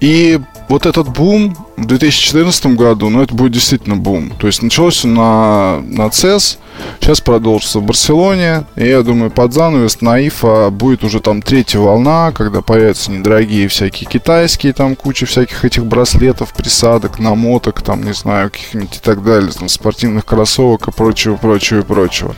И 0.00 0.40
вот 0.68 0.86
этот 0.86 1.08
бум 1.08 1.56
в 1.76 1.86
2014 1.86 2.66
году, 2.76 3.08
ну, 3.08 3.22
это 3.22 3.34
будет 3.34 3.52
действительно 3.52 3.96
бум. 3.96 4.30
То 4.38 4.46
есть 4.46 4.62
началось 4.62 5.02
на, 5.04 5.80
на 5.80 6.06
CES, 6.08 6.58
сейчас 7.00 7.20
продолжится 7.20 7.80
в 7.80 7.84
Барселоне. 7.84 8.64
И 8.76 8.86
я 8.86 9.02
думаю, 9.02 9.30
под 9.30 9.52
занавес 9.52 10.00
на 10.00 10.20
IFA 10.20 10.70
будет 10.70 11.04
уже 11.04 11.20
там 11.20 11.42
третья 11.42 11.78
волна, 11.78 12.32
когда 12.32 12.60
появятся 12.60 13.10
недорогие 13.10 13.68
всякие 13.68 14.08
китайские, 14.08 14.72
там 14.72 14.94
куча 14.94 15.26
всяких 15.26 15.64
этих 15.64 15.86
браслетов, 15.86 16.52
присадок, 16.52 17.18
намоток, 17.18 17.82
там, 17.82 18.04
не 18.04 18.12
знаю, 18.12 18.50
каких-нибудь 18.50 18.96
и 18.96 19.00
так 19.00 19.24
далее, 19.24 19.50
там, 19.50 19.68
спортивных 19.68 20.24
кроссовок 20.24 20.88
и 20.88 20.92
прочего, 20.92 21.36
прочего 21.36 21.80
и 21.80 21.84
прочего. 21.84 22.34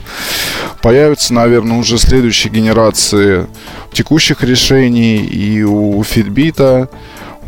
Появятся, 0.82 1.34
наверное, 1.34 1.78
уже 1.78 1.98
следующие 1.98 2.52
генерации 2.52 3.46
текущих 3.92 4.42
решений 4.42 5.18
и 5.18 5.62
у 5.62 6.00
Fitbit, 6.02 6.88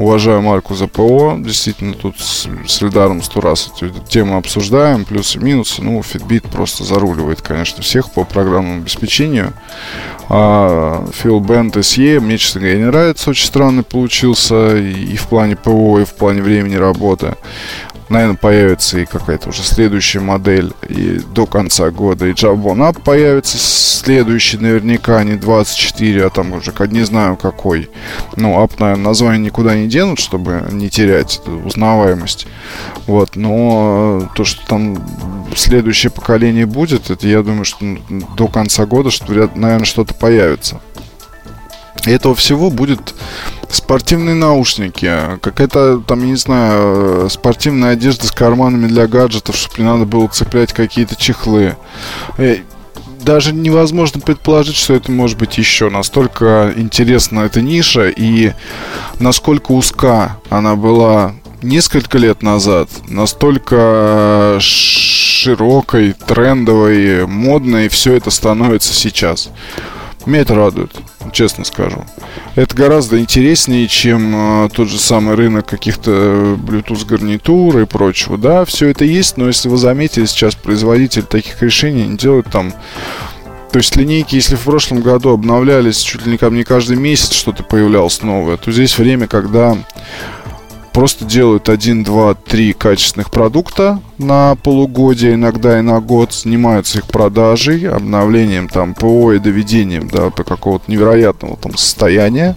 уважаю 0.02 0.42
Марку 0.42 0.74
за 0.74 0.86
ПО. 0.86 1.36
Действительно, 1.38 1.94
тут 1.94 2.18
с, 2.18 2.46
с 2.66 2.82
Эльдаром 2.82 3.22
сто 3.22 3.40
раз 3.40 3.70
эту 3.80 3.90
тему 4.08 4.36
обсуждаем. 4.36 5.04
Плюсы 5.04 5.38
и 5.38 5.42
минусы. 5.42 5.82
Ну, 5.82 6.00
Fitbit 6.00 6.50
просто 6.50 6.84
заруливает, 6.84 7.40
конечно, 7.42 7.82
всех 7.82 8.10
по 8.10 8.24
программному 8.24 8.82
обеспечению. 8.82 9.52
А 10.28 11.04
Band 11.24 11.72
SE 11.72 12.20
мне, 12.20 12.38
честно 12.38 12.60
говоря, 12.60 12.78
не 12.78 12.84
нравится. 12.84 13.30
Очень 13.30 13.46
странный 13.46 13.82
получился 13.82 14.76
и 14.76 15.16
в 15.16 15.26
плане 15.28 15.56
ПО, 15.56 16.00
и 16.00 16.04
в 16.04 16.14
плане 16.14 16.42
времени 16.42 16.74
работы 16.74 17.36
наверное, 18.12 18.36
появится 18.36 18.98
и 18.98 19.04
какая-то 19.04 19.48
уже 19.48 19.62
следующая 19.62 20.20
модель 20.20 20.72
и 20.88 21.20
до 21.34 21.46
конца 21.46 21.90
года. 21.90 22.26
И 22.26 22.32
Jabon 22.32 22.78
Up 22.78 23.02
появится 23.02 23.58
следующий, 23.58 24.58
наверняка 24.58 25.24
не 25.24 25.34
24, 25.34 26.26
а 26.26 26.30
там 26.30 26.52
уже 26.52 26.72
не 26.90 27.02
знаю 27.04 27.36
какой. 27.36 27.90
Ну, 28.36 28.62
Up, 28.62 28.72
наверное, 28.78 29.04
название 29.04 29.46
никуда 29.46 29.74
не 29.74 29.88
денут, 29.88 30.20
чтобы 30.20 30.64
не 30.70 30.90
терять 30.90 31.40
эту 31.42 31.58
узнаваемость. 31.64 32.46
Вот, 33.06 33.36
но 33.36 34.28
то, 34.34 34.44
что 34.44 34.64
там 34.66 34.98
следующее 35.56 36.10
поколение 36.10 36.66
будет, 36.66 37.10
это 37.10 37.26
я 37.26 37.42
думаю, 37.42 37.64
что 37.64 37.78
до 38.36 38.48
конца 38.48 38.86
года, 38.86 39.10
что, 39.10 39.32
наверное, 39.54 39.84
что-то 39.84 40.14
появится. 40.14 40.80
И 42.06 42.10
этого 42.10 42.34
всего 42.34 42.70
будет 42.70 43.14
спортивные 43.70 44.34
наушники, 44.34 45.38
какая-то 45.40 46.02
там, 46.06 46.20
я 46.20 46.26
не 46.26 46.36
знаю, 46.36 47.30
спортивная 47.30 47.92
одежда 47.92 48.26
с 48.26 48.32
карманами 48.32 48.86
для 48.86 49.06
гаджетов, 49.06 49.56
чтобы 49.56 49.76
не 49.78 49.84
надо 49.84 50.04
было 50.04 50.26
цеплять 50.28 50.72
какие-то 50.72 51.16
чехлы. 51.16 51.76
Э, 52.38 52.58
даже 53.20 53.54
невозможно 53.54 54.20
предположить, 54.20 54.76
что 54.76 54.94
это 54.94 55.10
может 55.12 55.38
быть 55.38 55.56
еще. 55.58 55.90
Настолько 55.90 56.72
интересна 56.76 57.40
эта 57.40 57.62
ниша 57.62 58.08
и 58.08 58.52
насколько 59.18 59.72
узка 59.72 60.38
она 60.50 60.74
была 60.74 61.34
несколько 61.62 62.18
лет 62.18 62.42
назад, 62.42 62.88
настолько 63.08 64.58
широкой, 64.60 66.12
трендовой, 66.12 67.26
модной 67.26 67.88
все 67.88 68.14
это 68.14 68.30
становится 68.30 68.92
сейчас. 68.92 69.50
Меня 70.26 70.42
это 70.42 70.54
радует, 70.54 70.92
честно 71.32 71.64
скажу. 71.64 72.04
Это 72.54 72.76
гораздо 72.76 73.18
интереснее, 73.18 73.88
чем 73.88 74.64
э, 74.64 74.68
тот 74.72 74.88
же 74.88 74.98
самый 74.98 75.34
рынок 75.34 75.66
каких-то 75.66 76.56
Bluetooth 76.58 77.06
гарнитур 77.06 77.78
и 77.80 77.86
прочего. 77.86 78.38
Да, 78.38 78.64
все 78.64 78.88
это 78.88 79.04
есть, 79.04 79.36
но 79.36 79.48
если 79.48 79.68
вы 79.68 79.76
заметили, 79.78 80.26
сейчас 80.26 80.54
производитель 80.54 81.24
таких 81.24 81.60
решений 81.62 82.16
делает 82.16 82.46
там 82.50 82.72
То 83.72 83.78
есть 83.78 83.96
линейки, 83.96 84.36
если 84.36 84.54
в 84.54 84.62
прошлом 84.62 85.00
году 85.00 85.30
обновлялись 85.30 85.98
чуть 85.98 86.26
ли 86.26 86.38
не 86.40 86.64
каждый 86.64 86.96
месяц 86.96 87.32
что-то 87.32 87.64
появлялось 87.64 88.22
новое, 88.22 88.56
то 88.58 88.70
здесь 88.70 88.96
время, 88.98 89.26
когда 89.26 89.76
просто 90.92 91.24
делают 91.24 91.68
один, 91.68 92.04
два, 92.04 92.34
три 92.34 92.72
качественных 92.72 93.30
продукта 93.30 94.00
на 94.18 94.56
полугодие, 94.56 95.34
иногда 95.34 95.78
и 95.78 95.82
на 95.82 96.00
год, 96.00 96.32
занимаются 96.32 96.98
их 96.98 97.06
продажей, 97.06 97.88
обновлением 97.88 98.68
там 98.68 98.94
ПО 98.94 99.32
и 99.32 99.38
доведением 99.38 100.08
до 100.08 100.30
какого-то 100.30 100.90
невероятного 100.90 101.56
там 101.56 101.76
состояния. 101.76 102.56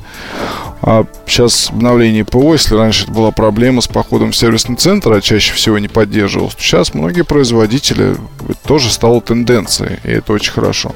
А 0.81 1.05
сейчас 1.25 1.69
обновление 1.69 2.25
ПО, 2.25 2.53
если 2.53 2.75
раньше 2.75 3.03
это 3.03 3.11
была 3.11 3.31
проблема 3.31 3.81
с 3.81 3.87
походом 3.87 4.31
в 4.31 4.35
сервисный 4.35 4.75
центр, 4.75 5.13
а 5.13 5.21
чаще 5.21 5.53
всего 5.53 5.79
не 5.79 5.87
поддерживалось, 5.87 6.55
то 6.55 6.61
сейчас 6.61 6.93
многие 6.93 7.23
производители 7.23 8.15
это 8.47 8.67
тоже 8.67 8.91
стало 8.91 9.21
тенденцией, 9.21 9.99
и 10.03 10.11
это 10.11 10.33
очень 10.33 10.51
хорошо 10.51 10.93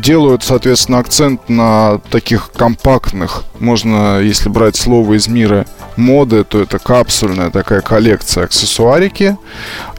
делают, 0.00 0.42
соответственно, 0.42 0.98
акцент 0.98 1.48
на 1.48 2.00
таких 2.10 2.50
компактных, 2.52 3.44
можно, 3.58 4.20
если 4.20 4.48
брать 4.48 4.76
слово 4.76 5.14
из 5.14 5.28
мира 5.28 5.66
моды, 5.96 6.44
то 6.44 6.60
это 6.60 6.78
капсульная 6.78 7.50
такая 7.50 7.80
коллекция 7.80 8.44
аксессуарики. 8.44 9.36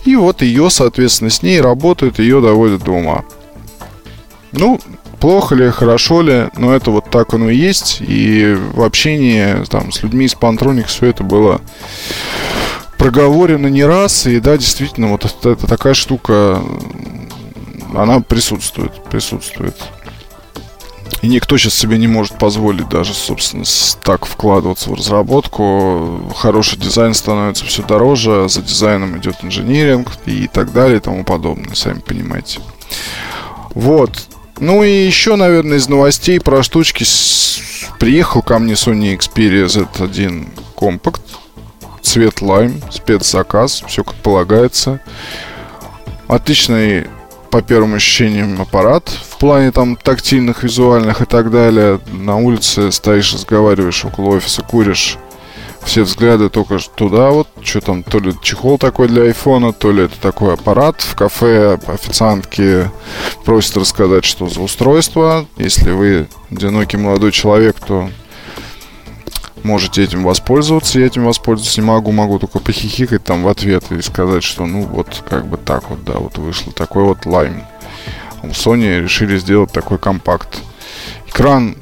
И 0.06 0.16
вот 0.16 0.41
ее, 0.41 0.70
соответственно, 0.70 1.30
с 1.30 1.43
ней 1.43 1.62
работают, 1.62 2.20
ее 2.20 2.41
доводят 2.41 2.84
до 2.84 2.91
ума. 2.91 3.24
Ну, 4.52 4.80
плохо 5.20 5.56
ли, 5.56 5.70
хорошо 5.70 6.22
ли, 6.22 6.47
но 6.58 6.76
это 6.76 6.91
вот 6.91 7.10
так 7.10 7.34
оно 7.34 7.49
и 7.49 7.56
есть. 7.56 8.02
И 8.02 8.58
в 8.74 8.82
общении 8.82 9.64
там, 9.66 9.91
с 9.91 10.04
людьми 10.04 10.26
из 10.26 10.34
Pantronix 10.34 10.88
все 10.88 11.08
это 11.08 11.24
было 11.24 11.62
проговорено 12.97 13.68
не 13.68 13.86
раз. 13.86 14.26
И 14.26 14.39
да, 14.39 14.58
действительно, 14.58 15.10
вот 15.10 15.26
это, 15.26 15.52
это 15.52 15.68
такая 15.68 15.93
штука, 15.93 16.62
она 17.96 18.20
присутствует, 18.22 18.92
присутствует. 19.06 19.76
И 21.22 21.28
никто 21.28 21.58
сейчас 21.58 21.76
себе 21.76 21.98
не 21.98 22.08
может 22.08 22.38
позволить 22.39 22.89
даже, 22.89 23.14
собственно, 23.14 23.64
так 24.04 24.26
вкладываться 24.26 24.89
в 24.89 24.96
разработку. 24.96 26.32
Хороший 26.36 26.80
дизайн 26.80 27.14
становится 27.14 27.66
все 27.66 27.84
дороже, 27.84 28.50
за 28.50 28.62
дизайном 28.62 29.18
идет 29.18 29.36
инжиниринг 29.44 30.08
и 30.26 30.48
так 30.48 30.72
далее 30.72 30.98
и 30.98 31.02
тому 31.02 31.24
подобное, 31.24 31.76
сами 31.76 32.00
понимаете. 32.00 32.60
Вот. 33.76 34.12
Ну 34.60 34.84
и 34.84 35.06
еще, 35.06 35.36
наверное, 35.36 35.78
из 35.78 35.88
новостей 35.88 36.39
про 36.39 36.64
штучки 36.64 37.06
приехал 38.00 38.42
ко 38.42 38.58
мне 38.58 38.74
Sony 38.74 39.16
Xperia 39.16 39.66
Z1 39.66 40.48
Compact. 40.76 41.22
Цвет 42.02 42.42
лайм, 42.42 42.82
спецзаказ, 42.89 43.84
все 43.88 44.04
как 44.04 44.16
полагается. 44.16 45.02
Отличный 46.28 47.08
по 47.52 47.62
первым 47.62 47.95
ощущениям 47.95 48.62
аппарат 48.62 49.10
в 49.10 49.38
плане 49.38 49.72
там 49.72 49.97
тактильных, 49.97 50.64
визуальных 50.64 51.22
и 51.22 51.26
так 51.26 51.52
далее. 51.52 51.99
На 52.12 52.38
улице 52.38 52.91
стоишь, 52.91 53.34
разговариваешь 53.34 54.06
около 54.06 54.38
офиса, 54.38 54.62
куришь. 54.64 55.18
Все 55.84 56.04
взгляды 56.04 56.49
только 56.49 56.78
туда 56.95 57.32
вот, 57.32 57.47
что 57.64 57.82
там, 57.82 58.04
то 58.04 58.20
ли 58.20 58.34
чехол 58.41 58.78
такой 58.78 59.08
для 59.08 59.24
айфона, 59.24 59.74
то 59.74 59.91
ли 59.91 60.04
это 60.04 60.16
такой 60.22 60.54
аппарат. 60.54 61.02
В 61.02 61.16
кафе 61.16 61.80
официантки 61.88 62.89
просят 63.43 63.78
рассказать, 63.78 64.24
что 64.24 64.47
за 64.47 64.62
устройство. 64.62 65.45
Если 65.58 65.91
вы 65.91 66.28
одинокий 66.52 66.97
молодой 66.97 67.32
человек, 67.32 67.78
то 67.80 68.10
можете 69.64 70.03
этим 70.03 70.24
воспользоваться. 70.24 70.99
Я 70.99 71.07
этим 71.07 71.26
воспользоваться 71.26 71.82
не 71.82 71.88
могу, 71.88 72.12
могу 72.12 72.39
только 72.39 72.59
похихикать 72.59 73.24
там 73.24 73.43
в 73.43 73.47
ответ 73.47 73.84
и 73.91 74.01
сказать, 74.01 74.43
что 74.43 74.66
ну 74.66 74.84
вот 74.84 75.24
как 75.30 75.45
бы 75.47 75.57
так 75.57 75.89
вот, 75.89 76.03
да, 76.03 76.14
вот 76.14 76.38
вышло 76.38 76.72
такой 76.74 77.03
вот 77.03 77.26
лайм. 77.26 77.64
У 78.43 78.47
Sony 78.47 79.01
решили 79.01 79.38
сделать 79.38 79.72
такой 79.72 79.97
компакт. 79.97 80.59
Экран 81.28 81.76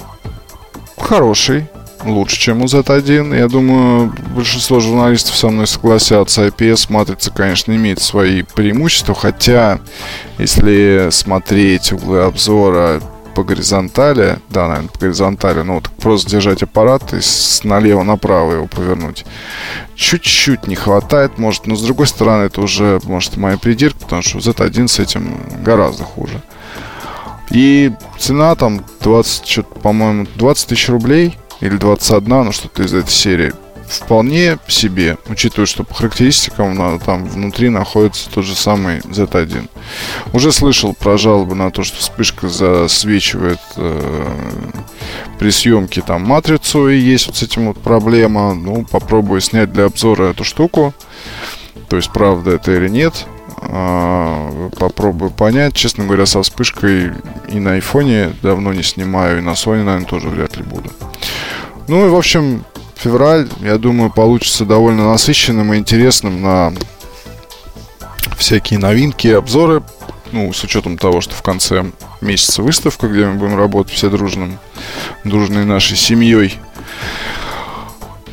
хороший, 0.97 1.67
лучше, 2.03 2.39
чем 2.39 2.61
у 2.61 2.65
Z1. 2.65 3.38
Я 3.38 3.47
думаю, 3.47 4.13
большинство 4.36 4.80
журналистов 4.80 5.36
со 5.36 5.49
мной 5.49 5.67
согласятся. 5.67 6.47
IPS-матрица, 6.47 7.32
конечно, 7.32 7.73
имеет 7.73 8.01
свои 8.01 8.43
преимущества, 8.43 9.15
хотя, 9.15 9.80
если 10.38 11.09
смотреть 11.11 11.91
углы 11.91 12.21
обзора 12.21 13.01
по 13.39 13.43
горизонтали, 13.45 14.37
да, 14.49 14.67
наверное, 14.67 14.89
по 14.89 14.99
горизонтали, 14.99 15.61
ну, 15.61 15.75
вот 15.75 15.89
просто 15.89 16.29
держать 16.29 16.61
аппарат 16.61 17.13
и 17.13 17.21
с 17.21 17.63
налево 17.63 18.03
направо 18.03 18.51
его 18.51 18.67
повернуть. 18.67 19.25
Чуть-чуть 19.95 20.67
не 20.67 20.75
хватает, 20.75 21.37
может, 21.37 21.65
но 21.65 21.77
с 21.77 21.81
другой 21.81 22.07
стороны, 22.07 22.43
это 22.43 22.59
уже, 22.59 22.99
может, 23.05 23.37
моя 23.37 23.57
придирка, 23.57 23.97
потому 24.01 24.23
что 24.23 24.39
Z1 24.39 24.89
с 24.89 24.99
этим 24.99 25.39
гораздо 25.63 26.03
хуже. 26.03 26.41
И 27.49 27.93
цена 28.17 28.55
там 28.55 28.83
20, 28.99 29.65
по-моему, 29.81 30.27
20 30.35 30.67
тысяч 30.67 30.89
рублей 30.89 31.37
или 31.61 31.77
21, 31.77 32.43
ну 32.43 32.51
что-то 32.51 32.83
из 32.83 32.93
этой 32.93 33.09
серии 33.09 33.53
вполне 33.89 34.59
себе, 34.67 35.17
учитывая, 35.27 35.65
что 35.65 35.83
по 35.83 35.93
характеристикам 35.93 36.99
там 36.99 37.25
внутри 37.25 37.69
находится 37.69 38.29
тот 38.29 38.45
же 38.45 38.55
самый 38.55 38.99
Z1. 38.99 39.67
Уже 40.33 40.51
слышал 40.51 40.93
про 40.93 41.17
жалобы 41.17 41.55
на 41.55 41.71
то, 41.71 41.83
что 41.83 41.97
вспышка 41.97 42.47
засвечивает 42.47 43.59
э, 43.77 44.27
при 45.39 45.49
съемке 45.49 46.01
там 46.01 46.21
матрицу, 46.21 46.89
и 46.89 46.97
есть 46.97 47.27
вот 47.27 47.37
с 47.37 47.43
этим 47.43 47.67
вот 47.67 47.77
проблема. 47.77 48.53
Ну, 48.53 48.85
попробую 48.85 49.41
снять 49.41 49.73
для 49.73 49.85
обзора 49.85 50.31
эту 50.31 50.43
штуку. 50.43 50.93
То 51.87 51.95
есть, 51.95 52.11
правда 52.11 52.51
это 52.51 52.71
или 52.71 52.87
нет. 52.87 53.25
А, 53.61 54.69
попробую 54.77 55.31
понять. 55.31 55.73
Честно 55.73 56.05
говоря, 56.05 56.25
со 56.25 56.41
вспышкой 56.43 57.11
и 57.49 57.59
на 57.59 57.73
айфоне 57.73 58.33
давно 58.41 58.73
не 58.73 58.83
снимаю, 58.83 59.39
и 59.39 59.41
на 59.41 59.51
Sony, 59.51 59.83
наверное, 59.83 60.05
тоже 60.05 60.29
вряд 60.29 60.55
ли 60.57 60.63
буду. 60.63 60.91
Ну 61.87 62.05
и, 62.05 62.09
в 62.09 62.15
общем, 62.15 62.63
февраль, 63.00 63.47
я 63.62 63.78
думаю, 63.78 64.12
получится 64.12 64.66
довольно 64.66 65.12
насыщенным 65.12 65.74
и 65.74 65.78
интересным 65.78 66.41
на 66.41 66.74
всякие 68.38 68.80
новинки 68.80 69.28
и 69.28 69.32
обзоры. 69.32 69.84
Ну, 70.32 70.54
с 70.54 70.64
учетом 70.64 70.97
того, 70.97 71.22
что 71.22 71.34
в 71.34 71.41
конце 71.41 71.86
месяца 72.22 72.62
выставка, 72.62 73.08
где 73.08 73.26
мы 73.26 73.34
будем 73.36 73.58
работать 73.58 73.93
все 73.93 74.10
дружным, 74.10 74.60
дружной 75.24 75.64
нашей 75.66 75.97
семьей. 75.97 76.60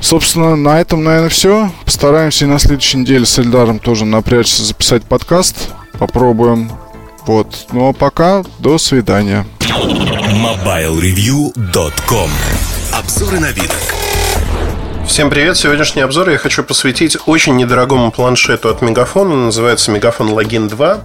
Собственно, 0.01 0.57
на 0.57 0.81
этом, 0.81 1.05
наверное, 1.05 1.31
все. 1.31 1.71
Постараемся 1.85 2.45
и 2.45 2.49
на 2.49 2.59
следующей 2.59 2.99
неделе 2.99 3.25
с 3.25 3.39
Эльдаром 3.39 3.79
тоже 3.79 4.05
напрячься 4.05 4.63
записать 4.63 5.05
подкаст. 5.05 5.71
Попробуем. 5.99 6.71
Вот. 7.27 7.67
Ну 7.73 7.89
а 7.89 7.95
пока, 7.95 8.45
до 8.59 8.77
свидания. 8.79 9.47
MobileReview.com 9.61 12.31
Обзоры 12.93 13.41
новинок. 13.41 14.06
Всем 15.07 15.31
привет! 15.31 15.57
Сегодняшний 15.57 16.03
обзор 16.03 16.31
я 16.31 16.37
хочу 16.37 16.65
посвятить 16.65 17.17
очень 17.27 17.57
недорогому 17.57 18.11
планшету 18.11 18.69
от 18.69 18.83
Мегафона. 18.83 19.35
Он 19.35 19.45
называется 19.47 19.91
Мегафон 19.93 20.29
Login 20.31 20.69
2. 20.69 21.01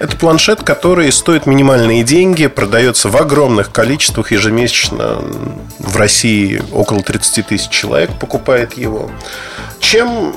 Это 0.00 0.16
планшет, 0.16 0.62
который 0.62 1.12
стоит 1.12 1.44
минимальные 1.44 2.02
деньги, 2.02 2.46
продается 2.46 3.10
в 3.10 3.16
огромных 3.16 3.70
количествах 3.70 4.32
ежемесячно. 4.32 5.22
В 5.78 5.96
России 5.96 6.62
около 6.72 7.02
30 7.02 7.46
тысяч 7.46 7.68
человек 7.68 8.10
покупает 8.18 8.78
его. 8.78 9.10
Чем 9.78 10.34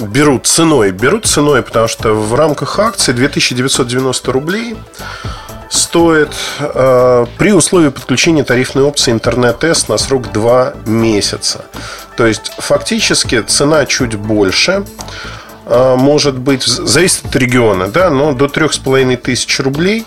берут 0.00 0.46
ценой? 0.46 0.92
Берут 0.92 1.26
ценой, 1.26 1.62
потому 1.62 1.88
что 1.88 2.12
в 2.12 2.34
рамках 2.34 2.78
акции 2.78 3.12
2990 3.12 4.32
рублей 4.32 4.76
стоит 5.68 6.34
э, 6.58 7.26
при 7.38 7.52
условии 7.52 7.88
подключения 7.88 8.44
тарифной 8.44 8.82
опции 8.84 9.12
интернет-тест 9.12 9.88
на 9.88 9.98
срок 9.98 10.32
2 10.32 10.74
месяца. 10.86 11.64
То 12.16 12.26
есть 12.26 12.52
фактически 12.58 13.42
цена 13.42 13.86
чуть 13.86 14.14
больше. 14.14 14.84
Э, 15.66 15.96
может 15.96 16.38
быть, 16.38 16.62
зависит 16.62 17.26
от 17.26 17.36
региона, 17.36 17.88
да, 17.88 18.10
но 18.10 18.32
до 18.32 18.46
3,5 18.46 19.16
тысяч 19.16 19.60
рублей 19.60 20.06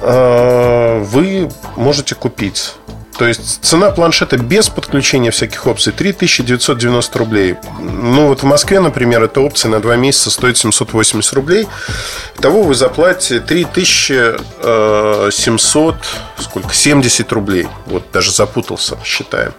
э, 0.00 1.04
вы 1.04 1.50
можете 1.76 2.14
купить 2.14 2.74
то 3.20 3.28
есть 3.28 3.62
цена 3.62 3.90
планшета 3.90 4.38
без 4.38 4.70
подключения 4.70 5.30
всяких 5.30 5.66
опций 5.66 5.92
3990 5.92 7.18
рублей. 7.18 7.56
Ну 7.78 8.28
вот 8.28 8.42
в 8.42 8.46
Москве, 8.46 8.80
например, 8.80 9.22
эта 9.22 9.42
опция 9.42 9.70
на 9.70 9.78
2 9.78 9.96
месяца 9.96 10.30
стоит 10.30 10.56
780 10.56 11.34
рублей. 11.34 11.68
Того 12.40 12.62
вы 12.62 12.74
заплатите 12.74 13.40
3700, 13.40 15.96
сколько? 16.38 16.74
70 16.74 17.32
рублей. 17.32 17.68
Вот 17.84 18.04
даже 18.10 18.32
запутался, 18.32 18.96
считаем. 19.04 19.52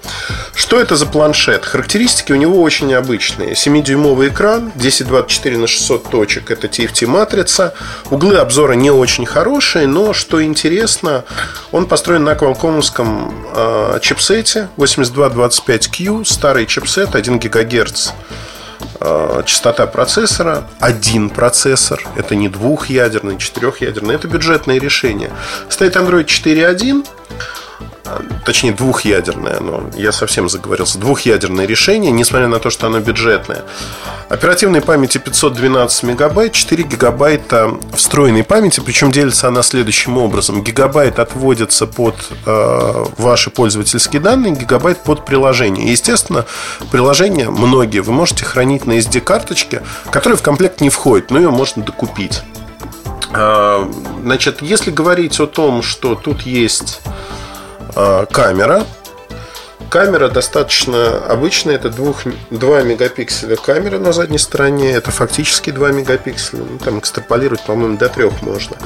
Что 0.56 0.80
это 0.80 0.96
за 0.96 1.06
планшет? 1.06 1.64
Характеристики 1.64 2.32
у 2.32 2.38
него 2.38 2.64
очень 2.64 2.88
необычные. 2.88 3.52
7-дюймовый 3.52 4.30
экран, 4.30 4.72
1024 4.76 5.60
на 5.60 5.68
600 5.68 6.10
точек. 6.10 6.50
Это 6.50 6.66
TFT-матрица. 6.66 7.76
Углы 8.10 8.38
обзора 8.38 8.74
не 8.74 8.90
очень 8.90 9.28
хорошие, 9.28 9.86
но 9.86 10.14
что 10.14 10.44
интересно, 10.44 11.26
он 11.72 11.86
построен 11.86 12.24
на 12.24 12.34
квалкомовском 12.34 13.51
э, 13.54 14.00
чипсете 14.02 14.70
8225Q, 14.78 16.26
старый 16.26 16.66
чипсет, 16.66 17.16
1 17.16 17.40
ГГц 17.40 18.10
э, 19.00 19.44
частота 19.46 19.88
процессора, 19.88 20.68
один 20.80 21.30
процессор, 21.30 22.02
это 22.16 22.36
не 22.36 22.50
двухъядерный, 22.50 23.38
четырехъядерный, 23.38 24.16
это 24.16 24.28
бюджетное 24.28 24.80
решение. 24.80 25.32
Стоит 25.70 25.96
Android 25.96 26.26
4.1, 26.26 27.06
точнее 28.46 28.72
двухъядерное 28.72 29.58
оно, 29.58 29.84
я 29.96 30.12
совсем 30.12 30.50
заговорился, 30.50 30.98
двухъядерное 30.98 31.66
решение, 31.66 32.12
несмотря 32.12 32.48
на 32.48 32.60
то, 32.60 32.70
что 32.70 32.88
оно 32.88 33.00
бюджетное. 33.00 33.64
Оперативной 34.30 34.82
памяти 34.82 35.18
512 35.18 36.04
мегабайт, 36.04 36.54
4 36.54 36.84
гигабайта 36.84 37.78
встроенной 37.94 38.44
памяти, 38.44 38.80
причем 38.80 39.12
делится 39.12 39.48
она 39.48 39.62
следующим 39.62 40.18
образом. 40.18 40.64
Гигабайт 40.64 41.20
отводится 41.20 41.86
под 41.86 42.16
э, 42.46 43.06
ваши 43.18 43.50
пользовательские 43.50 44.22
данные, 44.22 44.54
гигабайт 44.54 45.04
под 45.04 45.26
приложение. 45.26 45.92
Естественно, 45.92 46.46
приложение 46.92 47.50
многие 47.50 48.00
вы 48.00 48.14
можете 48.14 48.46
хранить 48.46 48.86
на 48.86 48.98
SD-карточке, 49.00 49.84
которая 50.12 50.38
в 50.38 50.42
комплект 50.42 50.82
не 50.82 50.90
входит, 50.90 51.30
но 51.30 51.40
ее 51.40 51.52
можно 51.52 51.84
докупить. 51.84 52.42
Э, 53.34 53.86
значит, 54.22 54.62
если 54.62 54.92
говорить 54.92 55.40
о 55.40 55.48
том, 55.48 55.82
что 55.84 56.16
тут 56.16 56.42
есть 56.44 57.02
камера. 57.94 58.86
Камера 59.90 60.30
достаточно 60.30 61.18
обычная, 61.18 61.76
это 61.76 61.90
2, 61.90 62.14
2 62.50 62.82
мегапикселя 62.84 63.58
камера 63.58 64.00
на 64.00 64.14
задней 64.14 64.38
стороне, 64.38 64.92
это 64.92 65.12
фактически 65.12 65.70
2 65.70 65.92
мегапикселя, 65.92 66.64
ну, 66.64 66.78
там 66.78 67.00
экстраполировать, 67.00 67.66
по-моему, 67.66 67.98
до 67.98 68.08
3 68.08 68.32
можно. 68.42 68.78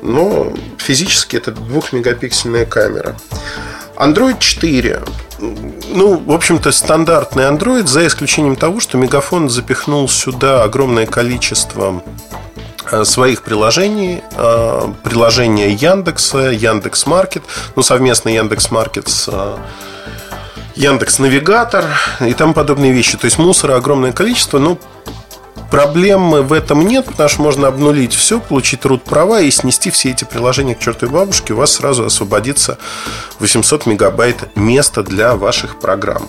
Но 0.00 0.54
физически 0.78 1.36
это 1.36 1.52
2 1.52 1.82
мегапиксельная 1.92 2.64
камера. 2.64 3.14
Android 3.96 4.38
4. 4.38 5.02
Ну, 5.38 6.16
в 6.16 6.32
общем-то, 6.32 6.72
стандартный 6.72 7.44
Android, 7.44 7.86
за 7.86 8.06
исключением 8.06 8.56
того, 8.56 8.80
что 8.80 8.96
Мегафон 8.96 9.50
запихнул 9.50 10.08
сюда 10.08 10.62
огромное 10.62 11.04
количество 11.04 12.02
Э, 12.30 12.45
своих 13.04 13.42
приложений, 13.42 14.22
э, 14.32 14.92
приложения 15.02 15.72
Яндекса, 15.72 16.50
Яндекс 16.50 17.06
Маркет, 17.06 17.42
ну, 17.74 17.82
совместно 17.82 18.28
Яндекс 18.28 18.70
Маркет 18.70 19.08
с 19.08 19.28
э, 19.32 19.56
Яндекс 20.76 21.18
Навигатор 21.18 21.84
и 22.20 22.34
тому 22.34 22.52
подобные 22.52 22.92
вещи. 22.92 23.16
То 23.16 23.24
есть 23.24 23.38
мусора 23.38 23.76
огромное 23.76 24.12
количество, 24.12 24.58
но 24.58 24.78
Проблемы 25.70 26.42
в 26.42 26.52
этом 26.52 26.86
нет, 26.86 27.06
потому 27.06 27.28
что 27.28 27.42
можно 27.42 27.68
обнулить 27.68 28.14
все, 28.14 28.40
получить 28.40 28.80
труд 28.80 29.02
права 29.02 29.40
и 29.40 29.50
снести 29.50 29.90
все 29.90 30.10
эти 30.10 30.24
приложения 30.24 30.74
к 30.74 30.78
чертовой 30.78 31.12
бабушке. 31.12 31.54
У 31.54 31.56
вас 31.56 31.72
сразу 31.72 32.04
освободится 32.04 32.78
800 33.40 33.86
мегабайт 33.86 34.56
места 34.56 35.02
для 35.02 35.34
ваших 35.34 35.78
программ. 35.78 36.28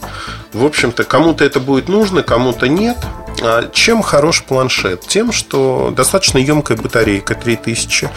В 0.53 0.65
общем-то, 0.65 1.03
кому-то 1.03 1.45
это 1.45 1.59
будет 1.59 1.87
нужно, 1.87 2.23
кому-то 2.23 2.67
нет. 2.67 2.97
А 3.41 3.69
чем 3.71 4.01
хорош 4.01 4.43
планшет? 4.43 5.01
Тем, 5.07 5.31
что 5.31 5.93
достаточно 5.95 6.39
емкая 6.39 6.77
батарейка 6.77 7.35
3000. 7.35 8.09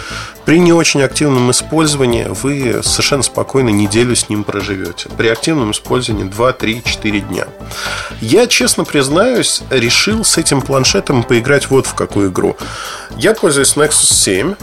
При 0.46 0.58
не 0.58 0.72
очень 0.72 1.02
активном 1.02 1.50
использовании 1.50 2.26
вы 2.42 2.80
совершенно 2.82 3.22
спокойно 3.22 3.68
неделю 3.68 4.16
с 4.16 4.28
ним 4.30 4.44
проживете. 4.44 5.10
При 5.10 5.28
активном 5.28 5.72
использовании 5.72 6.24
2, 6.24 6.52
3, 6.54 6.82
4 6.84 7.20
дня. 7.20 7.46
Я, 8.20 8.46
честно 8.46 8.84
признаюсь, 8.84 9.62
решил 9.70 10.24
с 10.24 10.38
этим 10.38 10.62
планшетом 10.62 11.19
поиграть 11.22 11.70
вот 11.70 11.86
в 11.86 11.94
какую 11.94 12.30
игру. 12.30 12.56
Я 13.16 13.34
пользуюсь 13.34 13.76
Nexus 13.76 14.12
7. 14.12 14.54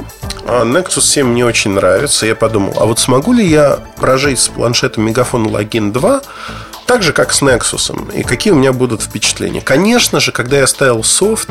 А 0.46 0.64
Nexus 0.64 1.02
7 1.02 1.28
мне 1.28 1.46
очень 1.46 1.72
нравится. 1.72 2.26
Я 2.26 2.36
подумал, 2.36 2.74
а 2.78 2.86
вот 2.86 3.00
смогу 3.00 3.34
ли 3.34 3.46
я 3.46 3.80
прожить 3.98 4.40
с 4.40 4.48
планшетом 4.48 5.08
Megaphone 5.08 5.48
Login 5.52 5.92
2 5.92 6.22
так 6.88 7.04
же, 7.04 7.12
как 7.12 7.34
с 7.34 7.42
Nexus. 7.42 8.14
И 8.14 8.24
какие 8.24 8.54
у 8.54 8.56
меня 8.56 8.72
будут 8.72 9.04
впечатления? 9.04 9.60
Конечно 9.60 10.22
же, 10.22 10.32
когда 10.32 10.58
я 10.58 10.66
ставил 10.68 11.04
софт, 11.04 11.50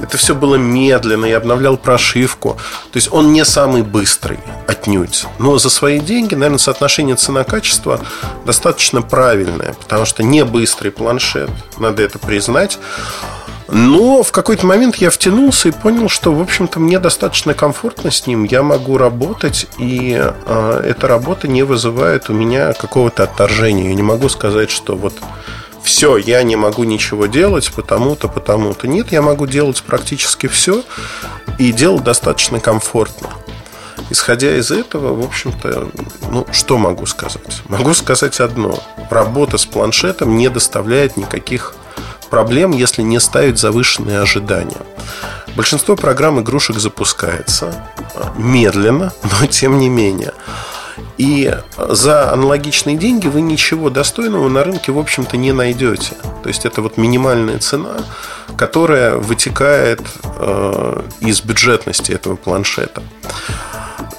это 0.00 0.16
все 0.16 0.34
было 0.34 0.54
медленно, 0.54 1.26
я 1.26 1.38
обновлял 1.38 1.76
прошивку. 1.76 2.56
То 2.92 2.96
есть 2.96 3.12
он 3.12 3.32
не 3.32 3.44
самый 3.44 3.82
быстрый, 3.82 4.38
отнюдь. 4.68 5.26
Но 5.40 5.58
за 5.58 5.70
свои 5.70 5.98
деньги, 5.98 6.34
наверное, 6.34 6.58
соотношение 6.58 7.16
цена-качество 7.16 8.00
достаточно 8.46 9.02
правильное, 9.02 9.74
потому 9.74 10.06
что 10.06 10.22
не 10.22 10.44
быстрый 10.44 10.90
планшет, 10.90 11.50
надо 11.78 12.04
это 12.04 12.20
признать. 12.20 12.78
Но 13.68 14.22
в 14.22 14.30
какой-то 14.30 14.64
момент 14.66 14.96
я 14.96 15.10
втянулся 15.10 15.68
и 15.68 15.72
понял, 15.72 16.08
что, 16.08 16.32
в 16.32 16.40
общем-то, 16.40 16.78
мне 16.78 16.98
достаточно 16.98 17.52
комфортно 17.52 18.10
с 18.10 18.26
ним. 18.26 18.44
Я 18.44 18.62
могу 18.62 18.96
работать, 18.96 19.66
и 19.78 20.16
э, 20.20 20.82
эта 20.84 21.08
работа 21.08 21.48
не 21.48 21.64
вызывает 21.64 22.30
у 22.30 22.32
меня 22.32 22.72
какого-то 22.74 23.24
отторжения. 23.24 23.88
Я 23.88 23.94
не 23.94 24.02
могу 24.02 24.28
сказать, 24.28 24.70
что 24.70 24.94
вот 24.94 25.14
все, 25.82 26.16
я 26.16 26.42
не 26.42 26.56
могу 26.56 26.84
ничего 26.84 27.26
делать, 27.26 27.72
потому-то, 27.74 28.28
потому-то. 28.28 28.86
Нет, 28.86 29.12
я 29.12 29.22
могу 29.22 29.46
делать 29.46 29.82
практически 29.82 30.46
все, 30.46 30.82
и 31.58 31.72
делать 31.72 32.04
достаточно 32.04 32.60
комфортно. 32.60 33.30
Исходя 34.10 34.56
из 34.56 34.70
этого, 34.70 35.14
в 35.20 35.24
общем-то, 35.24 35.88
ну, 36.30 36.46
что 36.52 36.78
могу 36.78 37.06
сказать? 37.06 37.62
Могу 37.68 37.94
сказать 37.94 38.38
одно. 38.40 38.78
Работа 39.10 39.58
с 39.58 39.66
планшетом 39.66 40.36
не 40.36 40.48
доставляет 40.48 41.16
никаких 41.16 41.74
проблем, 42.26 42.72
если 42.72 43.02
не 43.02 43.20
ставить 43.20 43.58
завышенные 43.58 44.20
ожидания. 44.20 44.80
Большинство 45.56 45.96
программ 45.96 46.40
игрушек 46.40 46.78
запускается 46.78 47.74
а, 48.14 48.32
медленно, 48.36 49.12
но 49.40 49.46
тем 49.46 49.78
не 49.78 49.88
менее. 49.88 50.32
И 51.18 51.54
за 51.76 52.32
аналогичные 52.32 52.96
деньги 52.96 53.26
вы 53.26 53.40
ничего 53.40 53.90
достойного 53.90 54.48
на 54.48 54.64
рынке, 54.64 54.92
в 54.92 54.98
общем-то, 54.98 55.36
не 55.36 55.52
найдете. 55.52 56.14
То 56.42 56.48
есть 56.48 56.66
это 56.66 56.82
вот 56.82 56.98
минимальная 56.98 57.58
цена, 57.58 57.96
которая 58.56 59.16
вытекает 59.16 60.00
э, 60.24 61.02
из 61.20 61.40
бюджетности 61.40 62.12
этого 62.12 62.36
планшета. 62.36 63.02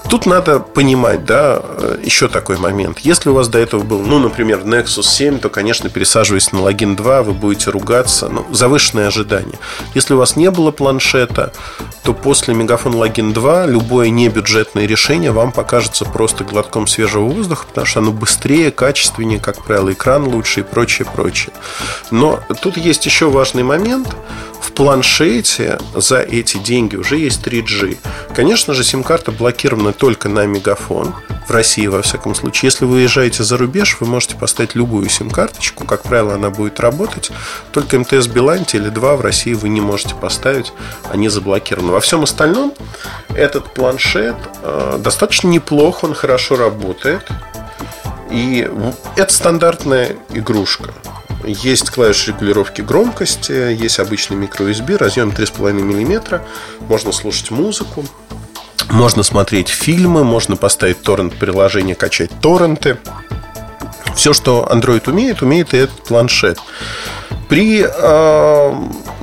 Тут 0.09 0.25
надо 0.25 0.59
понимать, 0.59 1.25
да, 1.25 1.61
еще 2.01 2.29
такой 2.29 2.57
момент. 2.57 2.99
Если 2.99 3.29
у 3.29 3.33
вас 3.33 3.49
до 3.49 3.59
этого 3.59 3.83
был, 3.83 3.99
ну, 3.99 4.19
например, 4.19 4.59
Nexus 4.59 5.03
7, 5.03 5.39
то, 5.39 5.49
конечно, 5.49 5.89
пересаживаясь 5.89 6.53
на 6.53 6.61
логин 6.61 6.95
2, 6.95 7.23
вы 7.23 7.33
будете 7.33 7.71
ругаться. 7.71 8.29
Ну, 8.29 8.45
завышенные 8.51 9.07
ожидания. 9.07 9.59
Если 9.93 10.13
у 10.13 10.17
вас 10.17 10.37
не 10.37 10.49
было 10.49 10.71
планшета, 10.71 11.51
то 12.03 12.13
после 12.13 12.53
Мегафон 12.53 12.95
Логин 12.95 13.33
2 13.33 13.65
любое 13.65 14.09
небюджетное 14.09 14.85
решение 14.85 15.31
вам 15.31 15.51
покажется 15.51 16.05
просто 16.05 16.45
глотком 16.45 16.87
свежего 16.87 17.25
воздуха, 17.25 17.65
потому 17.67 17.85
что 17.85 17.99
оно 17.99 18.13
быстрее, 18.13 18.71
качественнее, 18.71 19.39
как 19.41 19.65
правило, 19.65 19.91
экран 19.91 20.25
лучше 20.25 20.61
и 20.61 20.63
прочее, 20.63 21.05
прочее. 21.13 21.53
Но 22.11 22.39
тут 22.61 22.77
есть 22.77 23.05
еще 23.05 23.29
важный 23.29 23.63
момент– 23.63 24.15
в 24.67 24.73
планшете 24.73 25.79
за 25.95 26.19
эти 26.19 26.57
деньги 26.57 26.95
уже 26.95 27.17
есть 27.17 27.45
3G. 27.45 27.97
Конечно 28.35 28.73
же, 28.73 28.83
сим-карта 28.83 29.31
блокирована 29.67 29.91
только 29.91 30.29
на 30.29 30.45
мегафон. 30.45 31.13
В 31.47 31.51
России, 31.51 31.87
во 31.87 32.01
всяком 32.01 32.35
случае. 32.35 32.67
Если 32.67 32.85
вы 32.85 32.97
уезжаете 32.97 33.43
за 33.43 33.57
рубеж, 33.57 33.97
вы 33.99 34.07
можете 34.07 34.35
поставить 34.35 34.75
любую 34.75 35.09
сим-карточку. 35.09 35.85
Как 35.85 36.03
правило, 36.03 36.35
она 36.35 36.49
будет 36.49 36.79
работать. 36.79 37.31
Только 37.71 37.99
МТС 37.99 38.27
Биланти 38.27 38.77
или 38.77 38.89
2 38.89 39.15
в 39.15 39.21
России 39.21 39.53
вы 39.53 39.69
не 39.69 39.81
можете 39.81 40.15
поставить. 40.15 40.73
Они 41.11 41.29
заблокированы. 41.29 41.91
Во 41.91 41.99
всем 41.99 42.23
остальном 42.23 42.73
этот 43.29 43.73
планшет 43.73 44.35
э, 44.61 44.99
достаточно 44.99 45.47
неплох. 45.47 46.03
Он 46.03 46.13
хорошо 46.13 46.55
работает. 46.55 47.25
И 48.29 48.69
это 49.15 49.33
стандартная 49.33 50.17
игрушка. 50.33 50.93
Есть 51.45 51.91
клавиш 51.91 52.27
регулировки 52.27 52.81
громкости, 52.81 53.51
есть 53.51 53.99
обычный 53.99 54.35
микро-USB, 54.35 54.97
разъем 54.97 55.29
3,5 55.29 55.71
мм, 55.71 56.41
можно 56.89 57.11
слушать 57.13 57.51
музыку, 57.51 58.03
можно 58.89 59.23
смотреть 59.23 59.69
фильмы, 59.69 60.23
можно 60.23 60.55
поставить 60.55 61.01
торрент-приложение, 61.01 61.95
качать 61.95 62.31
торренты. 62.41 62.97
Все, 64.15 64.33
что 64.33 64.67
Android 64.71 65.09
умеет, 65.09 65.41
умеет 65.41 65.73
и 65.73 65.77
этот 65.77 66.03
планшет. 66.03 66.59
При 67.49 67.85
э, 67.87 68.73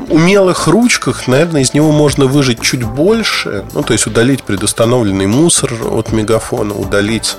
умелых 0.08 0.66
ручках, 0.66 1.26
наверное, 1.26 1.62
из 1.62 1.74
него 1.74 1.92
можно 1.92 2.26
выжить 2.26 2.60
чуть 2.62 2.84
больше. 2.84 3.64
Ну, 3.72 3.82
то 3.82 3.92
есть 3.92 4.06
удалить 4.06 4.42
предустановленный 4.42 5.26
мусор 5.26 5.72
от 5.90 6.12
мегафона, 6.12 6.74
удалить 6.74 7.36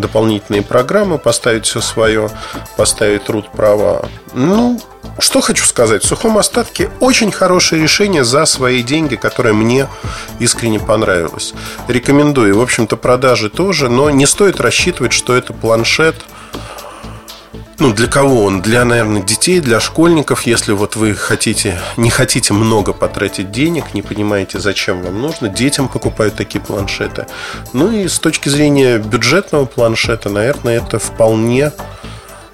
дополнительные 0.00 0.62
программы, 0.62 1.18
поставить 1.18 1.66
все 1.66 1.80
свое, 1.80 2.30
поставить 2.76 3.24
труд 3.24 3.50
права. 3.52 4.08
Ну, 4.34 4.80
что 5.18 5.40
хочу 5.40 5.64
сказать. 5.64 6.02
В 6.02 6.06
сухом 6.06 6.38
остатке 6.38 6.90
очень 7.00 7.32
хорошее 7.32 7.82
решение 7.82 8.24
за 8.24 8.46
свои 8.46 8.82
деньги, 8.82 9.16
которое 9.16 9.52
мне 9.52 9.88
искренне 10.38 10.80
понравилось. 10.80 11.54
Рекомендую. 11.88 12.58
В 12.58 12.62
общем-то, 12.62 12.96
продажи 12.96 13.50
тоже, 13.50 13.88
но 13.88 14.10
не 14.10 14.26
стоит 14.26 14.60
рассчитывать, 14.60 15.12
что 15.12 15.34
это 15.34 15.52
планшет– 15.52 16.16
ну, 17.80 17.92
для 17.92 18.06
кого 18.06 18.44
он? 18.44 18.60
Для, 18.60 18.84
наверное, 18.84 19.22
детей, 19.22 19.60
для 19.60 19.80
школьников, 19.80 20.42
если 20.42 20.72
вот 20.72 20.96
вы 20.96 21.14
хотите, 21.14 21.80
не 21.96 22.10
хотите 22.10 22.52
много 22.52 22.92
потратить 22.92 23.50
денег, 23.50 23.94
не 23.94 24.02
понимаете, 24.02 24.60
зачем 24.60 25.02
вам 25.02 25.20
нужно, 25.20 25.48
детям 25.48 25.88
покупают 25.88 26.36
такие 26.36 26.60
планшеты. 26.60 27.26
Ну 27.72 27.90
и 27.90 28.06
с 28.06 28.18
точки 28.18 28.50
зрения 28.50 28.98
бюджетного 28.98 29.64
планшета, 29.64 30.28
наверное, 30.28 30.76
это 30.76 30.98
вполне 30.98 31.72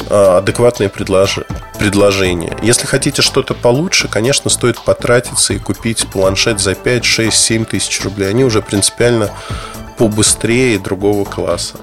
а, 0.08 0.38
адекватные 0.38 0.88
предлож... 0.88 1.40
предложения. 1.78 2.56
Если 2.62 2.86
хотите 2.86 3.22
что-то 3.22 3.54
получше, 3.54 4.08
конечно, 4.08 4.48
стоит 4.48 4.80
потратиться 4.80 5.54
и 5.54 5.58
купить 5.58 6.06
планшет 6.06 6.60
за 6.60 6.74
5, 6.74 7.04
6, 7.04 7.36
7 7.36 7.64
тысяч 7.64 8.00
рублей. 8.04 8.30
Они 8.30 8.44
уже 8.44 8.62
принципиально 8.62 9.30
побыстрее 9.98 10.78
другого 10.78 11.24
класса. 11.24 11.78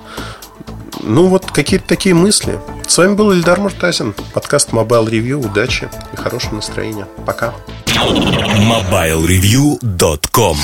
Ну, 1.06 1.28
вот 1.28 1.52
какие-то 1.52 1.86
такие 1.86 2.16
мысли. 2.16 2.58
С 2.88 2.98
вами 2.98 3.16
был 3.16 3.34
Ильдар 3.34 3.60
Муртазин. 3.60 4.16
Подкаст 4.34 4.70
Mobile 4.70 5.10
Review. 5.10 5.46
Удачи 5.46 5.90
и 6.14 6.16
хорошего 6.16 6.56
настроения. 6.56 7.06
Пока. 7.26 7.54
MobileReview.com 7.88 10.58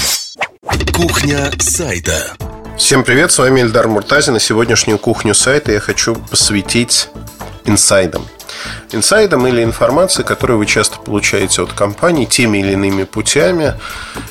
Кухня 0.94 1.52
сайта 1.60 2.38
Всем 2.78 3.04
привет, 3.04 3.34
с 3.34 3.38
вами 3.38 3.60
Ильдар 3.60 3.90
Муртазин. 3.90 4.38
И 4.38 4.40
сегодняшнюю 4.40 4.98
кухню 4.98 5.36
сайта 5.36 5.74
я 5.74 5.82
хочу 5.82 6.16
посвятить 6.16 7.10
инсайдам. 7.66 8.26
Инсайдам 8.94 9.46
или 9.46 9.62
информации, 9.62 10.24
которую 10.24 10.60
вы 10.60 10.66
часто 10.66 11.00
получаете 11.00 11.64
от 11.64 11.74
компаний 11.74 12.26
теми 12.26 12.60
или 12.60 12.72
иными 12.74 13.04
путями. 13.04 13.74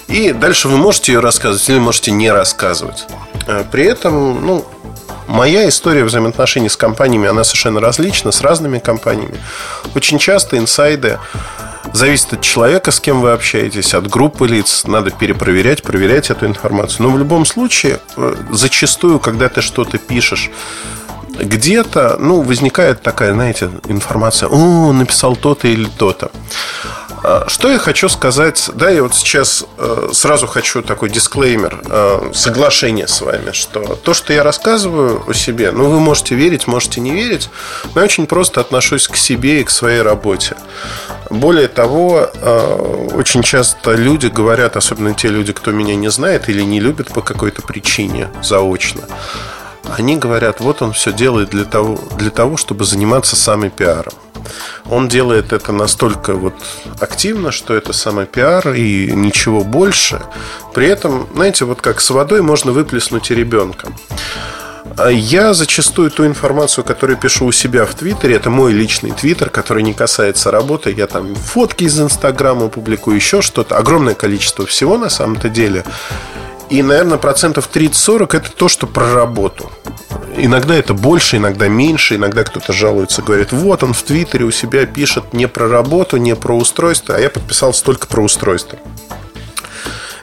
И 0.09 0.33
дальше 0.33 0.69
вы 0.69 0.79
можете 0.79 1.13
ее 1.13 1.21
рассказывать 1.21 1.69
или 1.69 1.79
можете 1.79 2.13
не 2.13 2.33
рассказывать. 2.33 3.05
Э, 3.47 3.63
при 3.71 3.85
этом, 3.85 4.47
ну, 4.47 4.65
Моя 5.29 5.69
история 5.69 6.05
взаимоотношений 6.05 6.71
с 6.71 6.77
компаниями, 6.77 7.29
она 7.29 7.45
совершенно 7.45 7.81
различна, 7.81 8.33
с 8.33 8.41
разными 8.41 8.79
компаниями. 8.79 9.37
Очень 9.95 10.19
часто 10.19 10.57
инсайды 10.57 11.19
зависят 11.93 12.33
от 12.33 12.41
человека, 12.41 12.91
с 12.91 12.99
кем 12.99 13.21
вы 13.21 13.33
общаетесь, 13.33 13.93
от 13.93 14.09
группы 14.09 14.49
лиц. 14.49 14.85
Надо 14.87 15.11
перепроверять, 15.11 15.83
проверять 15.83 16.31
эту 16.31 16.47
информацию. 16.47 17.07
Но 17.07 17.13
в 17.13 17.19
любом 17.19 17.45
случае, 17.45 18.01
э, 18.17 18.35
зачастую, 18.51 19.21
когда 19.21 19.51
ты 19.51 19.61
что-то 19.61 19.99
пишешь, 19.99 20.51
где-то, 21.39 22.17
ну, 22.19 22.41
возникает 22.41 23.03
такая, 23.03 23.35
знаете, 23.35 23.71
информация, 23.87 24.49
о, 24.49 24.93
написал 24.95 25.37
то-то 25.37 25.69
или 25.69 25.85
то-то. 25.99 26.31
А, 27.23 27.45
что 27.49 27.71
я 27.71 27.79
хочу 27.79 28.09
сказать? 28.09 28.71
Да, 28.75 28.91
я 28.91 29.03
вот 29.03 29.15
сейчас 29.15 29.65
э, 29.77 30.09
сразу 30.13 30.47
хочу 30.47 30.83
такой 30.83 31.11
дисклеймер, 31.11 31.83
э, 31.85 32.31
соглашение 32.33 33.09
с 33.09 33.21
вами, 33.21 33.53
что 33.53 33.97
то, 33.97 34.15
что 34.15 34.33
я 34.33 34.43
рассказываю 34.43 35.25
о 35.27 35.35
себе, 35.35 35.73
ну, 35.73 35.89
вы 35.89 36.01
можете 36.01 36.35
верить, 36.35 36.67
можете 36.67 37.01
не 37.01 37.11
верить, 37.11 37.51
но 37.95 38.01
я 38.01 38.05
очень 38.05 38.27
просто 38.27 38.61
отношусь 38.61 39.09
к 39.09 39.17
себе 39.17 39.61
и 39.61 39.65
к 39.65 39.71
своей 39.71 40.03
работе. 40.03 40.57
Более 41.31 41.69
того, 41.69 42.31
э, 42.33 43.09
очень 43.15 43.43
часто 43.43 43.93
люди 43.93 44.29
говорят, 44.29 44.77
особенно 44.77 45.15
те 45.15 45.29
люди, 45.29 45.53
кто 45.53 45.73
меня 45.73 45.95
не 45.95 46.11
знает 46.11 46.49
или 46.49 46.63
не 46.63 46.81
любит 46.81 47.13
по 47.13 47.21
какой-то 47.21 47.63
причине 47.63 48.29
заочно, 48.43 49.03
они 49.97 50.17
говорят, 50.17 50.61
вот 50.61 50.83
он 50.83 50.93
все 50.93 51.13
делает 51.13 51.51
для 51.51 51.65
того, 51.65 51.99
для 52.17 52.31
того 52.31 52.57
чтобы 52.57 52.85
заниматься 52.85 53.37
самым 53.37 53.71
пиаром. 53.71 54.13
Он 54.87 55.09
делает 55.09 55.53
это 55.53 55.73
настолько 55.73 56.35
вот 56.35 56.55
активно, 57.01 57.51
что 57.51 57.75
это 57.75 57.93
самый 57.93 58.27
пиар 58.27 58.73
и 58.75 59.13
ничего 59.13 59.63
больше. 59.65 60.23
При 60.75 60.87
этом, 60.87 61.29
знаете, 61.35 61.65
вот 61.65 61.81
как 61.81 62.01
с 62.01 62.11
водой 62.11 62.43
можно 62.43 62.73
выплеснуть 62.73 63.31
и 63.31 63.35
ребенка. 63.35 63.89
Я 65.11 65.55
зачастую 65.55 66.11
ту 66.11 66.27
информацию, 66.27 66.83
которую 66.83 67.19
пишу 67.19 67.47
у 67.47 67.53
себя 67.53 67.85
в 67.85 67.95
Твиттере, 67.95 68.35
это 68.35 68.51
мой 68.51 68.73
личный 68.73 69.13
Твиттер, 69.13 69.51
который 69.51 69.83
не 69.83 69.95
касается 69.95 70.51
работы. 70.51 70.91
Я 70.91 71.07
там 71.07 71.35
фотки 71.35 71.85
из 71.85 72.01
Инстаграма 72.01 72.69
публикую, 72.69 73.17
еще 73.17 73.43
что-то. 73.43 73.77
Огромное 73.77 74.15
количество 74.15 74.67
всего 74.67 74.99
на 74.99 75.09
самом-то 75.09 75.49
деле. 75.49 75.85
И, 76.71 76.83
наверное, 76.83 77.19
процентов 77.19 77.69
30-40 77.73 78.37
это 78.37 78.51
то, 78.53 78.69
что 78.69 78.87
про 78.87 79.15
работу. 79.15 79.71
Иногда 80.37 80.75
это 80.75 80.93
больше, 80.95 81.39
иногда 81.39 81.67
меньше, 81.69 82.17
иногда 82.17 82.45
кто-то 82.45 82.73
жалуется, 82.73 83.23
говорит, 83.23 83.53
вот 83.53 83.83
он 83.83 83.95
в 83.95 84.03
Твиттере 84.03 84.45
у 84.45 84.51
себя 84.51 84.87
пишет 84.87 85.33
не 85.33 85.49
про 85.49 85.69
работу, 85.69 86.19
не 86.19 86.37
про 86.37 86.57
устройство, 86.57 87.17
а 87.17 87.19
я 87.19 87.31
подписался 87.31 87.83
только 87.85 88.07
про 88.07 88.23
устройство. 88.23 88.79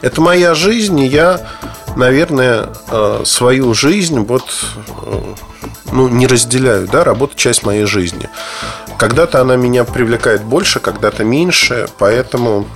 Это 0.02 0.22
моя 0.22 0.54
жизнь, 0.54 1.00
и 1.00 1.08
я, 1.08 1.50
наверное, 1.96 2.70
э, 2.92 3.24
свою 3.26 3.74
жизнь 3.74 4.20
вот 4.20 4.46
э, 5.06 5.34
ну, 5.92 6.08
не 6.08 6.28
разделяю, 6.28 6.88
да, 6.88 7.04
работа 7.04 7.36
часть 7.36 7.64
моей 7.64 7.86
жизни. 7.86 8.30
Когда-то 8.98 9.42
она 9.42 9.56
меня 9.56 9.84
привлекает 9.84 10.44
больше, 10.44 10.80
когда-то 10.80 11.24
меньше, 11.24 11.88
поэтому 11.98 12.68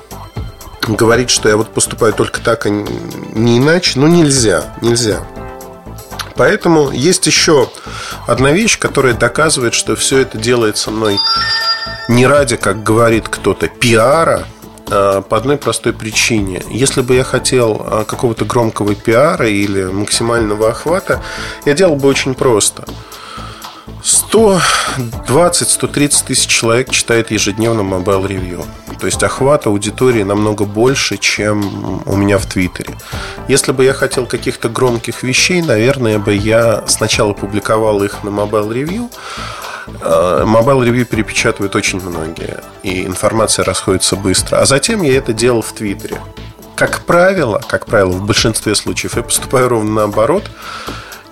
говорить, 0.88 1.30
что 1.30 1.49
я 1.49 1.57
вот 1.57 1.69
поступаю 1.73 2.13
только 2.13 2.41
так, 2.41 2.65
а 2.65 2.69
не 2.69 3.57
иначе, 3.57 3.99
ну 3.99 4.07
нельзя, 4.07 4.63
нельзя. 4.82 5.25
Поэтому 6.36 6.89
есть 6.91 7.27
еще 7.27 7.69
одна 8.25 8.51
вещь, 8.51 8.80
которая 8.80 9.13
доказывает, 9.13 9.73
что 9.73 9.95
все 9.95 10.19
это 10.19 10.38
делается 10.38 10.89
мной 10.89 11.17
не 12.07 12.25
ради, 12.25 12.55
как 12.55 12.82
говорит 12.82 13.27
кто-то, 13.27 13.67
пиара, 13.67 14.47
а 14.89 15.21
по 15.21 15.38
одной 15.38 15.57
простой 15.57 15.93
причине. 15.93 16.63
Если 16.69 17.01
бы 17.01 17.15
я 17.15 17.23
хотел 17.23 17.86
а, 17.86 18.05
какого-то 18.05 18.45
громкого 18.45 18.95
пиара 18.95 19.47
или 19.47 19.84
максимального 19.84 20.69
охвата, 20.69 21.21
я 21.65 21.73
делал 21.73 21.97
бы 21.97 22.07
очень 22.07 22.34
просто– 22.34 22.86
120-130 24.04 26.26
тысяч 26.26 26.47
человек 26.47 26.89
читает 26.91 27.32
ежедневно 27.32 27.82
Mobile 27.82 28.28
Review. 28.28 28.66
То 29.00 29.06
есть 29.06 29.24
охват 29.24 29.68
аудитории 29.68 30.24
намного 30.24 30.66
больше, 30.66 31.18
чем 31.18 32.02
у 32.06 32.16
меня 32.16 32.38
в 32.38 32.45
Твиттере. 32.45 32.95
Если 33.47 33.72
бы 33.72 33.84
я 33.84 33.93
хотел 33.93 34.26
каких-то 34.26 34.70
громких 34.70 35.24
вещей, 35.24 35.62
наверное, 35.62 36.20
бы 36.20 36.34
я 36.34 36.84
сначала 36.88 37.34
публиковал 37.34 38.04
их 38.04 38.24
на 38.24 38.30
Mobile 38.30 38.70
Review. 38.70 39.12
Э, 40.02 40.43
Mobile 40.45 40.88
Review 40.88 41.06
перепечатывают 41.06 41.76
очень 41.76 42.02
многие, 42.02 42.60
и 42.84 43.06
информация 43.06 43.66
расходится 43.66 44.16
быстро. 44.16 44.58
А 44.58 44.66
затем 44.66 45.02
я 45.02 45.18
это 45.18 45.34
делал 45.34 45.62
в 45.62 45.74
Твиттере. 45.74 46.20
Как 46.76 47.02
правило, 47.02 47.62
как 47.68 47.86
правило, 47.86 48.12
в 48.12 48.26
большинстве 48.26 48.76
случаев 48.76 49.18
я 49.18 49.24
поступаю 49.24 49.68
ровно 49.68 49.91
наоборот 49.91 50.50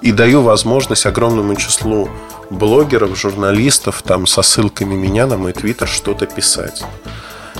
и 0.02 0.12
даю 0.12 0.42
возможность 0.42 1.06
огромному 1.06 1.56
числу 1.56 2.10
блогеров, 2.50 3.18
журналистов 3.18 4.02
там 4.02 4.28
со 4.28 4.42
ссылками 4.42 4.96
меня 4.96 5.28
на 5.28 5.38
мой 5.38 5.54
твиттер 5.54 5.88
что-то 5.88 6.26
писать. 6.26 6.84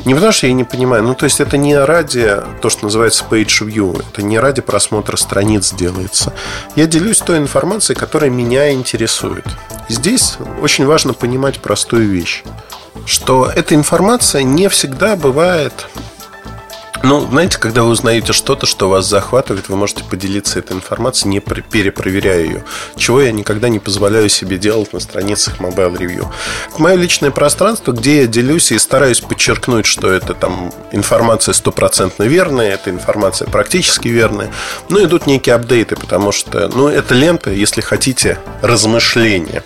Не 0.06 0.14
потому 0.14 0.32
что 0.32 0.48
я 0.48 0.54
не 0.54 0.64
понимаю, 0.64 1.04
ну 1.04 1.16
то 1.16 1.26
есть 1.26 1.42
это 1.42 1.58
не 1.58 1.78
ради 1.78 2.38
то, 2.62 2.70
что 2.70 2.86
называется 2.86 3.26
page 3.30 3.68
view, 3.68 4.06
это 4.10 4.22
не 4.22 4.40
ради 4.40 4.62
просмотра 4.62 5.18
страниц 5.18 5.74
делается. 5.74 6.34
Я 6.76 6.86
делюсь 6.86 7.20
той 7.20 7.40
информацией, 7.40 7.98
которая 7.98 8.30
меня 8.30 8.72
интересует. 8.72 9.46
Здесь 9.90 10.38
очень 10.62 10.86
важно 10.86 11.14
понимать 11.14 11.60
простую 11.60 12.10
вещь, 12.10 12.44
что 13.06 13.52
эта 13.54 13.76
информация 13.76 14.44
не 14.44 14.70
всегда 14.70 15.16
бывает 15.16 15.88
ну, 17.04 17.22
знаете, 17.22 17.58
когда 17.58 17.84
вы 17.84 17.90
узнаете 17.90 18.34
что-то, 18.34 18.66
что 18.66 18.90
вас 18.90 19.06
захватывает, 19.06 19.70
вы 19.70 19.76
можете 19.76 20.04
поделиться 20.04 20.60
этой 20.60 20.76
информацией, 20.76 21.30
не 21.30 21.40
перепроверяя 21.40 22.44
ее. 22.44 22.64
Чего 22.96 23.22
я 23.22 23.32
никогда 23.32 23.70
не 23.70 23.80
позволяю 23.80 24.30
себе 24.30 24.58
делать 24.58 24.94
на 24.94 25.00
страницах 25.00 25.60
Mobile 25.60 25.98
Review. 25.98 26.28
Это 26.70 26.82
мое 26.82 26.96
личное 26.96 27.32
пространство, 27.32 27.92
где 27.92 28.22
я 28.22 28.28
делюсь 28.28 28.72
и 28.72 28.80
стараюсь 28.80 29.22
подчеркнуть, 29.22 29.86
что 29.86 30.12
это 30.12 30.34
там 30.34 30.74
информация 30.92 31.54
стопроцентно 31.54 32.24
верная, 32.24 32.74
эта 32.74 32.90
информация 32.90 33.48
практически 33.48 34.08
верная. 34.08 34.52
Но 34.90 35.04
идут 35.04 35.28
некие 35.28 35.56
апдейты, 35.56 35.96
потому 35.96 36.32
что, 36.32 36.68
ну, 36.68 36.88
это 36.88 37.14
лента, 37.14 37.52
если 37.52 37.82
хотите, 37.82 38.40
размышления. 38.62 39.64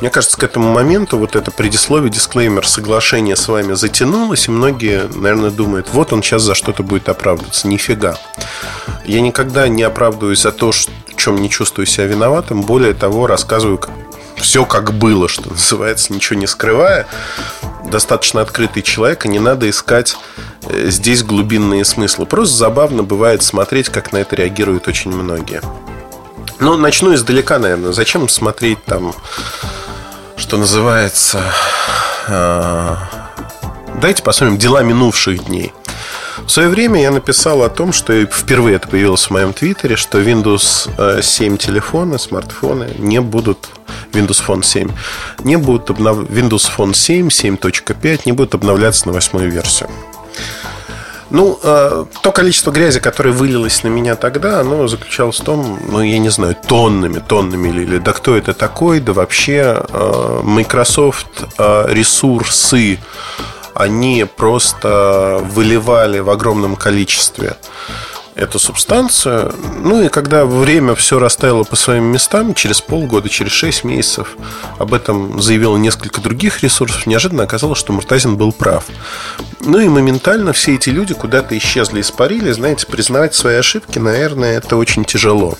Мне 0.00 0.10
кажется, 0.10 0.36
к 0.36 0.42
этому 0.42 0.72
моменту 0.72 1.18
вот 1.18 1.36
это 1.36 1.50
предисловие, 1.50 2.10
дисклеймер, 2.10 2.66
соглашение 2.66 3.36
с 3.36 3.48
вами 3.48 3.74
затянулось, 3.74 4.48
и 4.48 4.50
многие, 4.50 5.08
наверное, 5.14 5.50
думают, 5.50 5.88
вот 5.92 6.12
он 6.12 6.22
сейчас 6.22 6.42
за 6.42 6.54
что-то 6.54 6.82
будет 6.82 7.08
оправдываться. 7.08 7.68
Нифига. 7.68 8.16
Я 9.04 9.20
никогда 9.20 9.68
не 9.68 9.82
оправдываюсь 9.82 10.42
за 10.42 10.52
то, 10.52 10.70
в 10.72 11.16
чем 11.16 11.40
не 11.40 11.50
чувствую 11.50 11.86
себя 11.86 12.06
виноватым. 12.06 12.62
Более 12.62 12.94
того, 12.94 13.26
рассказываю 13.26 13.80
все 14.36 14.64
как 14.64 14.92
было, 14.94 15.28
что 15.28 15.50
называется, 15.50 16.12
ничего 16.12 16.38
не 16.38 16.46
скрывая. 16.46 17.06
Достаточно 17.84 18.40
открытый 18.40 18.82
человек, 18.82 19.24
и 19.24 19.28
не 19.28 19.38
надо 19.38 19.68
искать 19.68 20.16
э, 20.62 20.90
здесь 20.90 21.22
глубинные 21.22 21.84
смыслы. 21.84 22.26
Просто 22.26 22.56
забавно 22.56 23.02
бывает 23.02 23.42
смотреть, 23.42 23.88
как 23.88 24.12
на 24.12 24.18
это 24.18 24.36
реагируют 24.36 24.88
очень 24.88 25.10
многие. 25.10 25.60
Ну, 26.60 26.76
начну 26.76 27.14
издалека, 27.14 27.58
наверное. 27.58 27.92
Зачем 27.92 28.28
смотреть 28.28 28.84
там 28.84 29.14
что 30.38 30.56
называется... 30.56 31.42
Э, 32.28 32.94
давайте 33.94 34.22
посмотрим 34.22 34.56
дела 34.56 34.82
минувших 34.82 35.44
дней. 35.44 35.72
В 36.38 36.48
свое 36.48 36.68
время 36.68 37.02
я 37.02 37.10
написал 37.10 37.62
о 37.62 37.68
том, 37.68 37.92
что 37.92 38.24
впервые 38.24 38.76
это 38.76 38.88
появилось 38.88 39.26
в 39.26 39.30
моем 39.30 39.52
твиттере, 39.52 39.96
что 39.96 40.20
Windows 40.20 41.22
7 41.22 41.54
э, 41.54 41.58
телефоны, 41.58 42.18
смартфоны 42.18 42.94
не 42.98 43.20
будут 43.20 43.68
Windows 44.12 44.42
Phone 44.46 44.62
7 44.62 44.90
не 45.44 45.56
будут 45.56 45.90
обнов... 45.90 46.18
Windows 46.30 46.70
Phone 46.74 46.94
7, 46.94 47.28
7.5 47.28 48.22
не 48.24 48.32
будут 48.32 48.54
обновляться 48.54 49.08
на 49.08 49.12
восьмую 49.12 49.50
версию. 49.50 49.90
Ну, 51.30 51.58
э, 51.62 52.04
то 52.22 52.32
количество 52.32 52.70
грязи, 52.70 53.00
которое 53.00 53.32
вылилось 53.32 53.82
на 53.82 53.88
меня 53.88 54.16
тогда, 54.16 54.60
оно 54.60 54.88
заключалось 54.88 55.40
в 55.40 55.44
том, 55.44 55.78
ну, 55.88 56.00
я 56.00 56.18
не 56.18 56.30
знаю, 56.30 56.56
тоннами, 56.66 57.18
тоннами 57.18 57.68
или, 57.68 57.82
или 57.82 57.98
да 57.98 58.12
кто 58.12 58.36
это 58.36 58.54
такой, 58.54 59.00
да 59.00 59.12
вообще 59.12 59.82
э, 59.88 60.40
Microsoft 60.42 61.44
э, 61.58 61.86
ресурсы, 61.88 62.98
они 63.74 64.26
просто 64.36 65.40
выливали 65.44 66.20
в 66.20 66.30
огромном 66.30 66.76
количестве 66.76 67.56
эту 68.38 68.58
субстанцию. 68.58 69.52
Ну 69.82 70.02
и 70.02 70.08
когда 70.08 70.46
время 70.46 70.94
все 70.94 71.18
расставило 71.18 71.64
по 71.64 71.76
своим 71.76 72.04
местам, 72.04 72.54
через 72.54 72.80
полгода, 72.80 73.28
через 73.28 73.52
6 73.52 73.84
месяцев, 73.84 74.36
об 74.78 74.94
этом 74.94 75.42
заявило 75.42 75.76
несколько 75.76 76.20
других 76.20 76.62
ресурсов, 76.62 77.06
неожиданно 77.06 77.42
оказалось, 77.42 77.78
что 77.78 77.92
Муртазин 77.92 78.36
был 78.36 78.52
прав. 78.52 78.84
Ну 79.60 79.80
и 79.80 79.88
моментально 79.88 80.52
все 80.52 80.76
эти 80.76 80.90
люди 80.90 81.14
куда-то 81.14 81.58
исчезли, 81.58 82.00
испарили. 82.00 82.52
Знаете, 82.52 82.86
признавать 82.86 83.34
свои 83.34 83.56
ошибки, 83.56 83.98
наверное, 83.98 84.56
это 84.56 84.76
очень 84.76 85.04
тяжело. 85.04 85.58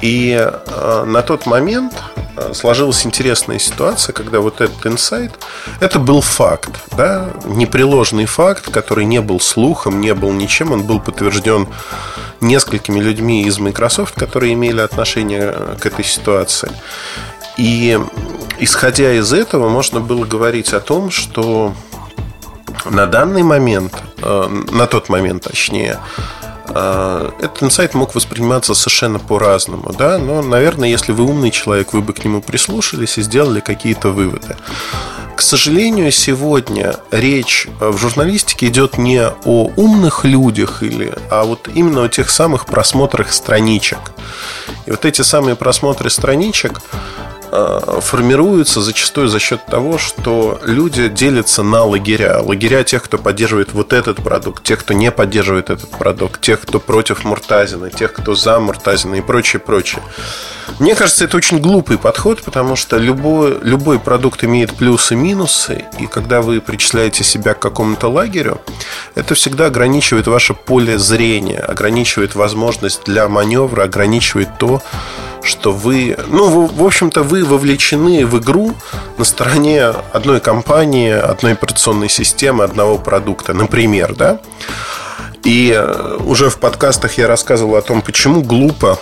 И 0.00 0.38
э, 0.38 1.04
на 1.04 1.22
тот 1.22 1.46
момент 1.46 1.94
сложилась 2.52 3.04
интересная 3.06 3.58
ситуация, 3.58 4.12
когда 4.12 4.40
вот 4.40 4.60
этот 4.60 4.86
инсайт, 4.86 5.32
это 5.80 5.98
был 5.98 6.20
факт, 6.20 6.70
да, 6.96 7.30
непреложный 7.44 8.26
факт, 8.26 8.70
который 8.70 9.04
не 9.04 9.20
был 9.20 9.40
слухом, 9.40 10.00
не 10.00 10.14
был 10.14 10.32
ничем, 10.32 10.72
он 10.72 10.82
был 10.82 11.00
подтвержден 11.00 11.68
несколькими 12.40 13.00
людьми 13.00 13.44
из 13.44 13.58
Microsoft, 13.58 14.14
которые 14.14 14.54
имели 14.54 14.80
отношение 14.80 15.54
к 15.80 15.86
этой 15.86 16.04
ситуации. 16.04 16.70
И 17.56 17.98
исходя 18.58 19.12
из 19.14 19.32
этого, 19.32 19.68
можно 19.68 20.00
было 20.00 20.24
говорить 20.24 20.72
о 20.72 20.80
том, 20.80 21.10
что 21.10 21.74
на 22.84 23.06
данный 23.06 23.42
момент, 23.42 23.94
э, 24.22 24.48
на 24.70 24.86
тот 24.86 25.08
момент 25.08 25.44
точнее, 25.44 25.98
этот 26.68 27.62
инсайт 27.62 27.94
мог 27.94 28.14
восприниматься 28.14 28.74
совершенно 28.74 29.18
по-разному, 29.18 29.92
да, 29.96 30.18
но, 30.18 30.42
наверное, 30.42 30.88
если 30.88 31.12
вы 31.12 31.24
умный 31.24 31.50
человек, 31.50 31.92
вы 31.92 32.02
бы 32.02 32.12
к 32.12 32.24
нему 32.24 32.40
прислушались 32.40 33.18
и 33.18 33.22
сделали 33.22 33.60
какие-то 33.60 34.10
выводы. 34.10 34.56
К 35.36 35.42
сожалению, 35.42 36.10
сегодня 36.12 36.96
речь 37.10 37.68
в 37.78 37.98
журналистике 37.98 38.68
идет 38.68 38.96
не 38.96 39.22
о 39.22 39.70
умных 39.76 40.24
людях, 40.24 40.82
или, 40.82 41.14
а 41.30 41.44
вот 41.44 41.68
именно 41.74 42.04
о 42.04 42.08
тех 42.08 42.30
самых 42.30 42.64
просмотрах 42.64 43.32
страничек. 43.32 43.98
И 44.86 44.90
вот 44.90 45.04
эти 45.04 45.20
самые 45.22 45.54
просмотры 45.54 46.08
страничек 46.08 46.80
формируются 48.00 48.80
зачастую 48.80 49.28
за 49.28 49.38
счет 49.38 49.64
того, 49.66 49.98
что 49.98 50.60
люди 50.64 51.08
делятся 51.08 51.62
на 51.62 51.84
лагеря. 51.84 52.40
Лагеря 52.40 52.84
тех, 52.84 53.02
кто 53.02 53.18
поддерживает 53.18 53.72
вот 53.72 53.92
этот 53.92 54.22
продукт, 54.22 54.62
тех, 54.62 54.80
кто 54.80 54.94
не 54.94 55.10
поддерживает 55.10 55.70
этот 55.70 55.90
продукт, 55.90 56.40
тех, 56.40 56.60
кто 56.60 56.80
против 56.80 57.24
Муртазина, 57.24 57.90
тех, 57.90 58.12
кто 58.12 58.34
за 58.34 58.58
Муртазина 58.60 59.16
и 59.16 59.20
прочее, 59.20 59.60
прочее. 59.60 60.02
Мне 60.78 60.94
кажется, 60.94 61.24
это 61.24 61.36
очень 61.36 61.58
глупый 61.58 61.96
подход, 61.96 62.42
потому 62.42 62.76
что 62.76 62.98
любой, 62.98 63.58
любой 63.62 63.98
продукт 63.98 64.44
имеет 64.44 64.74
плюсы 64.74 65.14
и 65.14 65.16
минусы, 65.16 65.84
и 65.98 66.06
когда 66.06 66.42
вы 66.42 66.60
причисляете 66.60 67.24
себя 67.24 67.54
к 67.54 67.60
какому-то 67.60 68.08
лагерю, 68.08 68.60
это 69.14 69.34
всегда 69.34 69.66
ограничивает 69.66 70.26
ваше 70.26 70.54
поле 70.54 70.98
зрения, 70.98 71.60
ограничивает 71.60 72.34
возможность 72.34 73.04
для 73.04 73.28
маневра, 73.28 73.84
ограничивает 73.84 74.58
то, 74.58 74.82
что 75.42 75.72
вы, 75.72 76.16
ну, 76.26 76.66
в 76.66 76.84
общем-то, 76.84 77.22
вы 77.22 77.35
вовлечены 77.44 78.26
в 78.26 78.38
игру 78.38 78.74
на 79.18 79.24
стороне 79.24 79.84
одной 80.12 80.40
компании, 80.40 81.10
одной 81.10 81.52
операционной 81.52 82.08
системы, 82.08 82.64
одного 82.64 82.98
продукта, 82.98 83.54
например, 83.54 84.14
да. 84.14 84.40
И 85.44 85.72
э, 85.72 86.16
уже 86.24 86.50
в 86.50 86.58
подкастах 86.58 87.18
я 87.18 87.28
рассказывал 87.28 87.76
о 87.76 87.82
том, 87.82 88.02
почему 88.02 88.42
глупо 88.42 88.98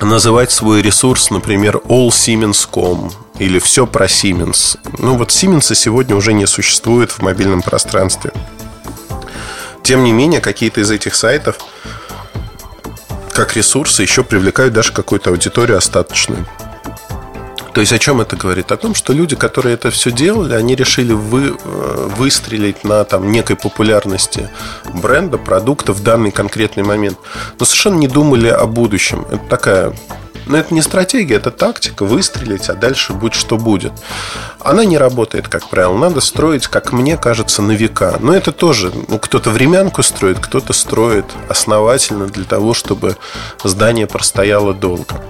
называть 0.00 0.50
свой 0.50 0.82
ресурс, 0.82 1.30
например, 1.30 1.76
allsiemens.com 1.84 3.12
или 3.38 3.58
все 3.58 3.86
про 3.86 4.06
Siemens. 4.06 4.78
Ну 4.98 5.16
вот 5.16 5.30
Siemens 5.30 5.74
сегодня 5.74 6.16
уже 6.16 6.32
не 6.32 6.46
существует 6.46 7.10
в 7.10 7.22
мобильном 7.22 7.62
пространстве. 7.62 8.32
Тем 9.82 10.04
не 10.04 10.12
менее, 10.12 10.40
какие-то 10.40 10.80
из 10.80 10.90
этих 10.90 11.14
сайтов 11.14 11.56
как 13.32 13.56
ресурсы 13.56 14.02
еще 14.02 14.22
привлекают 14.24 14.74
даже 14.74 14.92
какую-то 14.92 15.30
аудиторию 15.30 15.78
остаточную. 15.78 16.46
То 17.74 17.80
есть 17.80 17.92
о 17.92 17.98
чем 17.98 18.20
это 18.20 18.36
говорит? 18.36 18.70
О 18.70 18.76
том, 18.76 18.94
что 18.94 19.12
люди, 19.12 19.34
которые 19.34 19.74
это 19.74 19.90
все 19.90 20.10
делали, 20.10 20.54
они 20.54 20.74
решили 20.74 21.12
вы, 21.12 21.56
э, 21.58 22.08
выстрелить 22.16 22.84
на 22.84 23.04
там, 23.04 23.32
некой 23.32 23.56
популярности 23.56 24.50
бренда, 24.94 25.38
продукта 25.38 25.92
в 25.92 26.02
данный 26.02 26.30
конкретный 26.30 26.82
момент. 26.82 27.18
Но 27.58 27.64
совершенно 27.64 27.96
не 27.96 28.08
думали 28.08 28.48
о 28.48 28.66
будущем. 28.66 29.26
Это 29.30 29.44
такая 29.48 29.94
но 30.46 30.58
это 30.58 30.74
не 30.74 30.82
стратегия, 30.82 31.36
это 31.36 31.50
тактика 31.50 32.04
выстрелить, 32.04 32.68
а 32.68 32.74
дальше 32.74 33.12
будь 33.12 33.34
что 33.34 33.56
будет. 33.56 33.92
Она 34.58 34.84
не 34.84 34.98
работает, 34.98 35.48
как 35.48 35.68
правило. 35.68 35.96
Надо 35.96 36.20
строить, 36.20 36.66
как 36.66 36.92
мне 36.92 37.16
кажется, 37.16 37.62
на 37.62 37.72
века. 37.72 38.16
Но 38.20 38.34
это 38.34 38.52
тоже, 38.52 38.92
ну, 39.08 39.18
кто-то 39.18 39.50
времянку 39.50 40.02
строит, 40.02 40.38
кто-то 40.40 40.72
строит 40.72 41.26
основательно 41.48 42.26
для 42.26 42.44
того, 42.44 42.74
чтобы 42.74 43.16
здание 43.62 44.06
простояло 44.06 44.74
долго. 44.74 45.20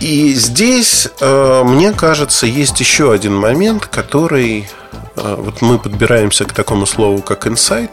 И 0.00 0.32
здесь, 0.32 1.08
э, 1.20 1.62
мне 1.62 1.92
кажется, 1.92 2.46
есть 2.46 2.80
еще 2.80 3.12
один 3.12 3.36
момент, 3.36 3.84
который 3.84 4.66
э, 5.16 5.34
вот 5.38 5.60
мы 5.60 5.78
подбираемся 5.78 6.46
к 6.46 6.54
такому 6.54 6.86
слову, 6.86 7.20
как 7.20 7.46
инсайт, 7.46 7.90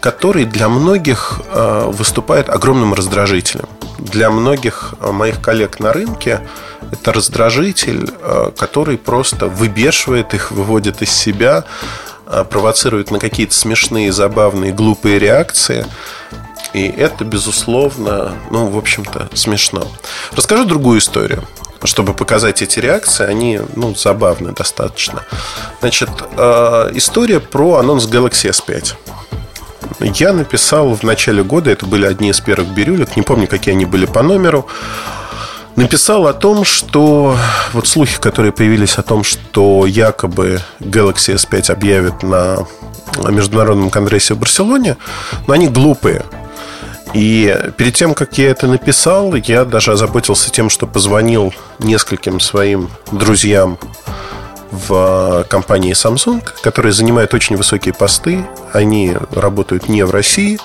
который 0.00 0.44
для 0.46 0.68
многих 0.68 1.40
э, 1.46 1.90
выступает 1.92 2.48
огромным 2.50 2.92
раздражителем. 2.92 3.68
Для 3.98 4.30
многих 4.30 4.94
моих 5.00 5.40
коллег 5.40 5.78
на 5.78 5.92
рынке 5.92 6.40
это 6.92 7.12
раздражитель, 7.12 8.10
который 8.56 8.96
просто 8.96 9.46
выбешивает 9.46 10.34
их, 10.34 10.52
выводит 10.52 11.02
из 11.02 11.10
себя, 11.10 11.64
провоцирует 12.24 13.10
на 13.10 13.18
какие-то 13.18 13.54
смешные, 13.54 14.12
забавные, 14.12 14.72
глупые 14.72 15.18
реакции. 15.18 15.84
И 16.74 16.86
это, 16.86 17.24
безусловно, 17.24 18.32
ну, 18.50 18.68
в 18.68 18.76
общем-то, 18.76 19.28
смешно. 19.34 19.86
Расскажу 20.32 20.64
другую 20.64 20.98
историю 20.98 21.44
чтобы 21.84 22.12
показать 22.12 22.60
эти 22.60 22.80
реакции, 22.80 23.24
они 23.24 23.60
ну, 23.76 23.94
забавны 23.94 24.52
достаточно. 24.52 25.22
Значит, 25.80 26.10
э, 26.36 26.90
история 26.94 27.38
про 27.38 27.76
анонс 27.76 28.06
Galaxy 28.06 28.50
S5. 28.50 28.94
Я 30.00 30.32
написал 30.32 30.94
в 30.94 31.02
начале 31.02 31.42
года, 31.42 31.70
это 31.70 31.86
были 31.86 32.04
одни 32.04 32.30
из 32.30 32.40
первых 32.40 32.68
бирюлек, 32.74 33.16
не 33.16 33.22
помню, 33.22 33.46
какие 33.46 33.74
они 33.74 33.84
были 33.84 34.06
по 34.06 34.22
номеру. 34.22 34.66
Написал 35.76 36.26
о 36.26 36.32
том, 36.32 36.64
что 36.64 37.36
вот 37.72 37.86
слухи, 37.86 38.18
которые 38.18 38.50
появились 38.50 38.98
о 38.98 39.02
том, 39.02 39.22
что 39.22 39.86
якобы 39.86 40.60
Galaxy 40.80 41.36
S5 41.36 41.70
объявят 41.70 42.22
на 42.24 42.66
международном 43.28 43.90
конгрессе 43.90 44.34
в 44.34 44.38
Барселоне, 44.38 44.96
но 45.46 45.54
они 45.54 45.68
глупые. 45.68 46.24
И 47.14 47.56
перед 47.76 47.94
тем, 47.94 48.14
как 48.14 48.36
я 48.38 48.50
это 48.50 48.66
написал, 48.66 49.34
я 49.34 49.64
даже 49.64 49.92
озаботился 49.92 50.50
тем, 50.50 50.68
что 50.68 50.86
позвонил 50.86 51.54
нескольким 51.78 52.40
своим 52.40 52.90
друзьям 53.10 53.78
в 54.70 55.46
компании 55.48 55.92
Samsung, 55.92 56.46
которые 56.62 56.92
занимают 56.92 57.32
очень 57.34 57.56
высокие 57.56 57.94
посты. 57.94 58.44
Они 58.72 59.16
работают 59.30 59.88
не 59.88 60.04
в 60.04 60.10
России. 60.10 60.58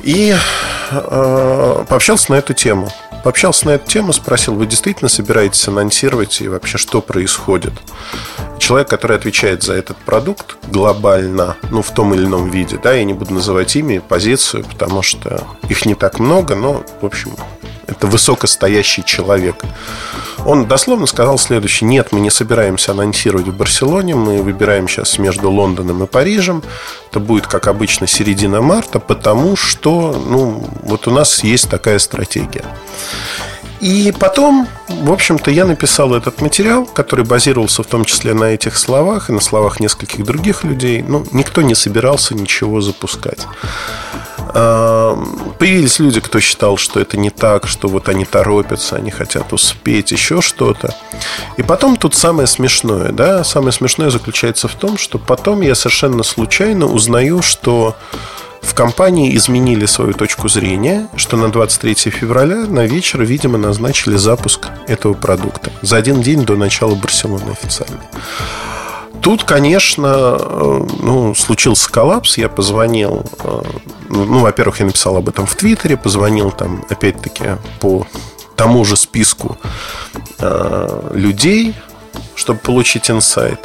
И 0.00 0.34
э, 0.90 1.84
пообщался 1.88 2.32
на 2.32 2.36
эту 2.36 2.54
тему. 2.54 2.90
Пообщался 3.24 3.66
на 3.66 3.70
эту 3.72 3.88
тему, 3.88 4.12
спросил, 4.12 4.54
вы 4.54 4.66
действительно 4.66 5.08
собираетесь 5.08 5.66
анонсировать 5.68 6.40
и 6.40 6.48
вообще 6.48 6.78
что 6.78 7.00
происходит? 7.00 7.72
Человек, 8.58 8.88
который 8.88 9.16
отвечает 9.16 9.62
за 9.62 9.74
этот 9.74 9.96
продукт 9.96 10.56
глобально, 10.66 11.56
ну, 11.70 11.82
в 11.82 11.90
том 11.90 12.14
или 12.14 12.24
ином 12.24 12.50
виде, 12.50 12.78
да, 12.82 12.92
я 12.92 13.04
не 13.04 13.14
буду 13.14 13.34
называть 13.34 13.74
имя, 13.76 14.00
позицию, 14.00 14.64
потому 14.64 15.02
что 15.02 15.46
их 15.68 15.86
не 15.86 15.94
так 15.94 16.18
много, 16.18 16.54
но, 16.54 16.82
в 17.00 17.06
общем, 17.06 17.32
это 17.86 18.06
высокостоящий 18.06 19.02
человек. 19.02 19.56
Он 20.44 20.66
дословно 20.66 21.06
сказал 21.06 21.38
следующее. 21.38 21.88
Нет, 21.88 22.12
мы 22.12 22.20
не 22.20 22.30
собираемся 22.30 22.92
анонсировать 22.92 23.48
в 23.48 23.56
Барселоне. 23.56 24.14
Мы 24.14 24.42
выбираем 24.42 24.88
сейчас 24.88 25.18
между 25.18 25.50
Лондоном 25.50 26.04
и 26.04 26.06
Парижем. 26.06 26.62
Это 27.10 27.18
будет, 27.18 27.46
как 27.46 27.66
обычно, 27.66 28.06
середина 28.06 28.60
марта, 28.60 29.00
потому 29.00 29.56
что 29.56 30.12
ну, 30.26 30.64
вот 30.82 31.08
у 31.08 31.10
нас 31.10 31.42
есть 31.42 31.70
такая 31.70 31.98
стратегия. 31.98 32.64
И 33.80 34.12
потом, 34.18 34.66
в 34.88 35.12
общем-то, 35.12 35.50
я 35.50 35.64
написал 35.64 36.14
этот 36.14 36.40
материал, 36.40 36.84
который 36.84 37.24
базировался 37.24 37.82
в 37.82 37.86
том 37.86 38.04
числе 38.04 38.34
на 38.34 38.44
этих 38.44 38.76
словах 38.76 39.30
и 39.30 39.32
на 39.32 39.40
словах 39.40 39.80
нескольких 39.80 40.24
других 40.24 40.64
людей. 40.64 41.02
Ну, 41.02 41.24
никто 41.32 41.62
не 41.62 41.74
собирался 41.74 42.34
ничего 42.34 42.80
запускать. 42.80 43.46
А, 44.54 45.16
появились 45.58 45.98
люди, 45.98 46.20
кто 46.20 46.40
считал, 46.40 46.76
что 46.76 47.00
это 47.00 47.16
не 47.16 47.30
так, 47.30 47.66
что 47.66 47.88
вот 47.88 48.08
они 48.08 48.24
торопятся, 48.24 48.96
они 48.96 49.10
хотят 49.10 49.52
успеть, 49.52 50.10
еще 50.10 50.40
что-то. 50.40 50.94
И 51.56 51.62
потом 51.62 51.96
тут 51.96 52.14
самое 52.14 52.46
смешное, 52.46 53.12
да, 53.12 53.44
самое 53.44 53.72
смешное 53.72 54.10
заключается 54.10 54.68
в 54.68 54.74
том, 54.74 54.98
что 54.98 55.18
потом 55.18 55.60
я 55.60 55.74
совершенно 55.74 56.22
случайно 56.22 56.86
узнаю, 56.86 57.42
что 57.42 57.96
в 58.62 58.74
компании 58.74 59.36
изменили 59.36 59.86
свою 59.86 60.12
точку 60.12 60.48
зрения, 60.48 61.08
что 61.16 61.36
на 61.36 61.50
23 61.50 62.10
февраля 62.10 62.66
на 62.66 62.86
вечер, 62.86 63.22
видимо, 63.22 63.58
назначили 63.58 64.16
запуск 64.16 64.68
этого 64.86 65.14
продукта 65.14 65.70
за 65.82 65.96
один 65.96 66.22
день 66.22 66.44
до 66.44 66.56
начала 66.56 66.94
Барселоны 66.94 67.50
официально. 67.50 68.00
Тут, 69.20 69.44
конечно, 69.44 70.36
э, 70.38 70.86
ну, 71.02 71.34
случился 71.34 71.90
коллапс. 71.90 72.38
Я 72.38 72.48
позвонил, 72.48 73.24
э, 73.40 73.62
ну, 74.08 74.38
во-первых, 74.38 74.80
я 74.80 74.86
написал 74.86 75.16
об 75.16 75.28
этом 75.28 75.44
в 75.44 75.54
Твиттере, 75.56 75.96
позвонил 75.96 76.50
там, 76.50 76.84
опять-таки, 76.88 77.56
по 77.80 78.06
тому 78.56 78.84
же 78.84 78.96
списку 78.96 79.58
э, 80.38 81.10
людей, 81.14 81.74
чтобы 82.34 82.60
получить 82.60 83.10
инсайт. 83.10 83.60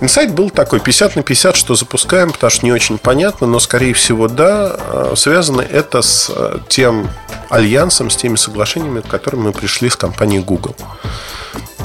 Инсайт 0.00 0.32
был 0.32 0.50
такой 0.50 0.80
50 0.80 1.16
на 1.16 1.22
50, 1.22 1.56
что 1.56 1.74
запускаем, 1.74 2.32
потому 2.32 2.50
что 2.50 2.64
не 2.64 2.72
очень 2.72 2.98
понятно, 2.98 3.46
но, 3.46 3.58
скорее 3.58 3.94
всего, 3.94 4.28
да, 4.28 4.76
э, 4.78 5.14
связано 5.16 5.60
это 5.60 6.02
с 6.02 6.30
тем 6.68 7.10
альянсом, 7.50 8.10
с 8.10 8.16
теми 8.16 8.36
соглашениями, 8.36 9.00
к 9.00 9.08
которым 9.08 9.42
мы 9.42 9.52
пришли 9.52 9.90
с 9.90 9.96
компанией 9.96 10.42
Google. 10.42 10.76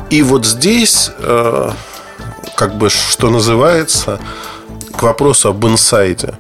И 0.09 0.22
вот 0.22 0.45
здесь 0.45 1.09
как 2.55 2.78
бы, 2.78 2.89
что 2.89 3.30
называется, 3.30 4.20
к 4.95 5.03
вопросу 5.03 5.49
об 5.49 5.66
инсайде. 5.66 6.36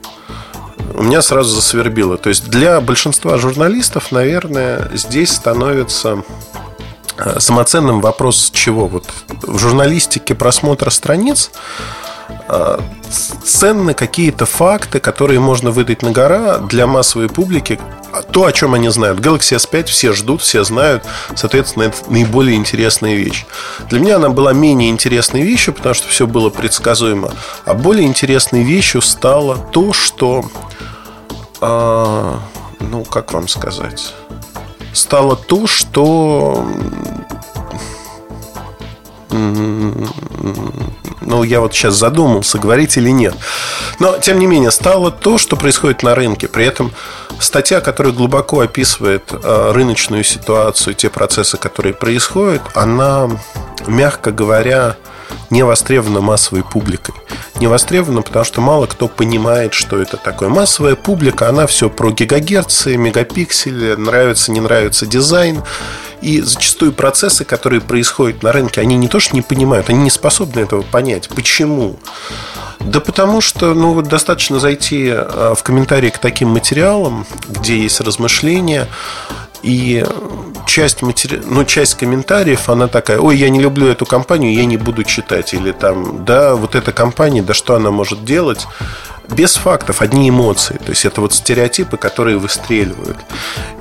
У 0.93 1.03
меня 1.03 1.21
сразу 1.21 1.55
засвербило. 1.55 2.17
То 2.17 2.29
есть 2.29 2.49
для 2.49 2.79
большинства 2.81 3.37
журналистов, 3.37 4.11
наверное, 4.11 4.91
здесь 4.93 5.31
становится 5.31 6.23
э, 6.52 6.52
самоценным 7.37 8.01
вопрос 8.01 8.51
чего? 8.53 8.87
Вот 8.87 9.05
в 9.41 9.57
журналистике 9.57 10.35
просмотра 10.35 10.89
страниц 10.89 11.51
э, 12.47 12.79
ценны 13.43 13.93
какие-то 13.93 14.45
факты, 14.45 14.99
которые 14.99 15.39
можно 15.39 15.71
выдать 15.71 16.01
на 16.01 16.11
гора 16.11 16.57
для 16.57 16.87
массовой 16.87 17.29
публики, 17.29 17.79
то, 18.31 18.45
о 18.45 18.51
чем 18.51 18.73
они 18.73 18.89
знают. 18.89 19.19
Galaxy 19.19 19.57
S5 19.57 19.85
все 19.85 20.13
ждут, 20.13 20.41
все 20.41 20.63
знают. 20.63 21.03
Соответственно, 21.35 21.83
это 21.83 21.97
наиболее 22.09 22.55
интересная 22.55 23.15
вещь. 23.15 23.45
Для 23.89 23.99
меня 23.99 24.17
она 24.17 24.29
была 24.29 24.53
менее 24.53 24.89
интересной 24.89 25.41
вещью, 25.41 25.73
потому 25.73 25.95
что 25.95 26.07
все 26.07 26.27
было 26.27 26.49
предсказуемо. 26.49 27.31
А 27.65 27.73
более 27.73 28.05
интересной 28.05 28.63
вещью 28.63 29.01
стало 29.01 29.57
то, 29.57 29.93
что... 29.93 30.45
А, 31.61 32.39
ну, 32.79 33.03
как 33.05 33.33
вам 33.33 33.47
сказать? 33.47 34.13
Стало 34.93 35.35
то, 35.35 35.65
что 35.67 36.65
ну, 41.21 41.43
я 41.43 41.59
вот 41.59 41.73
сейчас 41.73 41.95
задумался, 41.95 42.59
говорить 42.59 42.97
или 42.97 43.09
нет. 43.09 43.35
Но, 43.99 44.17
тем 44.19 44.39
не 44.39 44.45
менее, 44.45 44.71
стало 44.71 45.11
то, 45.11 45.37
что 45.37 45.55
происходит 45.55 46.03
на 46.03 46.15
рынке. 46.15 46.47
При 46.47 46.65
этом 46.65 46.91
статья, 47.39 47.81
которая 47.81 48.13
глубоко 48.13 48.59
описывает 48.61 49.23
э, 49.31 49.71
рыночную 49.73 50.23
ситуацию, 50.23 50.93
те 50.93 51.09
процессы, 51.09 51.57
которые 51.57 51.93
происходят, 51.93 52.61
она, 52.75 53.29
мягко 53.87 54.31
говоря, 54.31 54.97
не 55.49 55.63
востребована 55.63 56.21
массовой 56.21 56.63
публикой. 56.63 57.15
Не 57.55 57.67
востребована, 57.67 58.21
потому 58.21 58.45
что 58.45 58.61
мало 58.61 58.85
кто 58.85 59.07
понимает, 59.07 59.73
что 59.73 60.01
это 60.01 60.17
такое. 60.17 60.49
Массовая 60.49 60.95
публика, 60.95 61.49
она 61.49 61.67
все 61.67 61.89
про 61.89 62.11
гигагерцы, 62.11 62.97
мегапиксели, 62.97 63.95
нравится, 63.95 64.51
не 64.51 64.61
нравится 64.61 65.05
дизайн. 65.05 65.63
И 66.23 66.39
зачастую 66.39 66.93
процессы, 66.93 67.43
которые 67.43 67.81
происходят 67.81 68.43
на 68.43 68.53
рынке, 68.53 68.79
они 68.79 68.95
не 68.95 69.09
то 69.09 69.19
что 69.19 69.35
не 69.35 69.41
понимают, 69.41 69.89
они 69.89 70.03
не 70.03 70.09
способны 70.09 70.61
этого 70.61 70.81
понять. 70.81 71.27
Почему? 71.27 71.99
Да 72.79 73.01
потому 73.01 73.41
что, 73.41 73.73
ну, 73.73 73.93
вот 73.93 74.07
достаточно 74.07 74.57
зайти 74.57 75.09
а, 75.11 75.53
в 75.53 75.61
комментарии 75.63 76.09
к 76.09 76.19
таким 76.19 76.47
материалам, 76.47 77.25
где 77.49 77.77
есть 77.77 77.99
размышления, 77.99 78.87
и 79.63 80.05
часть, 80.67 81.01
матери... 81.01 81.41
ну, 81.45 81.63
часть 81.65 81.95
комментариев, 81.95 82.69
она 82.69 82.87
такая, 82.87 83.19
ой, 83.19 83.37
я 83.37 83.49
не 83.49 83.59
люблю 83.59 83.87
эту 83.87 84.05
компанию, 84.05 84.53
я 84.53 84.65
не 84.65 84.77
буду 84.77 85.03
читать. 85.03 85.53
Или 85.53 85.71
там, 85.71 86.25
да, 86.25 86.55
вот 86.55 86.75
эта 86.75 86.91
компания, 86.91 87.41
да 87.41 87.53
что 87.53 87.75
она 87.75 87.89
может 87.89 88.23
делать? 88.23 88.67
без 89.29 89.55
фактов, 89.55 90.01
одни 90.01 90.29
эмоции. 90.29 90.77
То 90.85 90.89
есть 90.89 91.05
это 91.05 91.21
вот 91.21 91.33
стереотипы, 91.33 91.95
которые 91.95 92.37
выстреливают. 92.37 93.17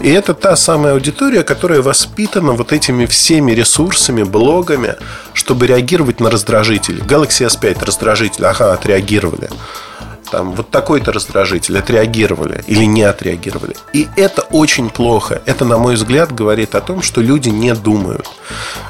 И 0.00 0.08
это 0.08 0.34
та 0.34 0.56
самая 0.56 0.94
аудитория, 0.94 1.42
которая 1.42 1.82
воспитана 1.82 2.52
вот 2.52 2.72
этими 2.72 3.06
всеми 3.06 3.52
ресурсами, 3.52 4.22
блогами, 4.22 4.94
чтобы 5.34 5.66
реагировать 5.66 6.20
на 6.20 6.30
раздражители. 6.30 7.02
Galaxy 7.02 7.46
S5 7.46 7.84
раздражитель, 7.84 8.46
ага, 8.46 8.72
отреагировали 8.72 9.50
там 10.32 10.52
вот 10.52 10.70
такой-то 10.70 11.12
раздражитель 11.12 11.78
отреагировали 11.78 12.64
или 12.66 12.84
не 12.84 13.02
отреагировали. 13.02 13.76
И 13.92 14.08
это 14.16 14.42
очень 14.42 14.88
плохо. 14.88 15.42
Это, 15.44 15.66
на 15.66 15.76
мой 15.76 15.94
взгляд, 15.94 16.32
говорит 16.34 16.74
о 16.74 16.80
том, 16.80 17.02
что 17.02 17.20
люди 17.20 17.50
не 17.50 17.74
думают. 17.74 18.26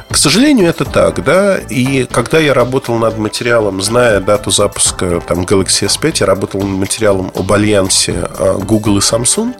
К 0.09 0.17
сожалению, 0.17 0.69
это 0.69 0.85
так, 0.85 1.25
да. 1.25 1.59
И 1.59 2.05
когда 2.05 2.39
я 2.39 2.55
работал 2.55 2.97
над 2.97 3.19
материалом, 3.19 3.83
зная 3.83 4.21
дату 4.21 4.53
запуска 4.53 5.21
там, 5.27 5.41
Galaxy 5.41 5.89
S5, 5.89 6.19
я 6.21 6.27
работал 6.27 6.61
над 6.63 6.79
материалом 6.79 7.33
об 7.35 7.53
альянсе 7.53 8.29
а, 8.39 8.59
Google 8.59 8.99
и 8.99 9.01
Samsung. 9.01 9.55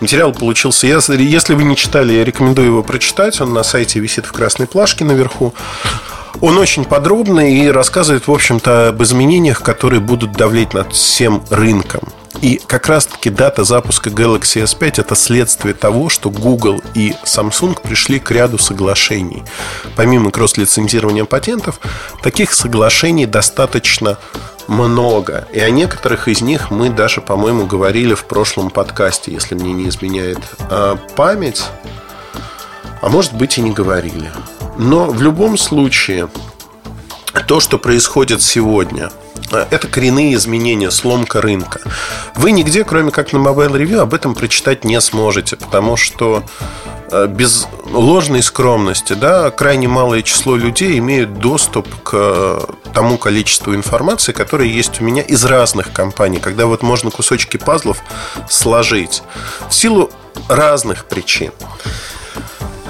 Материал 0.00 0.32
получился... 0.32 0.86
Если, 0.86 1.22
если 1.22 1.54
вы 1.54 1.64
не 1.64 1.76
читали, 1.76 2.12
я 2.12 2.24
рекомендую 2.24 2.66
его 2.68 2.82
прочитать. 2.82 3.40
Он 3.40 3.54
на 3.54 3.62
сайте 3.62 4.00
висит 4.00 4.26
в 4.26 4.32
красной 4.32 4.66
плашке 4.66 5.04
наверху. 5.06 5.54
Он 6.40 6.58
очень 6.58 6.84
подробный 6.84 7.54
и 7.54 7.70
рассказывает, 7.70 8.26
в 8.26 8.32
общем-то, 8.32 8.88
об 8.88 9.02
изменениях, 9.02 9.62
которые 9.62 10.00
будут 10.00 10.32
давлеть 10.32 10.74
над 10.74 10.92
всем 10.92 11.42
рынком. 11.50 12.02
И 12.42 12.60
как 12.66 12.88
раз-таки 12.88 13.30
дата 13.30 13.64
запуска 13.64 14.10
Galaxy 14.10 14.62
S5 14.62 15.00
это 15.00 15.14
следствие 15.14 15.74
того, 15.74 16.10
что 16.10 16.30
Google 16.30 16.82
и 16.94 17.14
Samsung 17.24 17.80
пришли 17.80 18.18
к 18.18 18.30
ряду 18.30 18.58
соглашений. 18.58 19.42
Помимо 19.96 20.30
кросс-лицензирования 20.30 21.24
патентов, 21.24 21.80
таких 22.22 22.52
соглашений 22.52 23.26
достаточно 23.26 24.18
много. 24.68 25.48
И 25.52 25.60
о 25.60 25.70
некоторых 25.70 26.28
из 26.28 26.42
них 26.42 26.70
мы 26.70 26.90
даже, 26.90 27.20
по-моему, 27.20 27.66
говорили 27.66 28.14
в 28.14 28.24
прошлом 28.24 28.70
подкасте, 28.70 29.32
если 29.32 29.54
мне 29.54 29.72
не 29.72 29.88
изменяет 29.88 30.40
а 30.70 30.96
память. 31.16 31.64
А 33.00 33.08
может 33.08 33.32
быть 33.34 33.56
и 33.58 33.62
не 33.62 33.70
говорили. 33.70 34.30
Но 34.78 35.06
в 35.06 35.22
любом 35.22 35.56
случае, 35.56 36.28
то, 37.46 37.60
что 37.60 37.78
происходит 37.78 38.42
сегодня, 38.42 39.10
э, 39.50 39.66
это 39.70 39.88
коренные 39.88 40.34
изменения, 40.34 40.90
сломка 40.90 41.40
рынка. 41.40 41.80
Вы 42.34 42.50
нигде, 42.50 42.84
кроме 42.84 43.10
как 43.10 43.32
на 43.32 43.38
Mobile 43.38 43.72
Review, 43.72 43.98
об 43.98 44.14
этом 44.14 44.34
прочитать 44.34 44.84
не 44.84 45.00
сможете, 45.00 45.56
потому 45.56 45.96
что 45.96 46.42
э, 47.10 47.26
без 47.26 47.68
ложной 47.90 48.42
скромности, 48.42 49.14
да, 49.14 49.50
крайне 49.50 49.88
малое 49.88 50.22
число 50.22 50.56
людей 50.56 50.98
имеют 50.98 51.38
доступ 51.38 51.88
к 52.02 52.10
э, 52.14 52.60
тому 52.92 53.16
количеству 53.16 53.74
информации, 53.74 54.32
которая 54.32 54.68
есть 54.68 55.00
у 55.00 55.04
меня 55.04 55.22
из 55.22 55.44
разных 55.44 55.92
компаний, 55.92 56.38
когда 56.38 56.66
вот 56.66 56.82
можно 56.82 57.10
кусочки 57.10 57.56
пазлов 57.56 58.02
сложить 58.50 59.22
в 59.70 59.74
силу 59.74 60.10
разных 60.48 61.06
причин. 61.06 61.52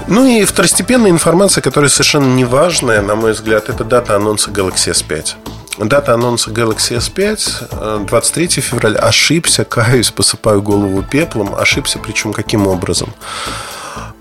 Ну 0.07 0.25
и 0.25 0.45
второстепенная 0.45 1.11
информация, 1.11 1.61
которая 1.61 1.89
совершенно 1.89 2.33
не 2.33 2.45
важная, 2.45 3.01
на 3.01 3.15
мой 3.15 3.33
взгляд, 3.33 3.69
это 3.69 3.83
дата 3.83 4.15
анонса 4.15 4.51
Galaxy 4.51 4.91
S5. 4.91 5.85
Дата 5.85 6.13
анонса 6.13 6.49
Galaxy 6.49 6.97
S5 6.97 8.05
23 8.05 8.47
февраля. 8.61 8.99
Ошибся, 8.99 9.65
каюсь, 9.65 10.11
посыпаю 10.11 10.61
голову 10.61 11.03
пеплом. 11.03 11.53
Ошибся, 11.55 11.99
причем 11.99 12.31
каким 12.33 12.67
образом? 12.67 13.13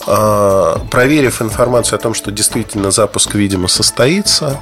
А, 0.07 0.81
проверив 0.91 1.41
информацию 1.41 1.97
о 1.97 2.01
том, 2.01 2.15
что 2.15 2.31
действительно 2.31 2.91
запуск, 2.91 3.35
видимо, 3.35 3.69
состоится, 3.69 4.59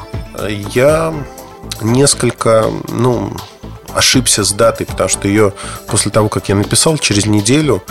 я 0.49 1.12
несколько, 1.81 2.66
ну, 2.89 3.33
ошибся 3.95 4.45
с 4.45 4.53
датой, 4.53 4.86
потому 4.86 5.09
что 5.09 5.28
ее 5.28 5.53
после 5.86 6.11
того, 6.11 6.28
как 6.28 6.49
я 6.49 6.55
написал, 6.55 6.99
через 6.99 7.26
неделю 7.26 7.82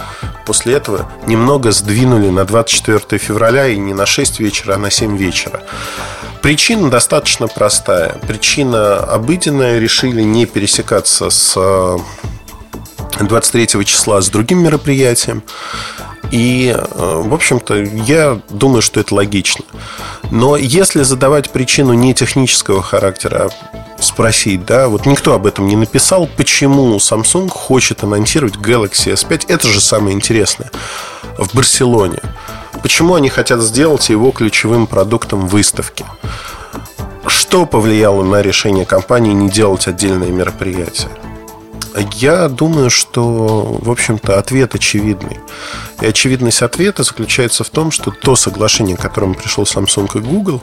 после 0.46 0.74
этого 0.74 1.10
немного 1.26 1.72
сдвинули 1.72 2.30
на 2.30 2.46
24 2.46 3.20
февраля 3.20 3.68
и 3.68 3.78
не 3.78 3.94
на 3.94 4.06
6 4.06 4.40
вечера, 4.40 4.76
а 4.76 4.78
на 4.78 4.92
7 4.92 5.18
вечера. 5.18 5.62
Причина 6.42 6.90
достаточно 6.90 7.48
простая. 7.48 8.18
Причина 8.28 8.98
обыденная. 8.98 9.80
Решили 9.80 10.22
не 10.22 10.46
пересекаться 10.46 11.30
с 11.30 11.58
23 13.20 13.64
э, 13.64 13.84
числа 13.86 14.22
с 14.22 14.30
другим 14.30 14.62
мероприятием. 14.62 15.42
И, 16.34 16.76
э, 16.76 17.22
в 17.24 17.32
общем-то, 17.32 17.76
я 17.76 18.42
думаю, 18.50 18.82
что 18.82 19.00
это 19.00 19.14
логично. 19.14 19.66
Но 20.32 20.58
если 20.58 21.04
задавать 21.04 21.52
причину 21.52 21.94
не 21.94 22.16
технического 22.16 22.82
характера, 22.82 23.52
а 23.52 24.02
спросить, 24.02 24.66
да, 24.66 24.88
вот 24.88 25.06
никто 25.06 25.36
об 25.36 25.46
этом 25.46 25.68
не 25.68 25.76
написал, 25.76 26.28
почему 26.36 26.98
Samsung 26.98 27.50
хочет 27.50 28.04
анонсировать 28.04 28.56
Galaxy 28.56 29.14
S5, 29.14 29.46
это 29.48 29.68
же 29.68 29.80
самое 29.80 30.16
интересное, 30.16 30.72
в 31.38 31.56
Барселоне. 31.56 32.20
Почему 32.82 33.14
они 33.14 33.30
хотят 33.30 33.62
сделать 33.62 34.10
его 34.10 34.32
ключевым 34.32 34.88
продуктом 34.88 35.48
выставки? 35.48 36.04
Что 37.28 37.68
повлияло 37.68 38.24
на 38.24 38.42
решение 38.42 38.88
компании 38.88 39.34
не 39.34 39.52
делать 39.52 39.88
отдельное 39.88 40.30
мероприятие? 40.30 41.12
Я 41.96 42.50
думаю, 42.50 42.90
что, 42.90 43.78
в 43.82 43.90
общем-то, 43.90 44.40
ответ 44.40 44.76
очевидный. 44.76 45.40
И 46.02 46.06
очевидность 46.06 46.62
ответа 46.62 47.04
заключается 47.04 47.64
в 47.64 47.70
том, 47.70 47.92
что 47.92 48.12
то 48.12 48.36
соглашение, 48.36 48.98
к 48.98 49.02
которому 49.02 49.36
пришел 49.36 49.64
Samsung 49.64 50.10
и 50.16 50.20
Google, 50.20 50.62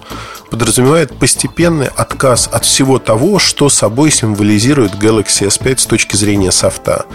подразумевает 0.51 1.17
постепенный 1.19 1.87
отказ 1.87 2.49
от 2.53 2.65
всего 2.65 2.99
того, 2.99 3.39
что 3.39 3.69
собой 3.69 4.11
символизирует 4.11 4.95
Galaxy 4.95 5.47
S5 5.47 5.79
с 5.79 5.87
точки 5.87 6.17
зрения 6.17 6.51
софта. 6.51 7.07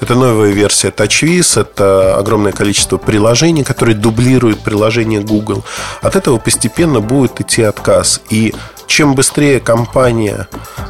Это 0.00 0.14
новая 0.14 0.50
версия 0.50 0.88
TouchWiz, 0.88 1.60
это 1.60 2.16
огромное 2.18 2.52
количество 2.52 2.98
приложений, 2.98 3.64
которые 3.64 3.96
дублируют 3.96 4.60
приложение 4.60 5.20
Google. 5.20 5.64
От 6.02 6.16
этого 6.16 6.38
постепенно 6.38 7.00
будет 7.00 7.40
идти 7.40 7.62
отказ. 7.62 8.20
И 8.28 8.54
чем 8.86 9.14
быстрее 9.14 9.60
компания 9.60 10.48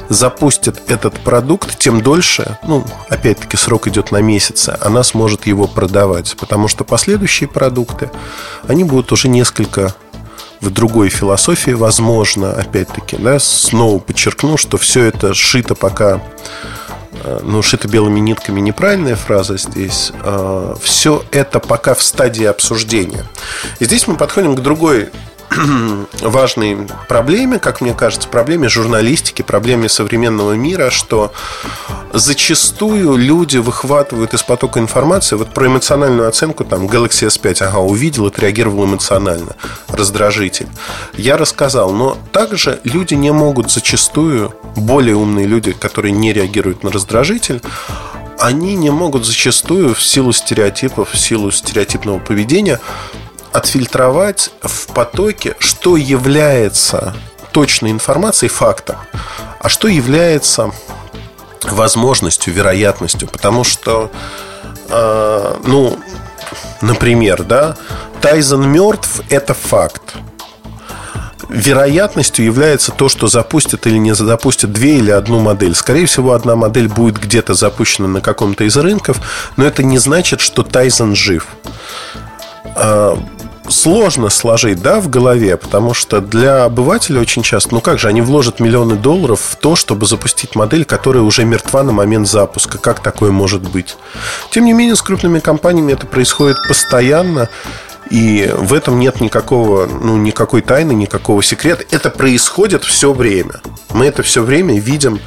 запустит 0.08 0.82
этот 0.88 1.20
продукт, 1.20 1.78
тем 1.78 2.02
дольше, 2.02 2.58
ну, 2.66 2.84
опять-таки, 3.08 3.56
срок 3.56 3.86
идет 3.86 4.12
на 4.12 4.20
месяцы, 4.20 4.76
она 4.80 5.02
сможет 5.02 5.46
его 5.46 5.66
продавать. 5.66 6.36
Потому 6.38 6.68
что 6.68 6.84
последующие 6.84 7.48
продукты, 7.48 8.10
они 8.66 8.84
будут 8.84 9.12
уже 9.12 9.28
несколько 9.28 9.94
в 10.60 10.70
другой 10.70 11.08
философии, 11.08 11.72
возможно, 11.72 12.52
опять-таки, 12.52 13.16
да, 13.16 13.38
снова 13.40 13.98
подчеркну, 13.98 14.56
что 14.56 14.78
все 14.78 15.04
это 15.04 15.34
шито 15.34 15.74
пока 15.74 16.22
э, 17.24 17.40
ну, 17.42 17.62
шито 17.62 17.88
белыми 17.88 18.20
нитками 18.20 18.60
неправильная 18.60 19.16
фраза 19.16 19.58
здесь. 19.58 20.12
Э, 20.22 20.76
все 20.80 21.24
это 21.32 21.58
пока 21.58 21.94
в 21.94 22.02
стадии 22.02 22.44
обсуждения. 22.44 23.24
И 23.80 23.86
здесь 23.86 24.06
мы 24.06 24.16
подходим 24.16 24.54
к 24.54 24.60
другой 24.60 25.10
важной 26.22 26.88
проблеме, 27.08 27.58
как 27.58 27.80
мне 27.80 27.94
кажется, 27.94 28.28
проблеме 28.28 28.68
журналистики, 28.68 29.42
проблеме 29.42 29.88
современного 29.88 30.52
мира, 30.52 30.90
что 30.90 31.32
зачастую 32.12 33.16
люди 33.16 33.58
выхватывают 33.58 34.34
из 34.34 34.42
потока 34.42 34.80
информации 34.80 35.36
вот 35.36 35.52
про 35.52 35.66
эмоциональную 35.66 36.28
оценку, 36.28 36.64
там, 36.64 36.86
Galaxy 36.86 37.26
S5, 37.26 37.62
ага, 37.64 37.78
увидел, 37.78 38.26
отреагировал 38.26 38.84
эмоционально, 38.84 39.56
раздражитель. 39.88 40.68
Я 41.16 41.36
рассказал, 41.36 41.92
но 41.92 42.18
также 42.32 42.80
люди 42.84 43.14
не 43.14 43.32
могут 43.32 43.70
зачастую, 43.70 44.54
более 44.76 45.16
умные 45.16 45.46
люди, 45.46 45.72
которые 45.72 46.12
не 46.12 46.32
реагируют 46.32 46.82
на 46.82 46.90
раздражитель, 46.90 47.62
они 48.38 48.74
не 48.74 48.90
могут 48.90 49.24
зачастую 49.24 49.94
в 49.94 50.02
силу 50.02 50.32
стереотипов, 50.32 51.12
в 51.12 51.18
силу 51.18 51.50
стереотипного 51.50 52.18
поведения 52.18 52.80
отфильтровать 53.52 54.50
в 54.62 54.88
потоке, 54.88 55.56
что 55.58 55.96
является 55.96 57.14
точной 57.52 57.90
информацией, 57.90 58.48
фактом, 58.48 58.96
а 59.60 59.68
что 59.68 59.88
является 59.88 60.72
возможностью, 61.62 62.52
вероятностью. 62.52 63.28
Потому 63.28 63.64
что, 63.64 64.10
э, 64.88 65.54
ну, 65.64 65.98
например, 66.80 67.42
да, 67.44 67.76
Тайзен 68.20 68.68
мертв– 68.68 69.20
это 69.28 69.54
факт. 69.54 70.14
Вероятностью 71.48 72.46
является 72.46 72.92
то, 72.92 73.10
что 73.10 73.26
запустят 73.26 73.86
или 73.86 73.98
не 73.98 74.14
запустят 74.14 74.72
две 74.72 74.98
или 74.98 75.10
одну 75.10 75.38
модель. 75.38 75.74
Скорее 75.74 76.06
всего, 76.06 76.32
одна 76.32 76.56
модель 76.56 76.88
будет 76.88 77.18
где-то 77.18 77.52
запущена 77.52 78.08
на 78.08 78.20
каком-то 78.22 78.64
из 78.64 78.76
рынков, 78.76 79.18
но 79.56 79.64
это 79.64 79.82
не 79.82 79.98
значит, 79.98 80.40
что 80.40 80.62
Тайзен 80.62 81.14
жив. 81.14 81.46
Сложно 83.68 84.28
сложить, 84.28 84.82
да, 84.82 85.00
в 85.00 85.08
голове, 85.08 85.56
потому 85.56 85.94
что 85.94 86.20
для 86.20 86.64
обывателя 86.64 87.20
очень 87.20 87.42
часто, 87.42 87.74
ну 87.74 87.80
как 87.80 87.98
же, 87.98 88.08
они 88.08 88.20
вложат 88.20 88.58
миллионы 88.58 88.96
долларов 88.96 89.40
в 89.40 89.56
то, 89.56 89.76
чтобы 89.76 90.06
запустить 90.06 90.56
модель, 90.56 90.84
которая 90.84 91.22
уже 91.22 91.44
мертва 91.44 91.82
на 91.82 91.92
момент 91.92 92.28
запуска. 92.28 92.78
Как 92.78 93.00
такое 93.00 93.30
может 93.30 93.62
быть? 93.62 93.96
Тем 94.50 94.64
не 94.64 94.72
менее, 94.72 94.96
с 94.96 95.02
крупными 95.02 95.38
компаниями 95.38 95.92
это 95.92 96.06
происходит 96.06 96.56
постоянно. 96.66 97.48
И 98.10 98.52
в 98.54 98.74
этом 98.74 98.98
нет 98.98 99.20
никакого, 99.20 99.86
ну, 99.86 100.18
никакой 100.18 100.60
тайны, 100.60 100.92
никакого 100.92 101.42
секрета. 101.42 101.84
Это 101.90 102.10
происходит 102.10 102.84
все 102.84 103.12
время. 103.12 103.54
Мы 103.94 104.06
это 104.06 104.22
все 104.22 104.42
время 104.42 104.78
видим, 104.78 105.18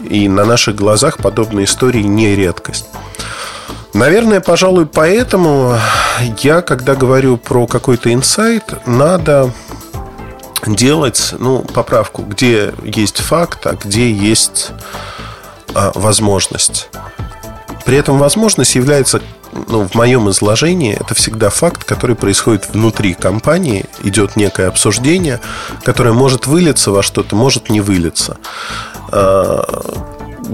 и 0.00 0.28
на 0.28 0.44
наших 0.44 0.76
глазах 0.76 1.18
подобные 1.18 1.64
истории 1.64 2.02
не 2.02 2.34
редкость. 2.34 2.86
Наверное, 3.94 4.40
пожалуй, 4.40 4.86
поэтому 4.86 5.78
я, 6.42 6.60
когда 6.60 6.94
говорю 6.94 7.38
про 7.38 7.66
какой-то 7.66 8.12
инсайт, 8.12 8.64
надо 8.86 9.50
делать, 10.66 11.34
ну, 11.38 11.60
поправку, 11.60 12.22
где 12.22 12.74
есть 12.82 13.18
факт, 13.18 13.66
а 13.66 13.72
где 13.74 14.10
есть 14.10 14.72
а, 15.74 15.92
возможность. 15.94 16.90
При 17.84 17.96
этом 17.96 18.18
возможность 18.18 18.74
является, 18.74 19.22
ну, 19.68 19.86
в 19.88 19.94
моем 19.94 20.28
изложении, 20.30 20.94
это 20.94 21.14
всегда 21.14 21.50
факт, 21.50 21.84
который 21.84 22.16
происходит 22.16 22.68
внутри 22.72 23.14
компании, 23.14 23.86
идет 24.02 24.36
некое 24.36 24.68
обсуждение, 24.68 25.40
которое 25.84 26.12
может 26.12 26.46
вылиться 26.46 26.90
во 26.90 27.02
что-то, 27.02 27.36
может 27.36 27.70
не 27.70 27.80
вылиться 27.80 28.38
а, 29.10 29.64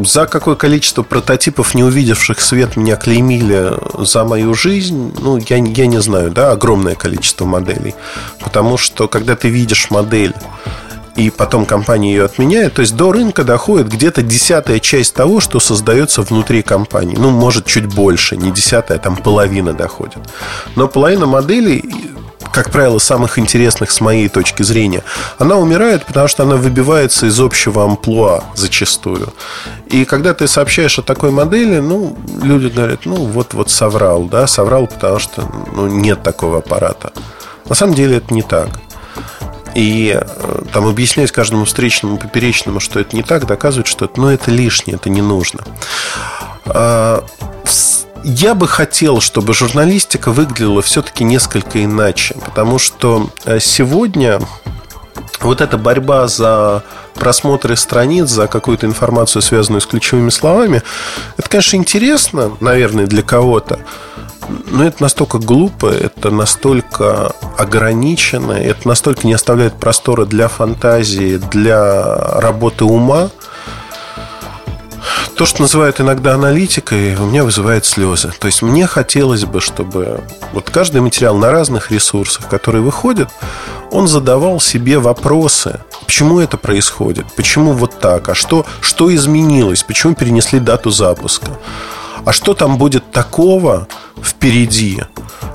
за 0.04 0.26
какое 0.26 0.54
количество 0.54 1.02
прототипов, 1.02 1.74
не 1.74 1.84
увидевших 1.84 2.40
свет, 2.40 2.76
меня 2.76 2.96
клеймили 2.96 3.72
за 3.98 4.24
мою 4.24 4.54
жизнь, 4.54 5.14
ну, 5.20 5.36
я, 5.36 5.56
я 5.56 5.86
не 5.86 6.00
знаю, 6.00 6.30
да, 6.30 6.52
огромное 6.52 6.94
количество 6.94 7.44
моделей. 7.44 7.94
Потому 8.40 8.78
что, 8.78 9.08
когда 9.08 9.36
ты 9.36 9.48
видишь 9.48 9.90
модель, 9.90 10.34
и 11.16 11.30
потом 11.30 11.66
компания 11.66 12.12
ее 12.12 12.24
отменяет, 12.24 12.74
то 12.74 12.80
есть 12.80 12.96
до 12.96 13.12
рынка 13.12 13.44
доходит 13.44 13.88
где-то 13.88 14.22
десятая 14.22 14.80
часть 14.80 15.14
того, 15.14 15.40
что 15.40 15.60
создается 15.60 16.22
внутри 16.22 16.62
компании. 16.62 17.16
Ну, 17.18 17.30
может, 17.30 17.66
чуть 17.66 17.86
больше, 17.86 18.36
не 18.36 18.50
десятая, 18.50 18.98
там 18.98 19.16
половина 19.16 19.72
доходит. 19.72 20.18
Но 20.74 20.88
половина 20.88 21.26
моделей 21.26 22.12
как 22.52 22.70
правило, 22.70 22.98
самых 22.98 23.38
интересных 23.38 23.90
с 23.90 24.00
моей 24.00 24.28
точки 24.28 24.62
зрения, 24.62 25.02
она 25.38 25.56
умирает, 25.56 26.04
потому 26.04 26.28
что 26.28 26.42
она 26.42 26.56
выбивается 26.56 27.26
из 27.26 27.40
общего 27.40 27.84
амплуа 27.84 28.44
зачастую. 28.54 29.32
И 29.86 30.04
когда 30.04 30.34
ты 30.34 30.46
сообщаешь 30.46 30.98
о 30.98 31.02
такой 31.02 31.30
модели, 31.30 31.78
ну, 31.78 32.16
люди 32.42 32.66
говорят, 32.66 33.06
ну, 33.06 33.14
вот-вот 33.24 33.70
соврал, 33.70 34.24
да, 34.24 34.46
соврал, 34.46 34.86
потому 34.86 35.18
что 35.18 35.48
ну, 35.74 35.86
нет 35.86 36.22
такого 36.22 36.58
аппарата. 36.58 37.12
На 37.68 37.74
самом 37.74 37.94
деле 37.94 38.18
это 38.18 38.34
не 38.34 38.42
так. 38.42 38.68
И 39.74 40.14
э, 40.14 40.62
там 40.72 40.86
объяснять 40.86 41.32
каждому 41.32 41.64
встречному, 41.64 42.18
поперечному, 42.18 42.80
что 42.80 43.00
это 43.00 43.16
не 43.16 43.22
так, 43.22 43.46
доказывает, 43.46 43.86
что 43.86 44.04
это, 44.04 44.20
ну, 44.20 44.28
это 44.28 44.50
лишнее, 44.50 44.96
это 44.96 45.08
не 45.08 45.22
нужно. 45.22 45.64
А, 46.66 47.24
я 48.24 48.54
бы 48.54 48.68
хотел, 48.68 49.20
чтобы 49.20 49.54
журналистика 49.54 50.30
выглядела 50.30 50.82
все-таки 50.82 51.24
несколько 51.24 51.82
иначе, 51.82 52.36
потому 52.44 52.78
что 52.78 53.30
э, 53.44 53.58
сегодня 53.60 54.40
вот 55.40 55.60
эта 55.60 55.76
борьба 55.76 56.28
за 56.28 56.84
просмотры 57.14 57.76
страниц, 57.76 58.28
за 58.28 58.46
какую-то 58.46 58.86
информацию, 58.86 59.42
связанную 59.42 59.80
с 59.80 59.86
ключевыми 59.86 60.30
словами, 60.30 60.82
это, 61.36 61.48
конечно, 61.48 61.76
интересно, 61.76 62.56
наверное, 62.60 63.06
для 63.06 63.22
кого-то, 63.22 63.80
но 64.70 64.84
это 64.84 65.02
настолько 65.02 65.38
глупо, 65.38 65.86
это 65.86 66.30
настолько 66.30 67.32
ограничено, 67.58 68.52
это 68.52 68.88
настолько 68.88 69.26
не 69.26 69.32
оставляет 69.32 69.74
простора 69.74 70.24
для 70.24 70.48
фантазии, 70.48 71.36
для 71.36 72.16
работы 72.16 72.84
ума– 72.84 73.30
то, 75.36 75.46
что 75.46 75.62
называют 75.62 76.00
иногда 76.00 76.34
аналитикой, 76.34 77.16
у 77.16 77.24
меня 77.24 77.42
вызывает 77.42 77.84
слезы. 77.84 78.30
То 78.38 78.46
есть 78.46 78.62
мне 78.62 78.86
хотелось 78.86 79.44
бы, 79.44 79.60
чтобы 79.60 80.20
вот 80.52 80.70
каждый 80.70 81.00
материал 81.00 81.36
на 81.36 81.50
разных 81.50 81.90
ресурсах, 81.90 82.48
который 82.48 82.80
выходит, 82.80 83.28
он 83.90 84.06
задавал 84.06 84.60
себе 84.60 84.98
вопросы, 84.98 85.80
почему 86.06 86.38
это 86.38 86.56
происходит, 86.56 87.26
почему 87.34 87.72
вот 87.72 87.98
так, 87.98 88.28
а 88.28 88.34
что, 88.34 88.66
что 88.80 89.12
изменилось, 89.14 89.82
почему 89.82 90.14
перенесли 90.14 90.60
дату 90.60 90.90
запуска, 90.90 91.58
а 92.24 92.32
что 92.32 92.54
там 92.54 92.78
будет 92.78 93.10
такого 93.10 93.88
впереди, 94.22 95.02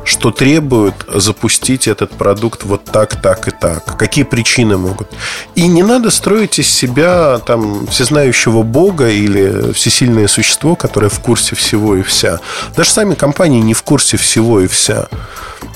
что 0.04 0.32
требует 0.32 0.96
запустить 1.14 1.88
этот 1.88 2.12
продукт 2.12 2.64
вот 2.64 2.86
так, 2.86 3.22
так 3.22 3.48
и 3.48 3.52
так. 3.52 3.98
Какие 3.98 4.24
причины 4.24 4.78
могут. 4.78 5.10
И 5.56 5.68
не 5.68 5.84
надо 5.84 6.12
строить 6.12 6.60
из 6.60 6.70
себя 6.70 7.40
там 7.40 7.88
всезнающего 7.88 8.64
бога 8.64 9.10
или 9.10 9.74
всесильное 9.74 10.28
существо, 10.28 10.76
которое 10.76 11.10
в 11.10 11.20
курсе 11.20 11.56
всего 11.56 11.96
и 11.96 12.04
вся. 12.04 12.40
Даже 12.76 12.92
сами 12.92 13.16
компании 13.16 13.60
не 13.62 13.74
в 13.74 13.84
курсе 13.84 14.18
всего 14.18 14.62
и 14.62 14.68
вся. 14.68 15.08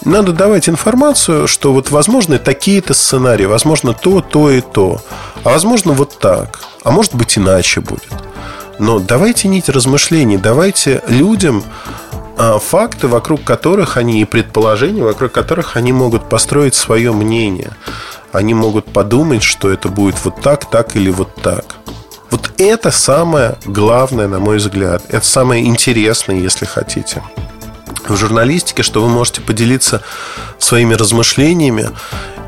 Надо 0.05 0.31
давать 0.31 0.67
информацию, 0.67 1.47
что 1.47 1.73
вот 1.73 1.91
возможны 1.91 2.39
такие-то 2.39 2.93
сценарии, 2.93 3.45
возможно 3.45 3.93
то, 3.93 4.21
то 4.21 4.49
и 4.49 4.61
то, 4.61 5.01
а 5.43 5.49
возможно 5.49 5.91
вот 5.91 6.17
так, 6.19 6.59
а 6.83 6.91
может 6.91 7.13
быть 7.13 7.37
иначе 7.37 7.81
будет. 7.81 8.13
Но 8.81 8.97
давайте 8.97 9.47
нить 9.47 9.69
размышлений, 9.69 10.37
давайте 10.37 11.03
людям 11.07 11.63
а, 12.35 12.57
факты, 12.57 13.07
вокруг 13.07 13.43
которых 13.43 13.95
они 13.95 14.21
и 14.21 14.25
предположения, 14.25 15.03
вокруг 15.03 15.31
которых 15.31 15.77
они 15.77 15.93
могут 15.93 16.27
построить 16.27 16.73
свое 16.73 17.11
мнение. 17.11 17.77
Они 18.31 18.55
могут 18.55 18.85
подумать, 18.85 19.43
что 19.43 19.69
это 19.69 19.87
будет 19.87 20.15
вот 20.25 20.41
так, 20.41 20.67
так 20.67 20.95
или 20.95 21.11
вот 21.11 21.35
так. 21.43 21.75
Вот 22.31 22.53
это 22.57 22.89
самое 22.89 23.59
главное, 23.65 24.27
на 24.27 24.39
мой 24.39 24.57
взгляд. 24.57 25.03
Это 25.09 25.27
самое 25.27 25.63
интересное, 25.63 26.37
если 26.37 26.65
хотите 26.65 27.21
в 28.07 28.15
журналистике, 28.15 28.83
что 28.83 29.01
вы 29.01 29.09
можете 29.09 29.41
поделиться 29.41 30.01
своими 30.57 30.93
размышлениями 30.93 31.89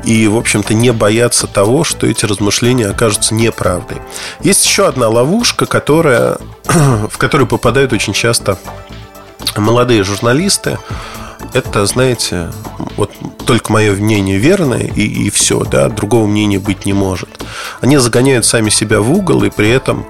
и, 0.04 0.26
в 0.28 0.36
общем-то, 0.36 0.74
не 0.74 0.92
бояться 0.92 1.46
того, 1.46 1.84
что 1.84 2.06
эти 2.06 2.26
размышления 2.26 2.88
окажутся 2.88 3.34
неправдой. 3.34 3.98
Есть 4.42 4.64
еще 4.66 4.86
одна 4.86 5.08
ловушка, 5.08 5.66
которая, 5.66 6.38
в 6.64 7.16
которую 7.16 7.46
попадают 7.46 7.92
очень 7.92 8.12
часто 8.12 8.58
молодые 9.56 10.02
журналисты. 10.04 10.78
Это, 11.52 11.86
знаете, 11.86 12.50
вот 12.96 13.12
только 13.46 13.72
мое 13.72 13.92
мнение 13.94 14.38
верное, 14.38 14.80
и, 14.80 15.26
и 15.26 15.30
все, 15.30 15.60
да, 15.64 15.88
другого 15.88 16.26
мнения 16.26 16.58
быть 16.58 16.84
не 16.84 16.92
может. 16.92 17.28
Они 17.80 17.96
загоняют 17.98 18.44
сами 18.44 18.70
себя 18.70 19.00
в 19.00 19.12
угол, 19.12 19.44
и 19.44 19.50
при 19.50 19.70
этом 19.70 20.06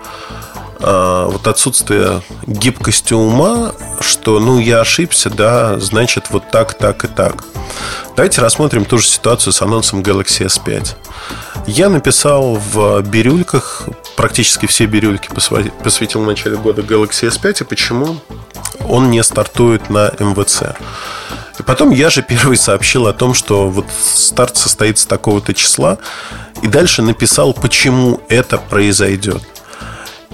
вот 0.81 1.47
отсутствие 1.47 2.23
гибкости 2.47 3.15
ума, 3.15 3.73
что, 4.01 4.39
ну, 4.41 4.59
я 4.59 4.81
ошибся, 4.81 5.31
да, 5.31 5.79
значит, 5.79 6.27
вот 6.31 6.51
так, 6.51 6.75
так 6.75 7.05
и 7.05 7.09
так. 7.09 7.45
Давайте 8.17 8.41
рассмотрим 8.41 8.85
ту 8.85 8.99
же 8.99 9.07
ситуацию 9.07 9.53
с 9.53 9.63
анонсом 9.63 10.01
Galaxy 10.01 10.47
S5. 10.47 10.95
Я 11.67 11.89
написал 11.89 12.55
в 12.55 13.01
бирюльках, 13.03 13.89
практически 14.17 14.67
все 14.67 14.87
бирюльки 14.87 15.29
посвятил 15.83 16.23
в 16.23 16.27
начале 16.27 16.57
года 16.57 16.83
Galaxy 16.83 17.29
S5 17.29 17.63
и 17.63 17.65
почему 17.65 18.17
он 18.87 19.11
не 19.11 19.23
стартует 19.23 19.91
на 19.91 20.13
МВЦ. 20.19 20.77
И 21.59 21.63
потом 21.63 21.91
я 21.91 22.11
же 22.11 22.23
первый 22.23 22.57
сообщил 22.57 23.07
о 23.07 23.13
том, 23.13 23.33
что 23.33 23.69
вот 23.69 23.87
старт 23.91 24.57
состоится 24.57 25.09
такого-то 25.09 25.55
числа, 25.55 25.99
и 26.63 26.67
дальше 26.67 27.03
написал, 27.03 27.53
почему 27.55 28.21
это 28.29 28.59
произойдет. 28.59 29.43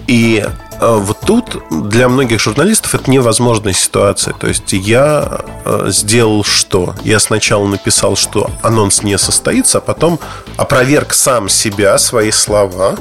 И 0.06 0.44
э, 0.44 0.96
вот 0.96 1.20
тут 1.20 1.62
для 1.70 2.08
многих 2.08 2.40
журналистов 2.40 2.94
это 2.94 3.10
невозможная 3.10 3.72
ситуация. 3.72 4.34
То 4.34 4.48
есть 4.48 4.72
я 4.72 5.42
э, 5.64 5.86
сделал 5.88 6.42
что? 6.42 6.94
Я 7.04 7.20
сначала 7.20 7.66
написал, 7.66 8.16
что 8.16 8.50
анонс 8.62 9.02
не 9.02 9.16
состоится, 9.18 9.78
а 9.78 9.80
потом 9.80 10.18
опроверг 10.56 11.14
сам 11.14 11.48
себя, 11.48 11.96
свои 11.98 12.30
слова 12.30 12.96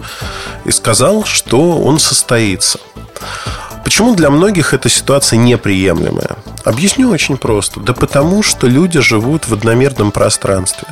и 0.65 0.71
сказал, 0.71 1.23
что 1.23 1.79
он 1.79 1.99
состоится. 1.99 2.79
Почему 3.83 4.13
для 4.13 4.29
многих 4.29 4.73
эта 4.73 4.87
ситуация 4.87 5.37
неприемлемая? 5.37 6.37
Объясню 6.63 7.09
очень 7.09 7.37
просто. 7.37 7.79
Да 7.79 7.93
потому, 7.93 8.43
что 8.43 8.67
люди 8.67 8.99
живут 8.99 9.47
в 9.47 9.53
одномерном 9.53 10.11
пространстве. 10.11 10.87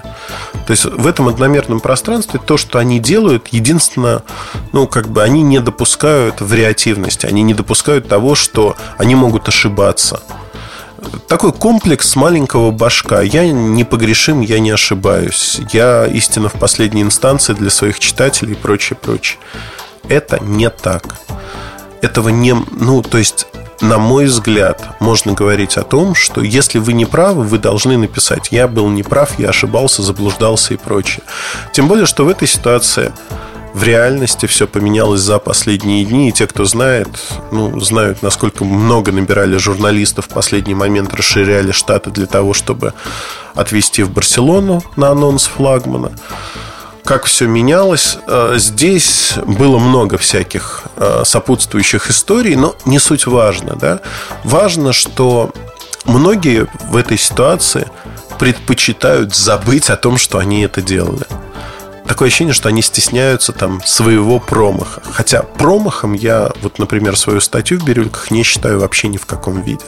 То 0.68 0.72
есть 0.72 0.84
в 0.84 1.08
этом 1.08 1.30
одномерном 1.30 1.80
пространстве 1.80 2.42
то, 2.46 2.58
что 2.58 2.78
они 2.78 3.00
делают, 3.00 3.48
единственное, 3.48 4.24
ну, 4.74 4.86
как 4.86 5.08
бы 5.08 5.24
они 5.24 5.42
не 5.42 5.62
допускают 5.62 6.42
вариативности, 6.42 7.26
они 7.26 7.42
не 7.42 7.54
допускают 7.54 8.10
того, 8.10 8.36
что 8.36 8.76
они 8.98 9.16
могут 9.16 9.48
ошибаться. 9.48 10.22
Такой 11.30 11.54
комплекс 11.54 12.16
маленького 12.18 12.72
башка. 12.72 13.22
Я 13.22 13.50
не 13.50 13.86
погрешим, 13.86 14.42
я 14.42 14.60
не 14.60 14.72
ошибаюсь. 14.72 15.62
Я 15.72 16.06
истина 16.06 16.50
в 16.50 16.54
последней 16.54 17.02
инстанции 17.02 17.54
для 17.54 17.70
своих 17.70 18.00
читателей 18.00 18.52
и 18.52 18.56
прочее, 18.56 18.98
прочее. 19.02 19.40
Это 20.10 20.38
не 20.44 20.70
так 20.70 21.16
этого 22.02 22.30
не... 22.30 22.54
Ну, 22.72 23.02
то 23.02 23.18
есть 23.18 23.48
на 23.82 23.98
мой 23.98 24.26
взгляд, 24.26 24.96
можно 25.00 25.34
говорить 25.34 25.78
о 25.78 25.84
том, 25.84 26.16
что 26.16 26.42
если 26.42 26.80
вы 26.80 26.94
не 26.94 27.06
правы, 27.06 27.44
вы 27.44 27.60
должны 27.60 27.98
написать 27.98 28.50
«я 28.52 28.68
был 28.68 28.90
неправ, 28.90 29.38
я 29.40 29.50
ошибался, 29.50 30.02
заблуждался» 30.02 30.74
и 30.74 30.78
прочее. 30.78 31.24
Тем 31.74 31.88
более, 31.88 32.06
что 32.06 32.26
в 32.26 32.30
этой 32.30 32.48
ситуации 32.48 33.12
в 33.74 33.84
реальности 33.84 34.48
все 34.48 34.66
поменялось 34.66 35.22
за 35.22 35.38
последние 35.38 36.04
дни, 36.04 36.30
и 36.30 36.32
те, 36.32 36.48
кто 36.48 36.66
знает, 36.66 37.08
ну, 37.52 37.80
знают, 37.80 38.24
насколько 38.24 38.66
много 38.66 39.12
набирали 39.12 39.58
журналистов 39.58 40.26
в 40.26 40.34
последний 40.34 40.74
момент, 40.74 41.14
расширяли 41.14 41.72
штаты 41.72 42.10
для 42.10 42.26
того, 42.26 42.54
чтобы 42.54 42.94
отвезти 43.54 44.02
в 44.02 44.10
Барселону 44.10 44.84
на 44.96 45.10
анонс 45.10 45.46
флагмана 45.46 46.12
как 47.08 47.24
все 47.24 47.48
менялось. 47.48 48.18
Э, 48.28 48.56
здесь 48.58 49.36
было 49.46 49.80
много 49.80 50.18
всяких 50.18 50.84
э, 50.98 51.24
сопутствующих 51.24 52.10
историй, 52.10 52.56
но 52.56 52.76
не 52.84 53.00
суть 53.00 53.28
важно. 53.28 53.78
Да? 53.78 54.02
Важно, 54.44 54.92
что 54.92 55.52
многие 56.04 56.68
в 56.90 56.98
этой 56.98 57.18
ситуации 57.18 57.88
предпочитают 58.40 59.34
забыть 59.34 59.90
о 59.90 59.96
том, 59.96 60.18
что 60.18 60.38
они 60.38 60.64
это 60.64 60.82
делали. 60.82 61.26
Такое 62.06 62.28
ощущение, 62.28 62.54
что 62.54 62.68
они 62.68 62.82
стесняются 62.82 63.54
там 63.54 63.82
своего 63.86 64.42
промаха. 64.42 65.02
Хотя 65.10 65.44
промахом 65.44 66.12
я, 66.12 66.52
вот, 66.62 66.78
например, 66.78 67.16
свою 67.16 67.40
статью 67.40 67.80
в 67.80 67.86
«Бирюльках» 67.86 68.32
не 68.32 68.44
считаю 68.44 68.82
вообще 68.82 69.08
ни 69.08 69.18
в 69.18 69.26
каком 69.26 69.62
виде 69.62 69.86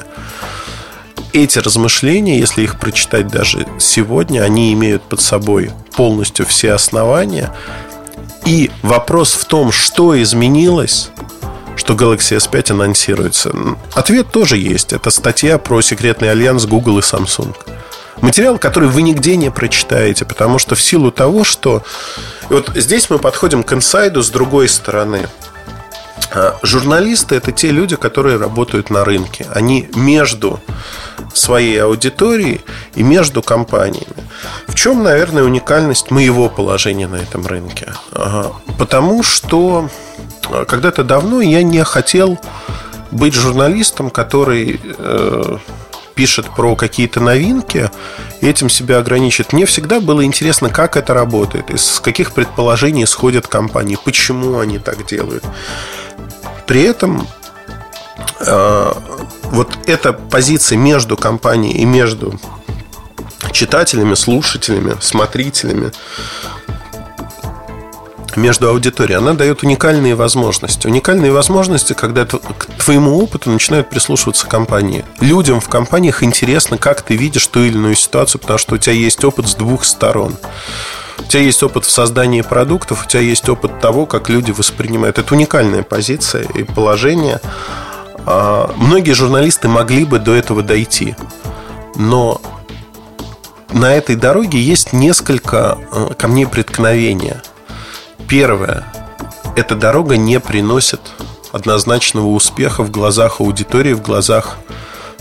эти 1.34 1.60
размышления, 1.60 2.40
если 2.40 2.64
их 2.64 2.80
прочитать 2.80 3.28
даже 3.28 3.68
сегодня, 3.80 4.42
они 4.42 4.74
имеют 4.74 5.04
под 5.04 5.22
собой 5.22 5.72
полностью 5.96 6.46
все 6.46 6.74
основания. 6.74 7.54
И 8.46 8.72
вопрос 8.82 9.34
в 9.34 9.46
том, 9.46 9.72
что 9.72 10.22
изменилось, 10.22 11.12
что 11.76 11.94
Galaxy 11.94 12.38
S5 12.38 12.72
анонсируется. 12.72 13.52
Ответ 13.94 14.32
тоже 14.32 14.58
есть. 14.58 14.94
Это 14.94 15.10
статья 15.12 15.58
про 15.58 15.82
секретный 15.82 16.32
альянс 16.32 16.66
Google 16.66 17.00
и 17.00 17.02
Samsung. 17.02 17.56
Материал, 18.22 18.58
который 18.58 18.90
вы 18.90 19.02
нигде 19.02 19.38
не 19.38 19.50
прочитаете, 19.50 20.26
потому 20.26 20.60
что 20.60 20.76
в 20.76 20.82
силу 20.82 21.12
того, 21.12 21.44
что... 21.44 21.84
И 22.50 22.54
вот 22.54 22.72
здесь 22.76 23.10
мы 23.10 23.18
подходим 23.18 23.64
к 23.64 23.72
инсайду 23.72 24.22
с 24.22 24.30
другой 24.30 24.68
стороны. 24.68 25.30
А, 26.32 26.58
журналисты– 26.64 27.36
это 27.38 27.52
те 27.52 27.72
люди, 27.72 27.96
которые 27.96 28.38
работают 28.38 28.90
на 28.90 29.04
рынке. 29.04 29.48
Они 29.54 29.90
между 29.96 30.60
своей 31.34 31.82
аудиторией 31.82 32.62
и 32.96 33.04
между 33.04 33.42
компаниями. 33.42 34.08
В 34.68 34.76
чем, 34.76 35.04
наверное, 35.04 35.44
уникальность 35.44 36.12
моего 36.12 36.50
положения 36.50 37.08
на 37.08 37.16
этом 37.16 37.46
рынке? 37.46 37.94
Потому 38.78 39.24
что 39.24 39.90
а, 40.50 40.66
когда-то 40.66 41.04
давно 41.04 41.42
я 41.42 41.64
не 41.64 41.84
хотел 41.84 42.40
быть 43.12 43.34
журналистом, 43.34 44.12
который 44.12 44.80
э, 44.84 45.58
пишет 46.20 46.48
про 46.56 46.76
какие-то 46.76 47.22
новинки 47.22 47.90
и 48.42 48.48
этим 48.48 48.70
себя 48.70 49.00
ограничит. 49.00 49.54
Мне 49.54 49.66
всегда 49.66 50.00
было 50.00 50.24
интересно, 50.24 50.70
как 50.70 50.98
это 50.98 51.14
работает, 51.14 51.70
из 51.72 52.00
каких 52.02 52.34
предположений 52.34 53.06
исходят 53.06 53.48
компании, 53.48 53.98
почему 54.04 54.60
они 54.60 54.80
так 54.80 55.06
делают. 55.06 55.44
При 56.70 56.84
этом 56.84 57.28
э, 58.42 58.92
вот 59.46 59.76
эта 59.88 60.14
позиция 60.14 60.78
между 60.78 61.18
компанией 61.18 61.80
и 61.80 61.84
между 61.84 62.40
читателями, 63.52 64.14
слушателями, 64.14 64.96
смотрителями, 65.02 65.92
между 68.36 68.70
аудиторией, 68.70 69.18
она 69.18 69.34
дает 69.34 69.64
уникальные 69.64 70.14
возможности. 70.14 70.86
Уникальные 70.86 71.32
возможности, 71.32 71.94
когда 71.94 72.28
к 72.28 72.68
твоему 72.78 73.18
опыту 73.18 73.50
начинают 73.50 73.90
прислушиваться 73.90 74.46
компании. 74.46 75.04
Людям 75.22 75.62
в 75.62 75.70
компаниях 75.70 76.22
интересно, 76.22 76.78
как 76.78 77.02
ты 77.02 77.16
видишь 77.16 77.48
ту 77.48 77.62
или 77.62 77.74
иную 77.74 77.96
ситуацию, 77.96 78.40
потому 78.40 78.60
что 78.60 78.76
у 78.76 78.78
тебя 78.78 78.94
есть 78.94 79.24
опыт 79.24 79.48
с 79.48 79.56
двух 79.56 79.84
сторон. 79.86 80.36
У 81.20 81.24
тебя 81.24 81.44
есть 81.44 81.62
опыт 81.62 81.86
в 81.86 81.92
создании 81.92 82.42
продуктов, 82.42 83.06
у 83.06 83.08
тебя 83.08 83.22
есть 83.22 83.48
опыт 83.50 83.80
того, 83.80 84.06
как 84.06 84.30
люди 84.30 84.52
воспринимают. 84.52 85.20
Это 85.20 85.34
уникальная 85.34 85.84
позиция 85.84 86.44
и 86.44 86.64
положение. 86.64 87.40
А, 88.26 88.74
многие 88.78 89.12
журналисты 89.12 89.68
могли 89.68 90.06
бы 90.06 90.20
до 90.20 90.34
этого 90.34 90.64
дойти. 90.64 91.16
Но 91.96 92.42
на 93.72 93.94
этой 93.94 94.16
дороге 94.16 94.60
есть 94.60 94.94
несколько 94.94 95.78
э, 95.92 96.14
камней 96.18 96.48
преткновения. 96.48 97.42
Первое. 98.28 98.86
Эта 99.56 99.76
дорога 99.76 100.18
не 100.18 100.40
приносит 100.40 101.02
однозначного 101.52 102.28
успеха 102.28 102.84
в 102.84 102.92
глазах 102.92 103.42
аудитории, 103.42 103.94
в 103.94 104.02
глазах 104.02 104.58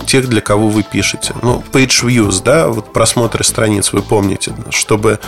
тех, 0.07 0.29
для 0.29 0.41
кого 0.41 0.69
вы 0.69 0.83
пишете. 0.83 1.35
Ну, 1.43 1.63
page 1.73 2.05
views, 2.05 2.43
да, 2.43 2.69
вот 2.69 2.93
просмотры 2.93 3.45
страниц, 3.45 3.93
вы 3.93 4.03
помните, 4.03 4.53
чтобы 4.71 5.19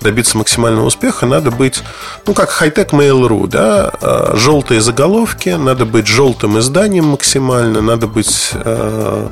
добиться 0.00 0.38
максимального 0.38 0.86
успеха, 0.86 1.26
надо 1.26 1.50
быть, 1.50 1.82
ну, 2.26 2.34
как 2.34 2.50
хай-тек 2.50 2.92
Mail.ru, 2.92 3.46
да, 3.46 3.92
а, 4.00 4.34
желтые 4.36 4.80
заголовки, 4.80 5.50
надо 5.50 5.84
быть 5.84 6.06
желтым 6.06 6.58
изданием 6.58 7.06
максимально, 7.06 7.80
надо 7.80 8.06
быть 8.06 8.50
э, 8.52 9.28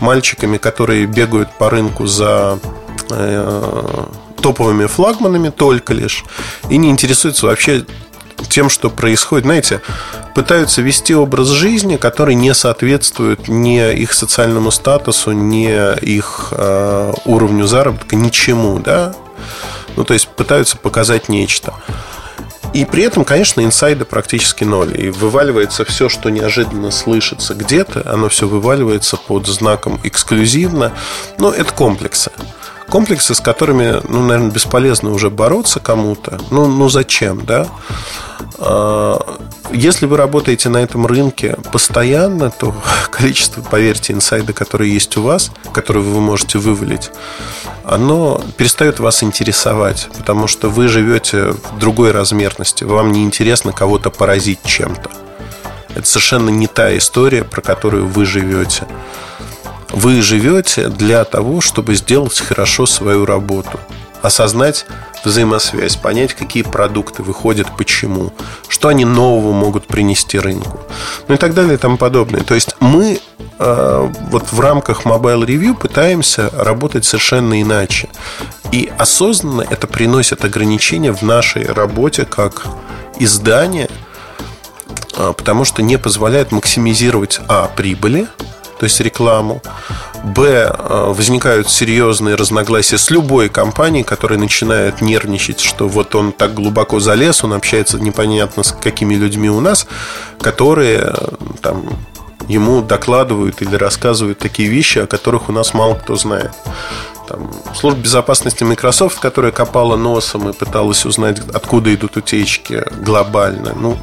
мальчиками, 0.00 0.56
которые 0.58 1.06
бегают 1.06 1.50
по 1.58 1.70
рынку 1.70 2.06
за 2.06 2.58
э, 3.10 4.04
топовыми 4.40 4.86
флагманами 4.86 5.50
только 5.50 5.92
лишь 5.92 6.24
и 6.70 6.76
не 6.76 6.90
интересуются 6.90 7.46
вообще 7.46 7.84
тем, 8.48 8.68
что 8.70 8.90
происходит. 8.90 9.44
Знаете, 9.44 9.80
пытаются 10.34 10.82
вести 10.82 11.14
образ 11.14 11.48
жизни, 11.48 11.96
который 11.96 12.34
не 12.34 12.54
соответствует 12.54 13.48
ни 13.48 13.92
их 13.92 14.12
социальному 14.12 14.70
статусу, 14.70 15.32
ни 15.32 15.68
их 16.04 16.48
э, 16.52 17.12
уровню 17.24 17.66
заработка, 17.66 18.16
ничему, 18.16 18.78
да. 18.78 19.14
Ну, 19.96 20.04
то 20.04 20.14
есть 20.14 20.28
пытаются 20.28 20.76
показать 20.76 21.28
нечто. 21.28 21.74
И 22.74 22.84
при 22.84 23.02
этом, 23.02 23.24
конечно, 23.24 23.62
инсайды 23.62 24.04
практически 24.04 24.64
ноль. 24.64 25.00
И 25.00 25.10
вываливается 25.10 25.84
все, 25.84 26.08
что 26.08 26.30
неожиданно 26.30 26.90
слышится 26.90 27.54
где-то, 27.54 28.02
оно 28.06 28.28
все 28.28 28.46
вываливается 28.46 29.16
под 29.16 29.46
знаком 29.46 29.98
эксклюзивно. 30.02 30.92
Но 31.38 31.50
это 31.50 31.72
комплексы. 31.72 32.30
Комплексы, 32.88 33.34
с 33.34 33.40
которыми, 33.40 34.00
ну, 34.08 34.22
наверное, 34.22 34.50
бесполезно 34.50 35.12
уже 35.12 35.30
бороться 35.30 35.78
кому-то. 35.80 36.38
Ну, 36.50 36.66
ну 36.66 36.88
зачем, 36.88 37.44
да? 37.44 37.66
А, 38.58 39.38
если 39.70 40.06
вы 40.06 40.16
работаете 40.16 40.68
на 40.68 40.78
этом 40.78 41.06
рынке 41.06 41.56
постоянно, 41.70 42.50
то 42.50 42.74
количество, 43.10 43.60
поверьте, 43.60 44.12
инсайда, 44.12 44.52
которые 44.52 44.92
есть 44.92 45.16
у 45.16 45.22
вас, 45.22 45.50
которые 45.72 46.02
вы 46.02 46.20
можете 46.20 46.58
вывалить, 46.58 47.10
оно 47.84 48.42
перестает 48.56 49.00
вас 49.00 49.22
интересовать, 49.22 50.08
потому 50.16 50.46
что 50.46 50.68
вы 50.68 50.88
живете 50.88 51.52
в 51.52 51.78
другой 51.78 52.12
размерности. 52.12 52.84
Вам 52.84 53.12
не 53.12 53.22
интересно 53.24 53.72
кого-то 53.72 54.10
поразить 54.10 54.60
чем-то. 54.64 55.10
Это 55.94 56.06
совершенно 56.06 56.50
не 56.50 56.66
та 56.66 56.96
история, 56.96 57.44
про 57.44 57.60
которую 57.60 58.06
вы 58.06 58.24
живете. 58.24 58.86
Вы 59.90 60.22
живете 60.22 60.88
для 60.88 61.24
того, 61.24 61.60
чтобы 61.60 61.94
сделать 61.94 62.38
хорошо 62.38 62.86
свою 62.86 63.24
работу, 63.24 63.80
осознать 64.22 64.86
взаимосвязь, 65.24 65.96
понять, 65.96 66.34
какие 66.34 66.62
продукты 66.62 67.22
выходят, 67.22 67.76
почему, 67.76 68.32
что 68.68 68.88
они 68.88 69.04
нового 69.04 69.52
могут 69.52 69.86
принести 69.86 70.38
рынку, 70.38 70.80
ну 71.26 71.34
и 71.34 71.38
так 71.38 71.54
далее 71.54 71.74
и 71.74 71.78
тому 71.78 71.96
подобное. 71.96 72.42
То 72.42 72.54
есть 72.54 72.76
мы 72.80 73.20
э, 73.58 74.12
вот 74.30 74.52
в 74.52 74.60
рамках 74.60 75.04
Mobile 75.04 75.46
Review 75.46 75.74
пытаемся 75.74 76.50
работать 76.56 77.04
совершенно 77.04 77.60
иначе. 77.60 78.08
И 78.70 78.90
осознанно 78.98 79.62
это 79.68 79.86
приносит 79.86 80.44
ограничения 80.44 81.12
в 81.12 81.22
нашей 81.22 81.66
работе 81.66 82.24
как 82.24 82.66
издание, 83.18 83.88
э, 85.16 85.32
потому 85.36 85.64
что 85.64 85.82
не 85.82 85.96
позволяет 85.96 86.52
максимизировать 86.52 87.40
а 87.48 87.68
прибыли, 87.74 88.28
то 88.78 88.84
есть 88.84 89.00
рекламу. 89.00 89.62
Б. 90.24 90.72
Э, 90.72 91.12
возникают 91.12 91.70
серьезные 91.70 92.34
разногласия 92.34 92.98
с 92.98 93.10
любой 93.10 93.48
компанией, 93.48 94.04
которая 94.04 94.38
начинает 94.38 95.00
нервничать, 95.00 95.60
что 95.60 95.88
вот 95.88 96.14
он 96.14 96.32
так 96.32 96.54
глубоко 96.54 97.00
залез, 97.00 97.44
он 97.44 97.52
общается 97.52 97.98
непонятно 97.98 98.62
с 98.62 98.72
какими 98.72 99.14
людьми 99.14 99.50
у 99.50 99.60
нас, 99.60 99.86
которые 100.40 101.12
э, 101.12 101.14
там 101.62 101.84
ему 102.48 102.82
докладывают 102.82 103.62
или 103.62 103.74
рассказывают 103.76 104.38
такие 104.38 104.68
вещи, 104.68 105.00
о 105.00 105.06
которых 105.06 105.48
у 105.48 105.52
нас 105.52 105.74
мало 105.74 105.94
кто 105.94 106.16
знает. 106.16 106.52
Там, 107.28 107.52
служба 107.74 108.00
безопасности 108.00 108.64
Microsoft, 108.64 109.18
которая 109.20 109.52
копала 109.52 109.96
носом 109.96 110.48
и 110.48 110.54
пыталась 110.54 111.04
узнать, 111.04 111.40
откуда 111.52 111.94
идут 111.94 112.16
утечки 112.16 112.84
глобально. 113.02 113.74
Ну, 113.74 113.98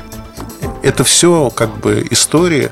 это 0.84 1.04
все 1.04 1.50
как 1.50 1.76
бы 1.78 2.06
истории, 2.12 2.72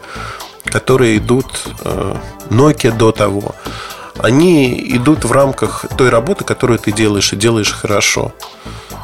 которые 0.65 1.18
идут 1.18 1.45
э, 1.84 2.15
Nokia 2.49 2.95
до 2.95 3.11
того. 3.11 3.56
Они 4.19 4.73
идут 4.95 5.26
в 5.26 5.31
рамках 5.31 5.85
той 5.98 6.10
работы, 6.10 6.44
которую 6.44 6.80
ты 6.80 6.91
делаешь, 6.91 7.34
и 7.34 7.35
делаешь 7.35 7.72
хорошо. 7.72 8.31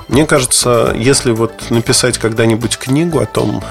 Мне 0.07 0.26
кажется, 0.26 0.94
если 0.95 1.31
вот 1.31 1.69
написать 1.69 2.18
когда-нибудь 2.18 2.77
книгу 2.77 3.19
о 3.19 3.26
том, 3.26 3.64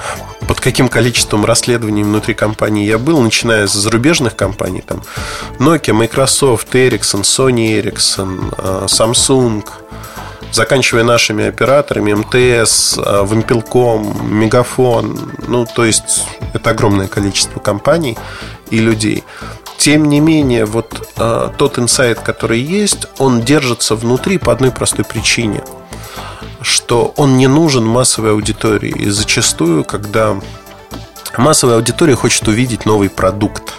под 0.47 0.59
каким 0.61 0.87
количеством 0.87 1.45
расследований 1.45 2.03
внутри 2.03 2.33
компании 2.33 2.85
я 2.85 2.97
был, 2.97 3.21
начиная 3.21 3.67
с 3.67 3.73
зарубежных 3.73 4.35
компаний, 4.35 4.81
там 4.81 5.03
Nokia, 5.59 5.93
Microsoft, 5.93 6.73
Ericsson, 6.73 7.21
Sony 7.21 7.81
Ericsson, 7.81 8.53
э, 8.57 8.85
Samsung, 8.87 9.65
заканчивая 10.51 11.03
нашими 11.03 11.45
операторами, 11.45 12.13
МТС, 12.13 12.97
э, 12.97 13.25
Вимпелком, 13.29 14.39
Мегафон. 14.39 15.31
Ну, 15.47 15.65
то 15.65 15.85
есть 15.85 16.25
это 16.53 16.71
огромное 16.71 17.07
количество 17.07 17.59
компаний 17.59 18.17
и 18.69 18.79
людей. 18.79 19.23
Тем 19.77 20.09
не 20.09 20.19
менее, 20.19 20.65
вот 20.65 21.09
э, 21.15 21.49
тот 21.57 21.79
инсайт, 21.79 22.19
который 22.19 22.59
есть, 22.59 23.07
он 23.17 23.41
держится 23.41 23.95
внутри 23.95 24.37
по 24.37 24.51
одной 24.51 24.71
простой 24.71 25.05
причине, 25.05 25.63
что 26.61 27.13
он 27.15 27.37
не 27.37 27.47
нужен 27.47 27.85
массовой 27.85 28.31
аудитории. 28.31 28.91
И 28.91 29.09
зачастую, 29.09 29.85
когда 29.85 30.37
массовая 31.37 31.77
аудитория 31.77 32.15
хочет 32.15 32.47
увидеть 32.47 32.85
новый 32.85 33.09
продукт, 33.09 33.75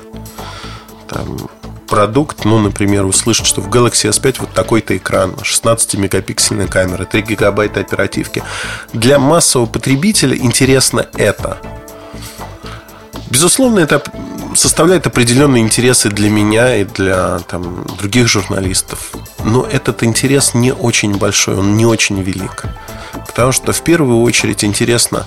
там, 1.07 1.51
продукт, 1.91 2.45
ну, 2.45 2.59
например, 2.59 3.05
услышать, 3.05 3.47
что 3.47 3.61
в 3.61 3.69
Galaxy 3.69 4.09
S5 4.09 4.37
вот 4.39 4.53
такой-то 4.53 4.97
экран, 4.97 5.33
16-мегапиксельная 5.33 6.69
камера, 6.69 7.05
3 7.05 7.23
гигабайта 7.23 7.81
оперативки. 7.81 8.43
Для 8.95 9.19
массового 9.19 9.67
потребителя 9.67 10.37
интересно 10.37 11.07
это. 11.15 11.59
Безусловно, 13.29 13.81
это 13.81 14.03
составляет 14.55 15.07
определенные 15.07 15.63
интересы 15.63 16.09
для 16.09 16.31
меня 16.31 16.77
и 16.77 16.85
для 16.85 17.41
там, 17.41 17.85
других 17.99 18.29
журналистов. 18.29 19.13
Но 19.45 19.65
этот 19.65 20.03
интерес 20.05 20.55
не 20.55 20.73
очень 20.73 21.17
большой, 21.17 21.57
он 21.57 21.77
не 21.77 21.87
очень 21.87 22.23
велик. 22.23 22.65
Потому 23.27 23.53
что 23.53 23.73
в 23.73 23.83
первую 23.83 24.23
очередь 24.23 24.65
интересно, 24.65 25.27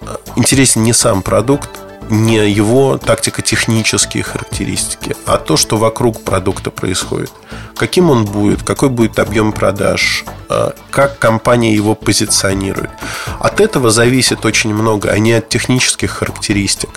э, 0.00 0.16
интересен 0.36 0.82
не 0.82 0.92
сам 0.92 1.22
продукт, 1.22 1.70
не 2.10 2.48
его 2.50 2.98
тактико-технические 2.98 4.22
характеристики, 4.22 5.16
а 5.26 5.38
то, 5.38 5.56
что 5.56 5.76
вокруг 5.76 6.22
продукта 6.22 6.70
происходит. 6.70 7.32
Каким 7.76 8.10
он 8.10 8.24
будет, 8.24 8.62
какой 8.62 8.88
будет 8.88 9.18
объем 9.18 9.52
продаж, 9.52 10.24
а, 10.48 10.74
как 10.90 11.18
компания 11.18 11.74
его 11.74 11.94
позиционирует. 11.94 12.90
От 13.38 13.60
этого 13.60 13.90
зависит 13.90 14.44
очень 14.44 14.74
много, 14.74 15.10
а 15.10 15.18
не 15.18 15.32
от 15.32 15.48
технических 15.48 16.10
характеристик. 16.10 16.90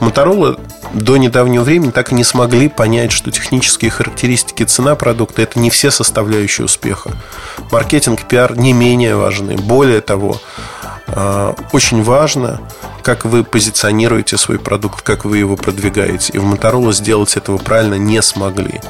Моторола 0.00 0.58
до 0.92 1.16
недавнего 1.16 1.62
времени 1.62 1.90
так 1.90 2.12
и 2.12 2.14
не 2.14 2.24
смогли 2.24 2.68
понять, 2.68 3.12
что 3.12 3.30
технические 3.30 3.90
характеристики 3.90 4.62
цена 4.64 4.94
продукта– 4.94 5.42
это 5.42 5.58
не 5.58 5.70
все 5.70 5.90
составляющие 5.90 6.64
успеха. 6.64 7.10
Маркетинг, 7.70 8.22
пиар 8.22 8.56
не 8.56 8.72
менее 8.72 9.16
важны. 9.16 9.56
Более 9.56 10.00
того, 10.00 10.40
очень 11.72 12.02
важно, 12.02 12.60
как 13.02 13.24
вы 13.24 13.44
позиционируете 13.44 14.38
свой 14.38 14.58
продукт, 14.58 15.02
как 15.02 15.24
вы 15.24 15.38
его 15.38 15.56
продвигаете. 15.56 16.32
И 16.32 16.38
в 16.38 16.44
Motorola 16.44 16.92
сделать 16.92 17.36
этого 17.36 17.58
правильно 17.58 17.94
не 17.94 18.22
смогли 18.22 18.80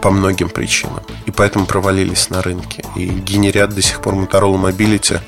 по 0.00 0.10
многим 0.10 0.48
причинам. 0.48 1.02
И 1.26 1.30
поэтому 1.30 1.66
провалились 1.66 2.30
на 2.30 2.42
рынке. 2.42 2.84
И 2.96 3.06
генерят 3.06 3.74
до 3.74 3.82
сих 3.82 4.00
пор 4.00 4.14
Motorola 4.14 4.70
Mobility 4.70 5.20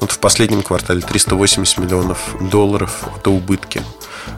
вот 0.00 0.10
в 0.10 0.18
последнем 0.18 0.62
квартале 0.62 1.00
380 1.00 1.78
миллионов 1.78 2.18
долларов– 2.40 3.04
это 3.16 3.30
убытки 3.30 3.82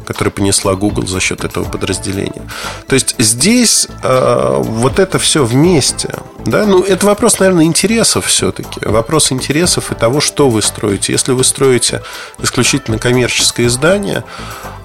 который 0.06 0.30
понесла 0.30 0.74
Google 0.74 1.06
за 1.06 1.20
счет 1.20 1.44
этого 1.44 1.64
подразделения. 1.64 2.42
То 2.86 2.94
есть 2.94 3.14
здесь 3.18 3.88
э, 4.02 4.56
вот 4.62 4.98
это 4.98 5.18
все 5.18 5.44
вместе. 5.44 6.14
Да? 6.44 6.66
Ну, 6.66 6.82
это 6.82 7.06
вопрос, 7.06 7.38
наверное, 7.38 7.64
интересов 7.64 8.26
все-таки. 8.26 8.80
Вопрос 8.84 9.32
интересов 9.32 9.92
и 9.92 9.94
того, 9.94 10.20
что 10.20 10.48
вы 10.48 10.62
строите. 10.62 11.12
Если 11.12 11.32
вы 11.32 11.44
строите 11.44 12.02
исключительно 12.42 12.98
коммерческое 12.98 13.66
издание, 13.66 14.24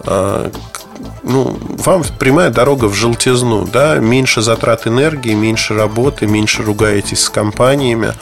э, 0.05 0.51
ну, 1.23 1.57
вам 1.61 2.03
прямая 2.17 2.49
дорога 2.49 2.85
в 2.85 2.93
желтизну, 2.93 3.65
да, 3.65 3.95
меньше 3.95 4.41
затрат 4.41 4.87
энергии, 4.87 5.33
меньше 5.33 5.73
работы, 5.73 6.27
меньше 6.27 6.63
ругаетесь 6.63 7.23
с 7.23 7.29
компаниями, 7.29 8.13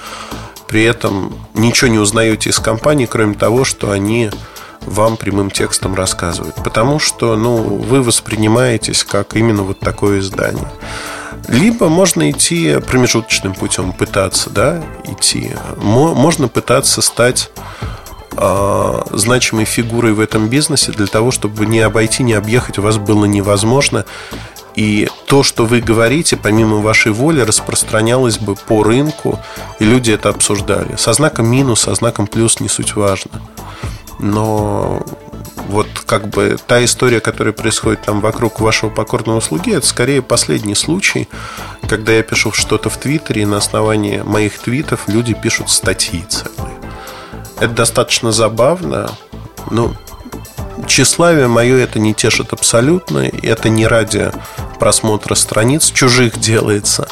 при 0.68 0.84
этом 0.84 1.34
ничего 1.54 1.90
не 1.90 2.00
узнаете 2.00 2.50
из 2.50 2.60
компаний, 2.60 3.08
кроме 3.08 3.36
того, 3.36 3.64
что 3.64 3.92
они 3.92 4.30
вам 4.86 5.18
прямым 5.18 5.52
текстом 5.52 5.96
рассказывают. 5.96 6.56
Потому 6.56 7.00
что 7.00 7.36
ну, 7.36 7.58
вы 7.58 8.02
воспринимаетесь 8.02 9.04
как 9.04 9.36
именно 9.36 9.64
вот 9.64 9.80
такое 9.80 10.20
издание. 10.20 10.68
Либо 11.48 11.88
можно 11.88 12.30
идти 12.30 12.78
промежуточным 12.80 13.54
путем, 13.54 13.94
пытаться 13.94 14.50
да, 14.50 14.84
идти. 15.06 15.52
Можно 15.78 16.48
пытаться 16.48 17.02
стать 17.02 17.52
э, 18.36 19.02
значимой 19.12 19.66
фигурой 19.66 20.14
в 20.14 20.20
этом 20.20 20.50
бизнесе 20.50 20.92
для 20.92 21.08
того, 21.08 21.32
чтобы 21.32 21.66
не 21.66 21.80
обойти, 21.80 22.24
не 22.24 22.34
объехать 22.34 22.80
у 22.80 22.82
вас 22.82 22.98
было 22.98 23.26
невозможно. 23.26 24.06
И 24.76 25.10
то, 25.26 25.42
что 25.42 25.66
вы 25.66 25.82
говорите, 25.82 26.38
помимо 26.38 26.78
вашей 26.78 27.12
воли, 27.12 27.42
распространялось 27.42 28.38
бы 28.38 28.56
по 28.56 28.84
рынку, 28.84 29.40
и 29.80 29.86
люди 29.86 30.12
это 30.12 30.30
обсуждали. 30.30 30.96
Со 30.98 31.14
знаком 31.14 31.48
минус, 31.48 31.82
со 31.82 31.96
знаком 31.96 32.28
плюс 32.28 32.60
не 32.60 32.70
суть 32.70 32.96
важно. 32.96 33.32
Но 34.20 35.04
вот 35.68 35.88
как 36.06 36.30
бы 36.30 36.58
та 36.66 36.84
история, 36.84 37.20
которая 37.20 37.54
происходит 37.54 38.02
там 38.04 38.22
вокруг 38.22 38.60
вашего 38.60 38.90
покорного 38.90 39.40
слуги, 39.40 39.74
это 39.74 39.86
скорее 39.86 40.22
последний 40.22 40.76
случай, 40.76 41.28
когда 41.88 42.14
я 42.14 42.24
пишу 42.24 42.52
что-то 42.52 42.90
в 42.90 42.98
Твиттере, 42.98 43.44
и 43.44 43.46
на 43.46 43.58
основании 43.58 44.22
моих 44.22 44.58
твитов 44.60 45.08
люди 45.08 45.34
пишут 45.34 45.70
статьи 45.70 46.26
целые. 46.28 46.76
Это 47.60 47.74
достаточно 47.74 48.32
забавно. 48.32 49.12
Ну, 49.72 49.94
тщеславие 50.86 51.48
мое 51.48 51.78
это 51.78 52.00
не 52.00 52.14
тешит 52.14 52.54
абсолютно. 52.54 53.20
Это 53.42 53.70
не 53.70 53.88
ради 53.88 54.32
просмотра 54.80 55.36
страниц 55.36 55.92
чужих 55.92 56.40
делается, 56.40 57.08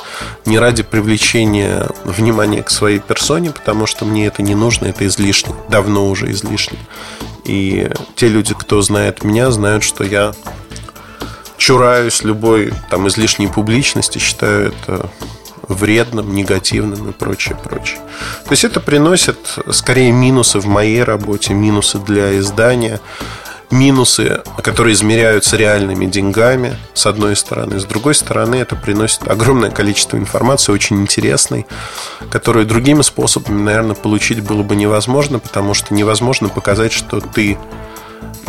не 0.46 0.60
ради 0.60 0.84
привлечения 0.84 1.90
внимания 2.04 2.62
к 2.64 2.70
своей 2.70 3.00
персоне, 3.00 3.52
потому 3.52 3.86
что 3.88 4.06
мне 4.06 4.28
это 4.28 4.44
не 4.44 4.56
нужно, 4.56 4.88
это 4.88 5.06
излишне, 5.08 5.54
давно 5.70 6.08
уже 6.08 6.32
излишне. 6.32 6.78
И 7.44 7.90
те 8.16 8.28
люди, 8.28 8.54
кто 8.54 8.82
знает 8.82 9.24
меня, 9.24 9.52
знают, 9.52 9.84
что 9.84 10.04
я 10.04 10.34
чураюсь 11.58 12.24
любой 12.24 12.74
там 12.90 13.08
излишней 13.08 13.48
публичности, 13.48 14.20
считаю 14.20 14.68
это 14.74 15.10
вредным, 15.68 16.34
негативным 16.34 17.10
и 17.10 17.12
прочее, 17.12 17.58
прочее. 17.62 18.00
То 18.46 18.52
есть 18.52 18.64
это 18.64 18.80
приносит 18.80 19.38
скорее 19.72 20.12
минусы 20.12 20.60
в 20.60 20.68
моей 20.68 21.04
работе, 21.04 21.54
минусы 21.54 21.98
для 22.00 22.38
издания, 22.38 23.00
минусы, 23.72 24.42
которые 24.64 24.94
измеряются 24.94 25.58
реальными 25.58 26.06
деньгами, 26.06 26.78
с 26.94 27.06
одной 27.06 27.36
стороны. 27.36 27.80
С 27.80 27.86
другой 27.86 28.16
стороны, 28.16 28.56
это 28.56 28.76
приносит 28.76 29.28
огромное 29.28 29.72
количество 29.72 30.18
информации, 30.18 30.72
очень 30.72 31.02
интересной, 31.02 31.66
которую 32.30 32.66
другими 32.66 33.02
способами, 33.02 33.62
наверное, 33.62 33.96
получить 33.96 34.42
было 34.42 34.64
бы 34.64 34.76
невозможно, 34.76 35.40
потому 35.40 35.74
что 35.74 35.94
невозможно 35.94 36.50
показать, 36.50 36.92
что 36.92 37.20
ты 37.20 37.58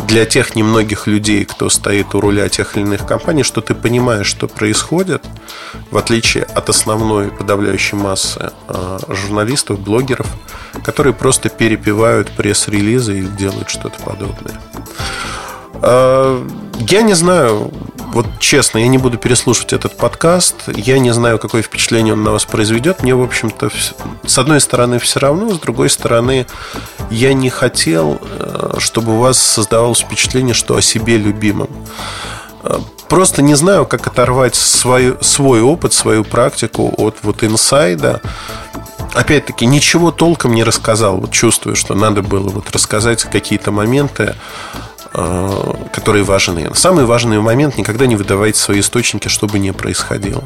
для 0.05 0.25
тех 0.25 0.55
немногих 0.55 1.07
людей, 1.07 1.45
кто 1.45 1.69
стоит 1.69 2.13
у 2.15 2.21
руля 2.21 2.49
тех 2.49 2.75
или 2.75 2.83
иных 2.83 3.05
компаний, 3.05 3.43
что 3.43 3.61
ты 3.61 3.73
понимаешь, 3.73 4.27
что 4.27 4.47
происходит, 4.47 5.23
в 5.91 5.97
отличие 5.97 6.43
от 6.43 6.69
основной 6.69 7.29
подавляющей 7.29 7.97
массы 7.97 8.51
э, 8.67 8.99
журналистов, 9.09 9.79
блогеров, 9.79 10.27
которые 10.83 11.13
просто 11.13 11.49
перепевают 11.49 12.29
пресс-релизы 12.31 13.19
и 13.19 13.23
делают 13.23 13.69
что-то 13.69 14.01
подобное. 14.03 14.59
Э, 15.81 16.47
я 16.79 17.01
не 17.01 17.13
знаю, 17.13 17.71
вот 18.13 18.25
честно, 18.39 18.79
я 18.79 18.87
не 18.87 18.97
буду 18.97 19.17
переслушивать 19.17 19.73
этот 19.73 19.97
подкаст. 19.97 20.55
Я 20.67 20.99
не 20.99 21.13
знаю, 21.13 21.39
какое 21.39 21.61
впечатление 21.61 22.13
он 22.13 22.23
на 22.23 22.31
вас 22.31 22.45
произведет. 22.45 23.03
Мне, 23.03 23.13
в 23.13 23.21
общем-то, 23.21 23.69
с 24.25 24.37
одной 24.37 24.61
стороны 24.61 24.99
все 24.99 25.19
равно, 25.19 25.53
с 25.53 25.59
другой 25.59 25.89
стороны, 25.89 26.47
я 27.09 27.33
не 27.33 27.49
хотел, 27.49 28.19
э, 28.21 28.75
чтобы 28.79 29.15
у 29.15 29.19
вас 29.19 29.37
создавалось 29.37 29.99
впечатление, 29.99 30.53
что 30.53 30.75
о 30.75 30.81
себе 30.81 31.17
любимом. 31.17 31.69
Э, 32.63 32.79
просто 33.07 33.41
не 33.41 33.55
знаю, 33.55 33.85
как 33.85 34.07
оторвать 34.07 34.55
свой, 34.55 35.17
свой 35.21 35.61
опыт, 35.61 35.93
свою 35.93 36.23
практику 36.23 36.93
от 36.97 37.17
вот 37.23 37.43
инсайда. 37.43 38.21
Опять-таки, 39.13 39.65
ничего 39.65 40.11
толком 40.11 40.53
не 40.53 40.63
рассказал. 40.63 41.17
Вот 41.17 41.31
чувствую, 41.31 41.75
что 41.75 41.95
надо 41.95 42.21
было 42.21 42.49
вот 42.49 42.71
рассказать 42.71 43.23
какие-то 43.23 43.71
моменты. 43.71 44.35
Э, 45.13 45.73
которые 45.93 46.23
важны. 46.23 46.69
Самый 46.73 47.05
важный 47.05 47.39
момент– 47.39 47.77
никогда 47.77 48.05
не 48.07 48.15
выдавайте 48.15 48.59
свои 48.59 48.81
источники, 48.81 49.27
что 49.27 49.47
бы 49.47 49.59
ни 49.59 49.71
происходило. 49.71 50.43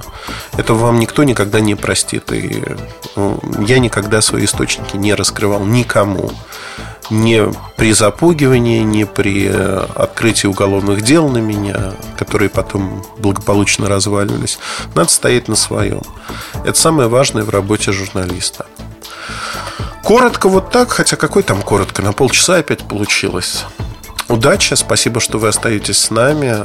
Это 0.57 0.73
вам 0.73 0.99
никто 0.99 1.23
никогда 1.23 1.59
не 1.59 1.75
простит. 1.75 2.31
И 2.31 2.63
ну, 3.15 3.39
я 3.67 3.79
никогда 3.79 4.21
свои 4.21 4.45
источники 4.45 4.97
не 4.97 5.13
раскрывал 5.13 5.65
никому. 5.65 6.31
Не 7.09 7.51
при 7.75 7.93
запугивании, 7.93 8.79
не 8.79 9.05
при 9.05 9.47
э, 9.49 9.85
открытии 9.95 10.47
уголовных 10.47 11.01
дел 11.01 11.27
на 11.27 11.39
меня, 11.39 11.93
которые 12.17 12.49
потом 12.49 13.03
благополучно 13.17 13.89
разваливались. 13.89 14.59
Надо 14.95 15.09
стоять 15.09 15.47
на 15.47 15.55
своем. 15.55 16.01
Это 16.63 16.77
самое 16.77 17.09
важное 17.09 17.43
в 17.43 17.49
работе 17.49 17.91
журналиста. 17.91 18.65
Коротко 20.03 20.49
вот 20.49 20.71
так, 20.71 20.91
хотя 20.91 21.15
какой 21.15 21.43
там 21.43 21.61
коротко, 21.61 22.01
на 22.01 22.13
полчаса 22.13 22.57
опять 22.57 22.88
получилось. 22.88 23.65
Удачи, 24.32 24.76
спасибо, 24.76 25.20
что 25.20 25.40
вы 25.40 25.49
остаетесь 25.49 25.98
с 25.98 26.10
нами. 26.10 26.56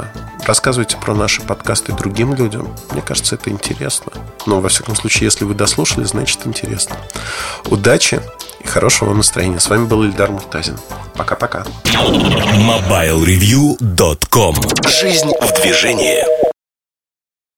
Рассказывайте 0.45 0.95
про 0.95 1.13
наши 1.13 1.41
подкасты 1.41 1.91
другим 1.91 2.33
людям. 2.33 2.73
Мне 2.91 3.01
кажется, 3.01 3.35
это 3.35 3.49
интересно. 3.49 4.13
Но, 4.45 4.61
во 4.61 4.69
всяком 4.69 4.95
случае, 4.95 5.25
если 5.25 5.43
вы 5.43 5.53
дослушали, 5.53 6.05
значит 6.05 6.47
интересно. 6.47 6.95
Удачи 7.65 8.21
и 8.61 8.67
хорошего 8.67 9.13
настроения. 9.13 9.59
С 9.59 9.67
вами 9.67 9.85
был 9.85 10.05
Ильдар 10.05 10.31
Муртазин. 10.31 10.77
Пока-пока. 11.15 11.65
MobileReview.com 11.83 14.55
Жизнь 14.87 15.33
в 15.41 15.61
движении. 15.61 16.46